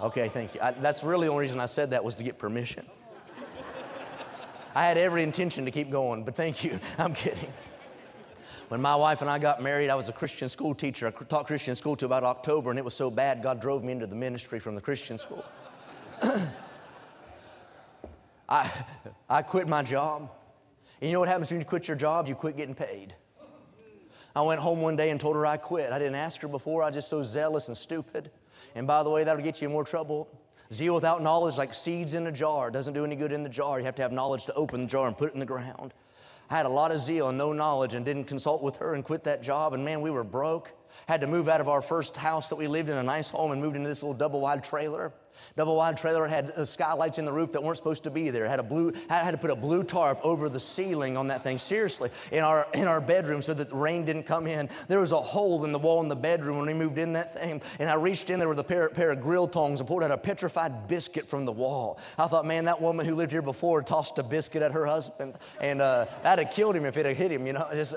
Okay, 0.00 0.28
thank 0.28 0.54
you. 0.54 0.60
I, 0.60 0.70
that's 0.70 1.02
really 1.02 1.26
the 1.26 1.32
only 1.32 1.42
reason 1.42 1.58
I 1.58 1.66
said 1.66 1.90
that 1.90 2.04
was 2.04 2.14
to 2.14 2.22
get 2.22 2.38
permission. 2.38 2.86
I 4.72 4.84
had 4.84 4.98
every 4.98 5.24
intention 5.24 5.64
to 5.64 5.72
keep 5.72 5.90
going, 5.90 6.22
but 6.22 6.36
thank 6.36 6.62
you. 6.62 6.78
I'm 6.98 7.12
kidding. 7.12 7.52
When 8.74 8.82
my 8.82 8.96
wife 8.96 9.20
and 9.20 9.30
I 9.30 9.38
got 9.38 9.62
married, 9.62 9.88
I 9.88 9.94
was 9.94 10.08
a 10.08 10.12
Christian 10.12 10.48
school 10.48 10.74
teacher. 10.74 11.06
I 11.06 11.12
taught 11.12 11.46
Christian 11.46 11.76
school 11.76 11.94
to 11.94 12.06
about 12.06 12.24
October, 12.24 12.70
and 12.70 12.78
it 12.78 12.84
was 12.84 12.92
so 12.92 13.08
bad, 13.08 13.40
God 13.40 13.60
drove 13.60 13.84
me 13.84 13.92
into 13.92 14.08
the 14.08 14.16
ministry 14.16 14.58
from 14.58 14.74
the 14.74 14.80
Christian 14.80 15.16
school. 15.16 15.44
I, 18.48 18.68
I 19.30 19.42
quit 19.42 19.68
my 19.68 19.84
job. 19.84 20.28
And 21.00 21.08
you 21.08 21.12
know 21.12 21.20
what 21.20 21.28
happens 21.28 21.52
when 21.52 21.60
you 21.60 21.64
quit 21.64 21.86
your 21.86 21.96
job? 21.96 22.26
You 22.26 22.34
quit 22.34 22.56
getting 22.56 22.74
paid. 22.74 23.14
I 24.34 24.42
went 24.42 24.60
home 24.60 24.82
one 24.82 24.96
day 24.96 25.10
and 25.10 25.20
told 25.20 25.36
her 25.36 25.46
I 25.46 25.56
quit. 25.56 25.92
I 25.92 25.98
didn't 26.00 26.16
ask 26.16 26.40
her 26.40 26.48
before. 26.48 26.82
I 26.82 26.86
was 26.86 26.96
just 26.96 27.08
so 27.08 27.22
zealous 27.22 27.68
and 27.68 27.76
stupid. 27.76 28.32
And 28.74 28.88
by 28.88 29.04
the 29.04 29.08
way, 29.08 29.22
that'll 29.22 29.44
get 29.44 29.62
you 29.62 29.68
in 29.68 29.72
more 29.72 29.84
trouble. 29.84 30.28
Zeal 30.72 30.96
without 30.96 31.22
knowledge, 31.22 31.58
like 31.58 31.74
seeds 31.74 32.14
in 32.14 32.26
a 32.26 32.32
jar, 32.32 32.72
doesn't 32.72 32.94
do 32.94 33.04
any 33.04 33.14
good 33.14 33.30
in 33.30 33.44
the 33.44 33.48
jar. 33.48 33.78
You 33.78 33.84
have 33.84 33.94
to 33.94 34.02
have 34.02 34.10
knowledge 34.10 34.46
to 34.46 34.54
open 34.54 34.80
the 34.80 34.88
jar 34.88 35.06
and 35.06 35.16
put 35.16 35.28
it 35.28 35.34
in 35.34 35.38
the 35.38 35.46
ground. 35.46 35.94
I 36.50 36.56
had 36.56 36.66
a 36.66 36.70
lot 36.70 36.92
of 36.92 37.00
zeal 37.00 37.28
and 37.28 37.38
no 37.38 37.52
knowledge 37.52 37.94
and 37.94 38.04
didn't 38.04 38.24
consult 38.24 38.62
with 38.62 38.76
her 38.76 38.94
and 38.94 39.04
quit 39.04 39.24
that 39.24 39.42
job. 39.42 39.72
And 39.72 39.84
man, 39.84 40.00
we 40.00 40.10
were 40.10 40.24
broke. 40.24 40.72
Had 41.06 41.20
to 41.22 41.26
move 41.26 41.48
out 41.48 41.60
of 41.60 41.68
our 41.68 41.82
first 41.82 42.16
house 42.16 42.48
that 42.48 42.56
we 42.56 42.66
lived 42.66 42.88
in, 42.88 42.96
a 42.96 43.02
nice 43.02 43.30
home, 43.30 43.52
and 43.52 43.60
moved 43.60 43.76
into 43.76 43.88
this 43.88 44.02
little 44.02 44.14
double 44.14 44.40
wide 44.40 44.62
trailer. 44.62 45.12
Double 45.56 45.76
wide 45.76 45.96
trailer 45.96 46.26
had 46.26 46.52
uh, 46.52 46.64
skylights 46.64 47.18
in 47.18 47.24
the 47.24 47.32
roof 47.32 47.52
that 47.52 47.62
weren't 47.62 47.76
supposed 47.76 48.04
to 48.04 48.10
be 48.10 48.30
there. 48.30 48.46
Had 48.46 48.60
a 48.60 48.64
blue, 48.64 48.92
had 49.08 49.30
to 49.30 49.38
put 49.38 49.50
a 49.50 49.56
blue 49.56 49.82
tarp 49.82 50.20
over 50.22 50.48
the 50.48 50.60
ceiling 50.60 51.16
on 51.16 51.28
that 51.28 51.42
thing. 51.42 51.58
Seriously, 51.58 52.10
in 52.32 52.42
our 52.42 52.66
in 52.74 52.86
our 52.86 53.00
bedroom 53.00 53.42
so 53.42 53.54
that 53.54 53.68
the 53.68 53.76
rain 53.76 54.04
didn't 54.04 54.24
come 54.24 54.46
in. 54.46 54.68
There 54.88 55.00
was 55.00 55.12
a 55.12 55.20
hole 55.20 55.64
in 55.64 55.72
the 55.72 55.78
wall 55.78 56.00
in 56.00 56.08
the 56.08 56.16
bedroom 56.16 56.58
when 56.58 56.66
we 56.66 56.74
moved 56.74 56.98
in 56.98 57.12
that 57.14 57.34
thing. 57.34 57.62
And 57.78 57.88
I 57.88 57.94
reached 57.94 58.30
in 58.30 58.38
there 58.38 58.48
with 58.48 58.58
a 58.58 58.64
pair, 58.64 58.88
pair 58.88 59.10
of 59.10 59.20
grill 59.20 59.48
tongs 59.48 59.80
and 59.80 59.88
pulled 59.88 60.02
out 60.02 60.10
a 60.10 60.18
petrified 60.18 60.88
biscuit 60.88 61.26
from 61.26 61.44
the 61.44 61.52
wall. 61.52 61.98
I 62.18 62.26
thought, 62.26 62.46
man, 62.46 62.64
that 62.66 62.80
woman 62.80 63.06
who 63.06 63.14
lived 63.14 63.32
here 63.32 63.42
before 63.42 63.82
tossed 63.82 64.18
a 64.18 64.22
biscuit 64.22 64.62
at 64.62 64.72
her 64.72 64.86
husband, 64.86 65.34
and 65.60 65.80
uh, 65.80 66.06
that'd 66.22 66.44
have 66.46 66.54
killed 66.54 66.76
him 66.76 66.84
if 66.84 66.96
it 66.96 67.06
had 67.06 67.16
hit 67.16 67.30
him. 67.30 67.46
You 67.46 67.54
know, 67.54 67.68
just. 67.72 67.94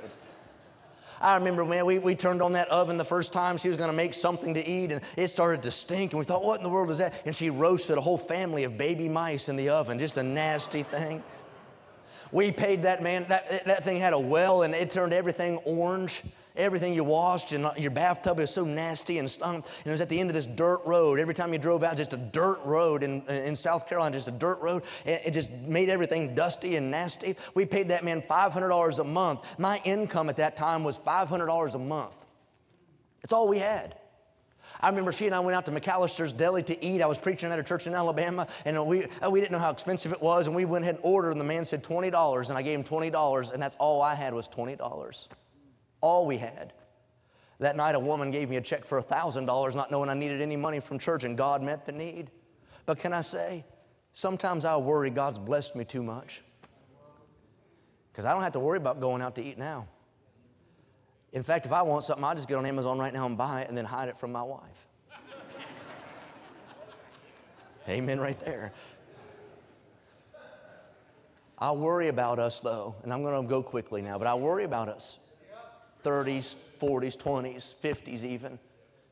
I 1.22 1.36
remember, 1.36 1.66
man, 1.66 1.86
we, 1.86 2.00
we 2.00 2.16
turned 2.16 2.42
on 2.42 2.54
that 2.54 2.70
oven 2.70 2.98
the 2.98 3.06
first 3.06 3.34
time. 3.34 3.58
She 3.58 3.70
was 3.70 3.78
going 3.78 3.90
to 3.90 3.96
make 3.96 4.14
something 4.14 4.54
to 4.54 4.68
eat, 4.68 4.92
and 4.92 5.02
it 5.16 5.28
started 5.28 5.64
to 5.64 5.72
stink. 5.72 6.14
And 6.14 6.20
we 6.20 6.26
thought, 6.26 6.44
what 6.44 6.60
in 6.60 6.64
the 6.64 6.70
world 6.70 6.90
is 6.92 7.00
that? 7.00 7.14
And 7.26 7.36
she 7.36 7.50
roasted 7.50 7.98
a 7.98 8.02
whole 8.02 8.18
family 8.18 8.64
of 8.64 8.78
baby 8.78 9.10
mice 9.10 9.50
in 9.50 9.56
the 9.56 9.70
oven. 9.70 10.00
Just 10.00 10.18
a 10.18 10.24
nasty 10.24 10.84
thing. 10.84 11.24
We 12.32 12.52
paid 12.52 12.84
that 12.84 13.02
man, 13.02 13.26
that, 13.30 13.66
that 13.66 13.84
thing 13.84 14.00
had 14.00 14.14
a 14.14 14.20
well, 14.20 14.64
and 14.64 14.76
it 14.76 14.92
turned 14.92 15.14
everything 15.14 15.58
orange 15.60 16.24
everything 16.58 16.94
you 16.94 17.04
washed 17.04 17.52
and 17.52 17.70
your 17.78 17.92
bathtub 17.92 18.40
is 18.40 18.52
so 18.52 18.64
nasty 18.64 19.20
and 19.20 19.30
stunk. 19.30 19.66
And 19.66 19.88
it 19.88 19.92
was 19.92 20.02
at 20.02 20.10
the 20.10 20.20
end 20.20 20.30
of 20.30 20.34
this 20.34 20.46
dirt 20.46 20.82
road. 20.86 21.20
Every 21.20 21.34
time 21.34 21.54
you 21.54 21.60
drove 21.60 21.84
out, 21.84 21.96
just 21.96 22.14
a 22.14 22.18
dirt 22.18 22.60
road 22.64 23.04
in, 23.04 23.22
in 23.28 23.56
South 23.56 23.88
Carolina, 23.88 24.14
just 24.14 24.28
a 24.28 24.32
dirt 24.32 24.60
road. 24.62 24.84
It 25.06 25.32
just 25.32 25.52
made 25.54 25.90
everything 25.90 26.36
dusty 26.36 26.76
and 26.76 26.92
nasty. 26.92 27.36
We 27.54 27.66
paid 27.66 27.90
that 27.90 28.04
man 28.04 28.22
$500 28.22 29.00
a 29.00 29.04
month. 29.04 29.60
My 29.60 29.82
income 29.84 30.30
at 30.30 30.38
that 30.38 30.58
time 30.58 30.84
was 30.84 30.98
$500 30.98 31.76
a 31.76 31.80
month. 31.80 32.16
It's 33.24 33.34
all 33.34 33.48
we 33.48 33.60
had. 33.60 33.96
I 34.80 34.90
remember 34.90 35.12
she 35.12 35.26
and 35.26 35.34
I 35.34 35.40
went 35.40 35.56
out 35.56 35.66
to 35.66 35.72
McAllister's 35.72 36.34
Deli 36.34 36.62
to 36.64 36.86
eat. 36.86 37.02
I 37.02 37.08
was 37.08 37.18
preaching 37.18 37.52
at 37.52 37.58
a 37.58 37.64
church 37.64 37.88
in 37.88 37.94
Alabama, 37.96 38.48
and 38.66 38.86
we, 38.86 39.06
uh, 39.24 39.30
we 39.30 39.40
didn't 39.40 39.54
know 39.54 39.60
how 39.60 39.72
expensive 39.72 40.12
it 40.12 40.22
was, 40.22 40.48
and 40.48 40.56
we 40.56 40.66
went 40.66 40.84
ahead 40.84 40.96
and 40.96 41.04
ordered, 41.04 41.32
and 41.32 41.40
the 41.40 41.46
man 41.46 41.66
said 41.66 41.84
$20, 41.84 42.50
and 42.50 42.58
I 42.58 42.62
gave 42.62 42.78
him 42.78 42.84
$20, 42.84 43.54
and 43.54 43.62
that's 43.62 43.76
all 43.78 44.02
I 44.02 44.14
had 44.14 44.34
was 44.34 44.48
$20 44.48 45.28
all 46.02 46.26
we 46.26 46.38
had. 46.38 46.74
That 47.60 47.76
night, 47.76 47.96
a 47.96 48.00
woman 48.00 48.30
gave 48.30 48.50
me 48.50 48.58
a 48.58 48.62
check 48.62 48.86
for 48.86 49.02
$1,000, 49.02 49.76
not 49.76 49.90
knowing 49.90 50.10
I 50.10 50.14
needed 50.14 50.42
any 50.42 50.56
money 50.56 50.80
from 50.80 51.00
church, 51.00 51.24
and 51.24 51.38
God 51.38 51.64
met 51.64 51.86
the 51.86 51.92
need. 51.92 52.30
But 52.86 53.00
can 53.00 53.14
I 53.14 53.22
say, 53.22 53.66
sometimes 54.14 54.64
I 54.64 54.78
worry 54.78 55.10
God's 55.10 55.40
blessed 55.40 55.76
me 55.76 55.84
too 55.84 56.04
much. 56.04 56.44
Because 58.12 58.26
I 58.26 58.34
don't 58.34 58.44
have 58.44 58.54
to 58.54 58.60
worry 58.60 58.78
about 58.78 59.00
going 59.00 59.22
out 59.22 59.36
to 59.36 59.44
eat 59.44 59.58
now. 59.58 59.88
In 61.34 61.44
fact, 61.44 61.66
if 61.66 61.72
I 61.72 61.82
want 61.82 62.04
something, 62.04 62.24
I 62.24 62.34
just 62.34 62.48
get 62.48 62.58
on 62.58 62.66
Amazon 62.66 62.98
right 62.98 63.14
now 63.14 63.26
and 63.26 63.38
buy 63.38 63.62
it 63.62 63.70
and 63.70 63.78
then 63.78 63.86
hide 63.86 64.10
it 64.10 64.18
from 64.18 64.32
my 64.32 64.42
wife. 64.42 64.88
Amen, 67.90 68.20
right 68.20 68.40
there. 68.40 68.72
I 71.60 71.72
worry 71.72 72.08
about 72.08 72.38
us 72.38 72.60
though, 72.60 72.96
and 73.04 73.12
I'm 73.12 73.24
going 73.24 73.42
to 73.42 73.48
go 73.48 73.64
quickly 73.64 74.02
now, 74.02 74.18
but 74.18 74.28
I 74.28 74.36
worry 74.36 74.64
about 74.64 74.90
us. 74.90 75.18
30s, 76.04 76.56
40s, 76.80 77.18
20s, 77.18 77.76
50s, 77.76 78.24
even. 78.24 78.60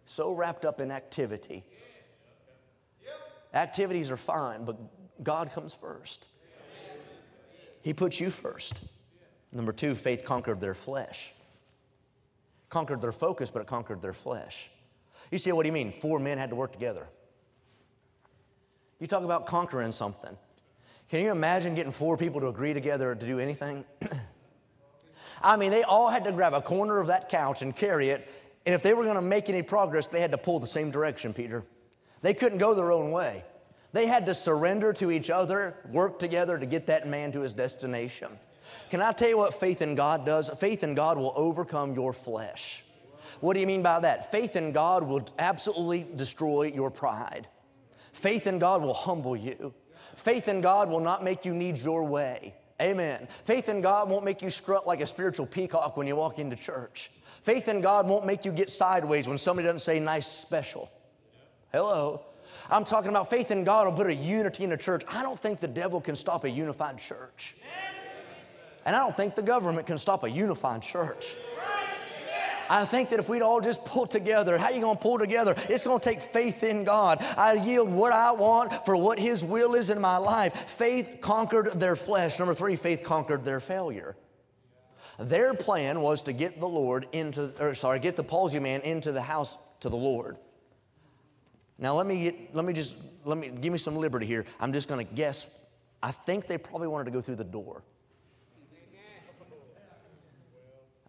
So 0.05 0.31
wrapped 0.31 0.65
up 0.65 0.79
in 0.79 0.91
activity. 0.91 1.63
Activities 3.53 4.11
are 4.11 4.17
fine, 4.17 4.65
but 4.65 4.77
God 5.23 5.51
comes 5.53 5.73
first. 5.73 6.27
He 7.81 7.93
puts 7.93 8.19
you 8.19 8.29
first. 8.29 8.81
Number 9.51 9.71
two, 9.71 9.95
faith 9.95 10.25
conquered 10.25 10.59
their 10.59 10.73
flesh. 10.73 11.31
Conquered 12.69 12.99
their 12.99 13.13
focus, 13.13 13.49
but 13.49 13.61
it 13.61 13.67
conquered 13.67 14.01
their 14.01 14.13
flesh. 14.13 14.69
You 15.31 15.37
see, 15.37 15.51
what 15.51 15.63
do 15.63 15.67
you 15.67 15.73
mean? 15.73 15.91
Four 15.91 16.19
men 16.19 16.37
had 16.37 16.49
to 16.49 16.55
work 16.55 16.73
together. 16.73 17.07
You 18.99 19.07
talk 19.07 19.23
about 19.23 19.45
conquering 19.45 19.91
something. 19.91 20.35
Can 21.09 21.21
you 21.21 21.31
imagine 21.31 21.75
getting 21.75 21.91
four 21.91 22.17
people 22.17 22.41
to 22.41 22.47
agree 22.47 22.73
together 22.73 23.15
to 23.15 23.25
do 23.25 23.39
anything? 23.39 23.85
I 25.45 25.57
mean, 25.57 25.69
they 25.69 25.83
all 25.83 26.09
had 26.09 26.23
to 26.23 26.31
grab 26.31 26.55
a 26.55 26.61
corner 26.61 26.99
of 26.99 27.07
that 27.07 27.29
couch 27.29 27.61
and 27.61 27.75
carry 27.75 28.09
it. 28.09 28.27
And 28.65 28.73
if 28.73 28.81
they 28.81 28.95
were 28.95 29.03
going 29.03 29.15
to 29.15 29.21
make 29.21 29.47
any 29.47 29.61
progress, 29.61 30.07
they 30.07 30.19
had 30.19 30.31
to 30.31 30.39
pull 30.39 30.59
the 30.59 30.65
same 30.65 30.89
direction, 30.89 31.33
Peter. 31.33 31.63
They 32.23 32.33
couldn't 32.33 32.57
go 32.57 32.73
their 32.73 32.91
own 32.91 33.11
way. 33.11 33.43
They 33.93 34.07
had 34.07 34.25
to 34.25 34.33
surrender 34.33 34.91
to 34.93 35.11
each 35.11 35.29
other, 35.29 35.77
work 35.91 36.17
together 36.17 36.57
to 36.57 36.65
get 36.65 36.87
that 36.87 37.07
man 37.07 37.31
to 37.33 37.41
his 37.41 37.53
destination. 37.53 38.29
Can 38.89 39.03
I 39.03 39.11
tell 39.11 39.29
you 39.29 39.37
what 39.37 39.53
faith 39.53 39.83
in 39.83 39.93
God 39.93 40.25
does? 40.25 40.49
Faith 40.49 40.83
in 40.83 40.95
God 40.95 41.19
will 41.19 41.33
overcome 41.35 41.93
your 41.93 42.11
flesh. 42.11 42.83
What 43.39 43.53
do 43.53 43.59
you 43.59 43.67
mean 43.67 43.83
by 43.83 43.99
that? 43.99 44.31
Faith 44.31 44.55
in 44.55 44.71
God 44.71 45.03
will 45.03 45.27
absolutely 45.37 46.07
destroy 46.15 46.71
your 46.73 46.89
pride. 46.89 47.47
Faith 48.13 48.47
in 48.47 48.57
God 48.57 48.81
will 48.81 48.95
humble 48.95 49.37
you. 49.37 49.73
Faith 50.15 50.47
in 50.47 50.61
God 50.61 50.89
will 50.89 50.99
not 50.99 51.23
make 51.23 51.45
you 51.45 51.53
need 51.53 51.77
your 51.77 52.03
way. 52.03 52.55
Amen. 52.81 53.27
Faith 53.45 53.69
in 53.69 53.79
God 53.79 54.09
won't 54.09 54.25
make 54.25 54.41
you 54.41 54.49
strut 54.49 54.85
like 54.85 54.99
a 54.99 55.07
spiritual 55.07 55.45
peacock 55.45 55.95
when 55.95 56.07
you 56.07 56.15
walk 56.15 56.39
into 56.39 56.57
church. 56.57 57.09
Faith 57.41 57.69
in 57.69 57.79
God 57.79 58.07
won't 58.07 58.25
make 58.25 58.43
you 58.43 58.51
get 58.51 58.69
sideways 58.69 59.27
when 59.27 59.37
somebody 59.37 59.67
doesn't 59.67 59.79
say 59.79 59.99
nice 59.99 60.27
special. 60.27 60.89
Hello. 61.71 62.21
I'm 62.69 62.83
talking 62.83 63.09
about 63.09 63.29
faith 63.29 63.51
in 63.51 63.63
God 63.63 63.85
will 63.85 63.93
put 63.93 64.07
a 64.07 64.13
unity 64.13 64.63
in 64.63 64.71
a 64.71 64.77
church. 64.77 65.03
I 65.07 65.21
don't 65.21 65.39
think 65.39 65.59
the 65.59 65.67
devil 65.67 66.01
can 66.01 66.15
stop 66.15 66.43
a 66.43 66.49
unified 66.49 66.97
church. 66.97 67.55
And 68.85 68.95
I 68.95 68.99
don't 68.99 69.15
think 69.15 69.35
the 69.35 69.41
government 69.41 69.87
can 69.87 69.97
stop 69.97 70.23
a 70.23 70.29
unified 70.29 70.81
church. 70.81 71.35
I 72.69 72.85
think 72.85 73.09
that 73.09 73.19
if 73.19 73.29
we'd 73.29 73.41
all 73.41 73.61
just 73.61 73.85
pull 73.85 74.05
together, 74.07 74.57
how 74.57 74.65
are 74.65 74.71
you 74.71 74.81
going 74.81 74.97
to 74.97 75.01
pull 75.01 75.19
together? 75.19 75.55
It's 75.69 75.83
going 75.83 75.99
to 75.99 76.03
take 76.03 76.21
faith 76.21 76.63
in 76.63 76.83
God. 76.83 77.23
I 77.37 77.53
yield 77.53 77.89
what 77.89 78.13
I 78.13 78.31
want 78.31 78.85
for 78.85 78.95
what 78.95 79.19
His 79.19 79.43
will 79.43 79.75
is 79.75 79.89
in 79.89 79.99
my 79.99 80.17
life. 80.17 80.53
Faith 80.69 81.19
conquered 81.21 81.79
their 81.79 81.95
flesh. 81.95 82.39
Number 82.39 82.53
three, 82.53 82.75
faith 82.75 83.03
conquered 83.03 83.45
their 83.45 83.59
failure. 83.59 84.15
Their 85.17 85.53
plan 85.53 86.01
was 86.01 86.21
to 86.23 86.33
get 86.33 86.59
the 86.59 86.67
Lord 86.67 87.07
into, 87.11 87.51
or 87.59 87.73
sorry, 87.75 87.99
get 87.99 88.15
the 88.15 88.23
palsy 88.23 88.59
man 88.59 88.81
into 88.81 89.11
the 89.11 89.21
house 89.21 89.57
to 89.79 89.89
the 89.89 89.95
Lord. 89.95 90.37
Now 91.77 91.95
let 91.95 92.05
me 92.05 92.23
get, 92.23 92.55
let 92.55 92.65
me 92.65 92.73
just 92.73 92.95
let 93.25 93.37
me 93.37 93.49
give 93.49 93.71
me 93.71 93.77
some 93.77 93.95
liberty 93.95 94.25
here. 94.25 94.45
I'm 94.59 94.71
just 94.71 94.87
going 94.87 95.05
to 95.05 95.13
guess. 95.13 95.47
I 96.01 96.11
think 96.11 96.47
they 96.47 96.57
probably 96.57 96.87
wanted 96.87 97.05
to 97.05 97.11
go 97.11 97.21
through 97.21 97.35
the 97.35 97.43
door. 97.43 97.83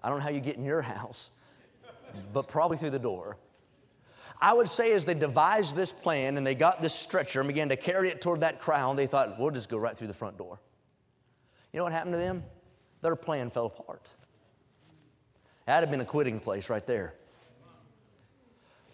I 0.03 0.09
don't 0.09 0.19
know 0.19 0.25
how 0.25 0.31
you 0.31 0.41
get 0.41 0.57
in 0.57 0.65
your 0.65 0.83
house, 0.83 1.31
but 2.33 2.49
probably 2.49 2.77
through 2.77 2.91
the 2.91 2.99
door. 2.99 3.37
I 4.41 4.53
would 4.53 4.69
say 4.69 4.93
as 4.93 5.05
they 5.07 5.15
devised 5.15 5.77
this 5.77 5.93
plan 5.93 6.37
and 6.37 6.47
they 6.47 6.55
got 6.55 6.83
this 6.83 6.95
stretcher 6.95 7.41
and 7.41 7.49
began 7.49 7.71
to 7.71 7.77
carry 7.77 8.11
it 8.11 8.21
toward 8.21 8.41
that 8.43 8.61
crown, 8.61 8.97
they 8.97 9.07
thought, 9.07 9.39
we'll 9.39 9.51
just 9.51 9.69
go 9.69 9.79
right 9.79 9.97
through 9.97 10.09
the 10.09 10.15
front 10.15 10.37
door. 10.37 10.61
You 11.73 11.79
know 11.79 11.85
what 11.85 11.93
happened 11.93 12.13
to 12.13 12.19
them? 12.19 12.45
Their 13.03 13.17
plan 13.17 13.51
fell 13.51 13.67
apart. 13.67 14.09
That'd 15.65 15.89
have 15.89 15.91
been 15.91 16.01
a 16.01 16.05
quitting 16.05 16.39
place 16.39 16.69
right 16.69 16.87
there. 16.87 17.15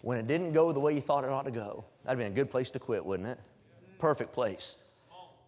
When 0.01 0.17
it 0.17 0.27
didn't 0.27 0.53
go 0.53 0.71
the 0.71 0.79
way 0.79 0.93
you 0.93 1.01
thought 1.01 1.23
it 1.23 1.29
ought 1.29 1.45
to 1.45 1.51
go, 1.51 1.85
that'd 2.03 2.17
have 2.19 2.25
been 2.25 2.33
a 2.33 2.35
good 2.35 2.51
place 2.51 2.71
to 2.71 2.79
quit, 2.79 3.05
wouldn't 3.05 3.29
it? 3.29 3.39
Perfect 3.99 4.33
place. 4.33 4.77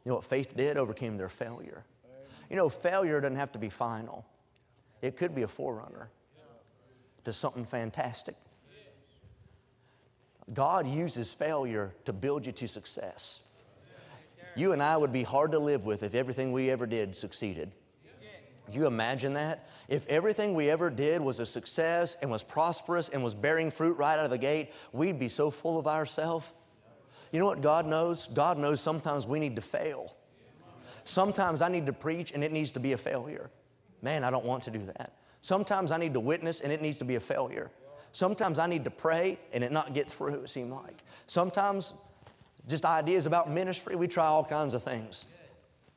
You 0.03 0.09
know 0.09 0.15
what 0.15 0.23
faith 0.23 0.55
did? 0.55 0.77
Overcame 0.77 1.17
their 1.17 1.29
failure. 1.29 1.83
You 2.49 2.55
know, 2.55 2.69
failure 2.69 3.19
doesn't 3.19 3.37
have 3.37 3.51
to 3.53 3.59
be 3.59 3.69
final. 3.69 4.25
It 5.01 5.17
could 5.17 5.33
be 5.33 5.41
a 5.41 5.47
forerunner 5.47 6.09
to 7.25 7.33
something 7.33 7.65
fantastic. 7.65 8.35
God 10.53 10.87
uses 10.87 11.33
failure 11.33 11.93
to 12.05 12.13
build 12.13 12.45
you 12.45 12.51
to 12.53 12.67
success. 12.67 13.41
You 14.55 14.71
and 14.71 14.81
I 14.81 14.95
would 14.95 15.11
be 15.11 15.23
hard 15.23 15.51
to 15.51 15.59
live 15.59 15.85
with 15.85 16.03
if 16.03 16.15
everything 16.15 16.51
we 16.51 16.69
ever 16.69 16.85
did 16.85 17.15
succeeded. 17.15 17.71
You 18.71 18.87
imagine 18.87 19.33
that? 19.33 19.67
If 19.89 20.07
everything 20.07 20.55
we 20.55 20.69
ever 20.69 20.89
did 20.89 21.21
was 21.21 21.39
a 21.39 21.45
success 21.45 22.17
and 22.21 22.31
was 22.31 22.41
prosperous 22.41 23.09
and 23.09 23.23
was 23.23 23.35
bearing 23.35 23.69
fruit 23.69 23.97
right 23.97 24.17
out 24.17 24.25
of 24.25 24.31
the 24.31 24.37
gate, 24.37 24.71
we'd 24.91 25.19
be 25.19 25.29
so 25.29 25.51
full 25.51 25.77
of 25.77 25.85
ourselves. 25.85 26.51
You 27.31 27.39
know 27.39 27.45
what 27.45 27.61
God 27.61 27.85
knows? 27.85 28.27
God 28.27 28.57
knows 28.57 28.81
sometimes 28.81 29.27
we 29.27 29.39
need 29.39 29.55
to 29.55 29.61
fail. 29.61 30.15
Sometimes 31.03 31.61
I 31.61 31.69
need 31.69 31.85
to 31.85 31.93
preach 31.93 32.31
and 32.31 32.43
it 32.43 32.51
needs 32.51 32.71
to 32.71 32.79
be 32.79 32.93
a 32.93 32.97
failure. 32.97 33.51
Man, 34.01 34.23
I 34.23 34.31
don't 34.31 34.45
want 34.45 34.63
to 34.63 34.71
do 34.71 34.83
that. 34.97 35.13
Sometimes 35.45 35.91
I 35.91 35.97
need 35.97 36.15
to 36.15 36.19
witness 36.19 36.61
and 36.61 36.73
it 36.73 36.81
needs 36.81 36.97
to 36.97 37.05
be 37.05 37.17
a 37.17 37.19
failure. 37.19 37.69
Sometimes 38.13 38.57
I 38.57 38.65
need 38.65 38.83
to 38.85 38.89
pray 38.89 39.37
and 39.53 39.63
it 39.63 39.71
not 39.71 39.93
get 39.93 40.09
through, 40.09 40.41
it 40.41 40.49
seemed 40.49 40.71
like. 40.71 41.03
Sometimes 41.27 41.93
just 42.67 42.83
ideas 42.83 43.27
about 43.27 43.47
ministry, 43.51 43.95
we 43.95 44.07
try 44.07 44.25
all 44.25 44.43
kinds 44.43 44.73
of 44.73 44.81
things. 44.81 45.25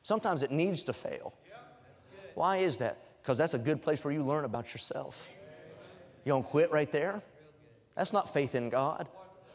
Sometimes 0.03 0.43
it 0.43 0.51
needs 0.51 0.83
to 0.83 0.93
fail. 0.93 1.33
Why 2.35 2.57
is 2.57 2.77
that? 2.77 2.99
Because 3.23 3.39
that's 3.39 3.55
a 3.55 3.57
good 3.57 3.81
place 3.81 4.03
where 4.03 4.13
you 4.13 4.23
learn 4.23 4.45
about 4.45 4.71
yourself. 4.71 5.27
You 6.25 6.31
don't 6.31 6.45
quit 6.45 6.71
right 6.71 6.91
there? 6.91 7.19
That's 7.95 8.13
not 8.13 8.31
faith 8.31 8.53
in 8.53 8.69
God. 8.69 9.07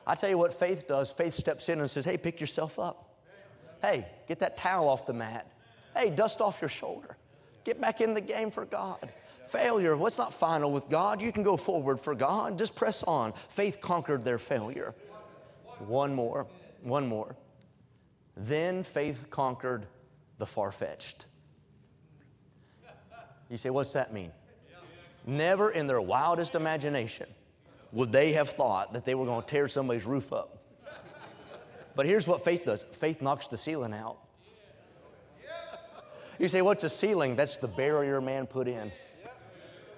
I 0.09 0.17
tell 0.17 0.29
you 0.29 0.39
what 0.39 0.53
faith 0.53 0.89
does 0.89 1.13
faith 1.13 1.35
steps 1.35 1.69
in 1.69 1.79
and 1.79 1.89
says, 1.89 2.05
hey, 2.05 2.17
pick 2.17 2.41
yourself 2.41 2.81
up. 2.81 3.15
Hey, 3.81 4.09
get 4.27 4.41
that 4.41 4.57
towel 4.57 4.89
off 4.89 5.07
the 5.07 5.13
mat. 5.13 5.49
Hey, 5.97 6.11
dust 6.11 6.41
off 6.41 6.61
your 6.61 6.69
shoulder. 6.69 7.17
Get 7.63 7.81
back 7.81 8.01
in 8.01 8.13
the 8.13 8.21
game 8.21 8.51
for 8.51 8.65
God. 8.65 9.13
Failure, 9.49 9.97
what's 9.97 10.19
not 10.19 10.33
final 10.33 10.73
with 10.73 10.89
God? 10.89 11.21
You 11.21 11.33
can 11.33 11.43
go 11.43 11.57
forward 11.57 12.01
for 12.01 12.15
God. 12.15 12.59
Just 12.59 12.75
press 12.75 13.03
on. 13.05 13.33
Faith 13.49 13.81
conquered 13.81 14.25
their 14.25 14.39
failure. 14.39 14.95
One 15.79 16.15
more, 16.15 16.47
one 16.83 17.07
more. 17.07 17.37
Then 18.37 18.83
faith 18.83 19.27
conquered 19.31 19.87
the 20.39 20.47
far 20.47 20.73
fetched. 20.73 21.27
You 23.49 23.57
say, 23.57 23.71
what's 23.71 23.93
that 23.93 24.13
mean? 24.13 24.33
Never 25.27 25.71
in 25.71 25.87
their 25.87 26.01
wildest 26.01 26.55
imagination 26.55 27.27
would 27.93 28.11
they 28.11 28.33
have 28.33 28.51
thought 28.51 28.93
that 28.93 29.05
they 29.05 29.15
were 29.15 29.25
going 29.25 29.43
to 29.43 29.47
tear 29.47 29.69
somebody's 29.69 30.05
roof 30.05 30.33
up. 30.33 30.59
But 31.95 32.07
here's 32.07 32.27
what 32.27 32.45
faith 32.45 32.65
does 32.65 32.85
faith 32.93 33.23
knocks 33.23 33.47
the 33.47 33.57
ceiling 33.57 33.95
out. 33.95 34.19
You 36.39 36.49
say, 36.49 36.63
what's 36.63 36.83
a 36.83 36.89
ceiling? 36.89 37.37
That's 37.37 37.59
the 37.59 37.69
barrier 37.69 38.21
man 38.21 38.47
put 38.47 38.67
in, 38.67 38.91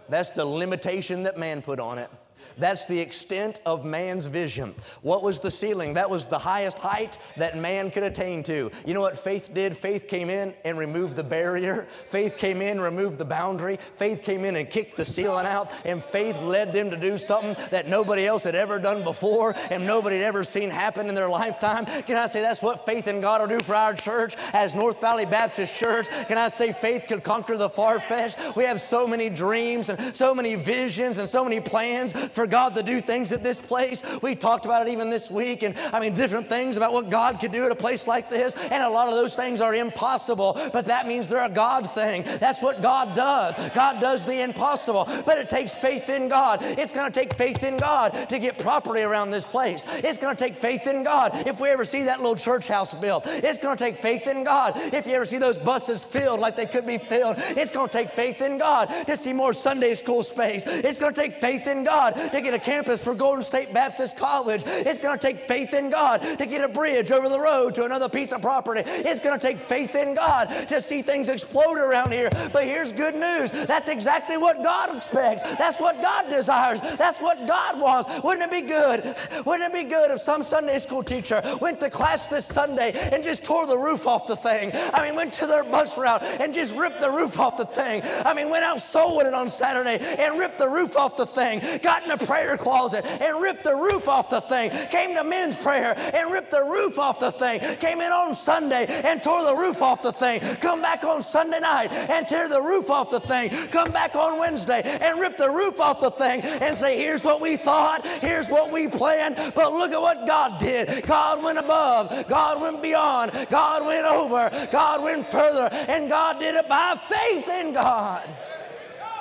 that's 0.09 0.31
the 0.31 0.45
limitation 0.45 1.23
that 1.25 1.39
man 1.39 1.63
put 1.63 1.81
on 1.81 1.99
it. 1.99 2.11
That's 2.59 2.87
the 2.87 2.99
extent 2.99 3.61
of 3.67 3.85
man's 3.85 4.27
vision. 4.27 4.75
What 5.03 5.23
was 5.23 5.41
the 5.41 5.51
ceiling? 5.51 5.95
That 5.95 6.11
was 6.11 6.27
the 6.27 6.39
highest 6.39 6.79
height 6.79 7.19
that 7.37 7.57
man 7.57 7.91
could 7.91 8.03
attain 8.03 8.43
to. 8.45 8.71
You 8.85 8.95
know 8.95 9.01
what 9.01 9.19
faith 9.19 9.51
did? 9.53 9.77
Faith 9.77 10.09
came 10.09 10.31
in 10.31 10.55
and 10.65 10.79
removed 10.79 11.17
the 11.17 11.25
barrier. 11.25 11.87
Faith 12.07 12.37
came 12.37 12.63
in, 12.63 12.67
and 12.67 12.83
removed 12.83 13.19
the 13.19 13.25
boundary. 13.25 13.79
Faith 13.97 14.23
came 14.23 14.45
in 14.45 14.57
and 14.57 14.69
kicked 14.69 14.97
the 14.97 15.05
ceiling 15.05 15.47
out. 15.47 15.73
And 15.85 16.03
faith 16.03 16.41
led 16.41 16.73
them 16.73 16.91
to 16.91 16.97
do 16.97 17.19
something 17.19 17.57
that 17.71 17.89
nobody 17.89 18.27
else 18.27 18.45
had 18.45 18.55
ever 18.55 18.79
done 18.79 19.05
before 19.05 19.55
and 19.71 19.87
nobody 19.87 20.17
had 20.17 20.25
ever 20.25 20.45
seen 20.45 20.71
happen 20.71 21.09
in 21.09 21.15
their 21.15 21.29
lifetime. 21.29 21.87
Can 22.03 22.17
I 22.17 22.27
say 22.27 22.41
that's 22.41 22.63
what 22.63 22.87
faith 22.87 23.09
in 23.09 23.21
God 23.21 23.41
will 23.41 23.59
do 23.59 23.65
for 23.65 23.75
our 23.75 23.95
church 23.95 24.37
as 24.53 24.75
North 24.75 25.01
Valley 25.01 25.25
Baptist 25.25 25.77
Church? 25.77 26.09
Can 26.29 26.39
I 26.39 26.49
say 26.49 26.73
faith 26.73 27.05
could 27.07 27.23
conquer 27.23 27.57
the 27.57 27.69
far 27.69 28.01
fetched? 28.01 28.39
We 28.57 28.65
have 28.65 28.81
so 28.81 29.07
many 29.07 29.29
dreams 29.29 29.89
and 29.89 30.17
so 30.17 30.35
many 30.35 30.55
visions 30.55 31.19
and 31.19 31.29
so 31.29 31.45
many 31.45 31.61
plans 31.61 32.13
for 32.37 32.47
God 32.47 32.75
to 32.75 32.83
do 32.83 33.01
things 33.01 33.33
at 33.33 33.43
this 33.43 33.59
place. 33.59 34.03
We 34.23 34.35
talked 34.35 34.67
about 34.67 34.87
it 34.87 34.93
even 34.93 35.09
this 35.09 35.31
week, 35.31 35.63
and 35.63 35.77
I 35.93 35.99
mean, 35.99 36.13
different 36.13 36.49
things 36.49 36.77
about 36.77 36.93
what 36.93 37.09
God 37.09 37.41
could 37.41 37.51
do 37.51 37.65
at 37.65 37.73
a 37.73 37.75
place 37.75 38.07
like 38.07 38.29
this. 38.29 38.55
And 38.71 38.83
a 38.83 38.89
lot 38.91 39.09
of 39.09 39.15
those 39.15 39.35
things 39.35 39.63
are 39.63 39.75
impossible, 39.75 40.61
but 40.73 40.85
that 40.85 41.09
means 41.09 41.31
they're 41.31 41.45
a 41.45 41.49
God 41.49 41.91
thing. 41.91 42.25
That's 42.39 42.61
what 42.61 42.83
God 42.83 43.15
does. 43.15 43.57
God 43.75 44.01
does 44.01 44.27
the 44.27 44.43
impossible, 44.43 45.09
but 45.25 45.39
it 45.39 45.49
takes 45.49 45.75
faith 45.75 46.11
in 46.11 46.29
God. 46.29 46.59
It's 46.63 46.93
going 46.93 47.11
to 47.11 47.19
take 47.21 47.35
faith 47.35 47.63
in 47.63 47.79
God 47.79 48.29
to 48.29 48.39
get 48.39 48.59
property 48.59 49.01
around 49.01 49.31
this 49.31 49.45
place. 49.45 49.85
It's 49.89 50.19
going 50.19 50.37
to 50.37 50.45
take 50.45 50.57
faith 50.57 50.87
in 50.87 51.03
God 51.05 51.47
if 51.47 51.59
we 51.59 51.71
ever 51.71 51.87
see 51.87 52.03
that 52.03 52.19
little 52.21 52.37
church 52.37 52.69
house 52.69 52.93
built. 52.93 53.25
It's 53.27 53.59
going 53.59 53.79
to 53.79 53.83
take 53.83 53.97
faith 53.97 54.27
in 54.27 54.45
God 54.45 54.75
if 54.77 55.07
you 55.07 55.15
ever 55.15 55.25
see 55.25 55.39
those 55.39 55.57
buses 55.57 56.05
filled 56.05 56.41
like 56.41 56.55
they 56.55 56.67
could 56.67 56.87
be 56.87 56.99
filled. 56.99 57.37
It's 57.39 57.73
going 57.73 57.89
to 57.89 57.93
take 57.93 58.11
faith 58.11 58.43
in 58.43 58.59
God 58.59 58.89
to 59.07 59.17
see 59.17 59.33
more 59.33 59.55
Sunday 59.55 59.95
school 59.95 60.23
space. 60.23 60.65
It's 60.67 60.99
going 60.99 61.15
to 61.15 61.21
take 61.21 61.33
faith 61.33 61.67
in 61.67 61.83
God 61.83 62.26
to 62.31 62.41
get 62.41 62.55
a 62.55 62.59
campus 62.59 63.03
for 63.03 63.15
Golden 63.15 63.43
State 63.43 63.73
Baptist 63.73 64.17
College. 64.17 64.63
It's 64.67 64.99
going 64.99 65.19
to 65.19 65.27
take 65.27 65.39
faith 65.39 65.75
in 65.75 65.91
God 65.91 66.23
to 66.23 66.47
get 66.47 66.63
a 66.63 66.69
bridge 66.69 67.11
over 67.11 67.29
the 67.29 67.41
road 67.41 67.75
to 67.77 67.85
another 67.85 68.09
piece 68.09 68.33
of 68.33 68.43
property. 68.43 68.83
It's 68.85 69.21
going 69.21 69.39
to 69.39 69.47
take 69.47 69.59
faith 69.59 69.95
in 69.95 70.15
God 70.15 70.47
to 70.69 70.81
see 70.81 71.03
things 71.03 71.29
explode 71.29 71.79
around 71.79 72.13
here. 72.13 72.31
But 72.53 72.65
here's 72.65 72.93
good 72.93 73.15
news 73.15 73.51
that's 73.51 73.89
exactly 73.89 74.37
what 74.37 74.63
God 74.63 74.95
expects. 74.97 75.43
That's 75.43 75.81
what 75.81 76.01
God 76.03 76.29
desires. 76.29 76.81
That's 76.81 77.21
what 77.21 77.47
God 77.47 77.81
wants. 77.81 78.23
Wouldn't 78.23 78.45
it 78.45 78.51
be 78.51 78.67
good? 78.67 79.15
Wouldn't 79.45 79.75
it 79.75 79.85
be 79.85 79.89
good 79.89 80.11
if 80.11 80.21
some 80.21 80.43
Sunday 80.43 80.79
school 80.79 81.03
teacher 81.03 81.43
went 81.61 81.81
to 81.81 81.91
class 81.91 82.29
this 82.29 82.47
Sunday 82.47 82.93
and 83.13 83.23
just 83.23 83.45
tore 83.45 83.67
the 83.67 83.79
roof 83.79 84.07
off 84.07 84.27
the 84.27 84.37
thing? 84.37 84.73
I 84.95 85.05
mean, 85.05 85.17
went 85.17 85.33
to 85.35 85.47
their 85.47 85.65
bus 85.65 85.97
route 85.99 86.23
and 86.23 86.53
just 86.55 86.75
ripped 86.75 87.01
the 87.01 87.11
roof 87.11 87.39
off 87.39 87.57
the 87.57 87.67
thing. 87.67 88.03
I 88.25 88.35
mean, 88.35 88.51
went 88.51 88.65
out 88.65 88.81
soul 88.81 89.17
winning 89.17 89.35
on 89.35 89.49
Saturday 89.49 89.99
and 90.19 90.39
ripped 90.39 90.59
the 90.59 90.69
roof 90.69 90.97
off 90.97 91.17
the 91.17 91.27
thing. 91.27 91.63
Got 91.83 92.05
in 92.05 92.11
prayer 92.17 92.57
closet 92.57 93.05
and 93.21 93.41
ripped 93.41 93.65
the 93.65 93.75
roof 93.75 94.09
off 94.09 94.31
the 94.31 94.41
thing. 94.41 94.71
Came 94.89 95.15
to 95.15 95.25
men's 95.25 95.57
prayer 95.57 95.95
and 95.97 96.31
ripped 96.31 96.51
the 96.51 96.65
roof 96.65 96.99
off 96.99 97.21
the 97.21 97.33
thing. 97.33 97.61
Came 97.77 98.01
in 98.01 98.13
on 98.13 98.35
Sunday 98.35 98.87
and 98.87 99.23
tore 99.23 99.45
the 99.45 99.55
roof 99.55 99.83
off 99.83 100.03
the 100.03 100.13
thing. 100.13 100.41
Come 100.57 100.83
back 100.83 101.05
on 101.05 101.23
Sunday 101.23 101.61
night 101.61 101.93
and 101.93 102.27
tear 102.29 102.49
the 102.49 102.61
roof 102.61 102.91
off 102.91 103.11
the 103.11 103.21
thing. 103.21 103.51
Come 103.69 103.93
back 103.93 104.15
on 104.15 104.39
Wednesday 104.39 104.83
and 105.01 105.21
rip 105.21 105.37
the 105.37 105.51
roof 105.51 105.81
off 105.81 106.01
the 106.01 106.11
thing 106.11 106.43
and 106.43 106.77
say, 106.77 106.97
here's 106.97 107.25
what 107.25 107.41
we 107.41 107.57
thought, 107.57 108.07
here's 108.07 108.49
what 108.49 108.73
we 108.73 108.89
planned, 108.89 109.37
but 109.55 109.73
look 109.73 109.93
at 109.93 110.01
what 110.01 110.27
God 110.27 110.59
did. 110.59 111.07
God 111.07 111.43
went 111.43 111.59
above, 111.59 112.27
God 112.29 112.61
went 112.61 112.83
beyond, 112.83 113.33
God 113.51 113.85
went 113.85 114.07
over, 114.07 114.51
God 114.71 115.03
went 115.03 115.31
further, 115.31 115.69
and 115.73 116.09
God 116.09 116.39
did 116.39 116.55
it 116.55 116.69
by 116.69 117.01
faith 117.09 117.49
in 117.49 117.73
God. 117.73 118.29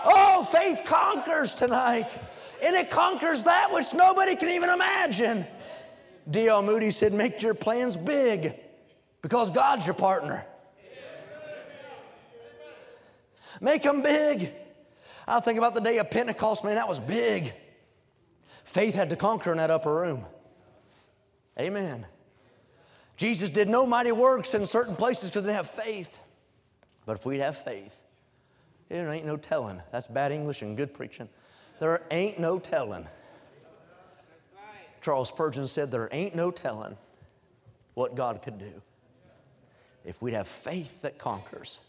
Oh, 0.06 0.44
faith 0.44 0.84
conquers 0.86 1.54
tonight 1.56 2.18
and 2.64 2.76
it 2.76 2.90
conquers 2.90 3.44
that 3.44 3.72
which 3.72 3.94
nobody 3.94 4.36
can 4.36 4.50
even 4.50 4.70
imagine. 4.70 5.46
D.L. 6.30 6.62
Moody 6.62 6.92
said, 6.92 7.14
Make 7.14 7.42
your 7.42 7.54
plans 7.54 7.96
big 7.96 8.56
because 9.22 9.52
God's 9.52 9.86
your 9.86 9.96
partner. 9.96 10.46
Make 13.62 13.84
them 13.84 14.02
big. 14.02 14.52
I 15.28 15.40
think 15.40 15.58
about 15.58 15.74
the 15.74 15.82
day 15.82 15.98
of 15.98 16.10
Pentecost, 16.12 16.64
man, 16.64 16.76
that 16.76 16.88
was 16.88 17.00
big. 17.00 17.54
Faith 18.64 18.96
had 18.96 19.10
to 19.12 19.16
conquer 19.16 19.52
in 19.52 19.58
that 19.58 19.72
upper 19.72 19.94
room. 19.94 20.26
Amen. 21.60 22.06
Jesus 23.18 23.50
did 23.50 23.70
no 23.70 23.86
mighty 23.86 24.12
works 24.12 24.54
in 24.54 24.66
certain 24.66 24.96
places 24.96 25.30
because 25.30 25.44
they 25.44 25.50
didn't 25.50 25.58
have 25.58 25.70
faith. 25.70 26.20
But 27.06 27.18
if 27.18 27.26
we'd 27.26 27.40
have 27.40 27.58
faith, 27.58 28.04
there 28.90 29.10
ain't 29.12 29.26
no 29.26 29.38
telling. 29.38 29.82
That's 29.92 30.08
bad 30.08 30.32
English 30.32 30.62
and 30.62 30.76
good 30.76 30.94
preaching. 30.94 31.30
There 31.80 32.02
ain't 32.12 32.40
no 32.40 32.60
telling. 32.60 33.08
Charles 35.02 35.30
Spurgeon 35.30 35.68
said, 35.68 35.92
There 35.92 36.10
ain't 36.12 36.36
no 36.36 36.52
telling 36.52 36.98
what 37.94 38.16
God 38.16 38.42
could 38.42 38.58
do 38.58 38.82
if 40.04 40.22
we'd 40.22 40.34
have 40.34 40.48
faith 40.48 41.02
that 41.02 41.18
conquers. 41.18 41.80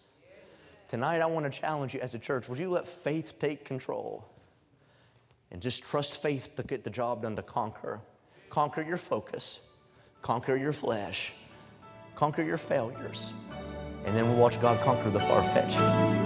Tonight, 0.89 1.21
I 1.21 1.27
want 1.27 1.51
to 1.51 1.61
challenge 1.61 1.95
you 1.95 2.01
as 2.01 2.15
a 2.15 2.19
church 2.19 2.49
would 2.49 2.59
you 2.59 2.71
let 2.71 2.87
faith 2.87 3.39
take 3.39 3.65
control 3.65 4.25
and 5.51 5.61
just 5.61 5.83
trust 5.83 6.23
faith 6.23 6.55
to 6.57 6.63
get 6.63 6.85
the 6.85 6.91
job 6.91 7.23
done 7.23 7.37
to 7.37 7.43
conquer? 7.43 8.01
Conquer 8.51 8.83
your 8.83 8.99
focus, 8.99 9.61
conquer 10.23 10.57
your 10.57 10.73
flesh, 10.73 11.33
conquer 12.15 12.43
your 12.43 12.59
failures, 12.59 13.33
and 14.05 14.17
then 14.17 14.29
we'll 14.29 14.39
watch 14.39 14.61
God 14.61 14.81
conquer 14.83 15.11
the 15.11 15.21
far 15.21 15.43
fetched. 15.43 16.26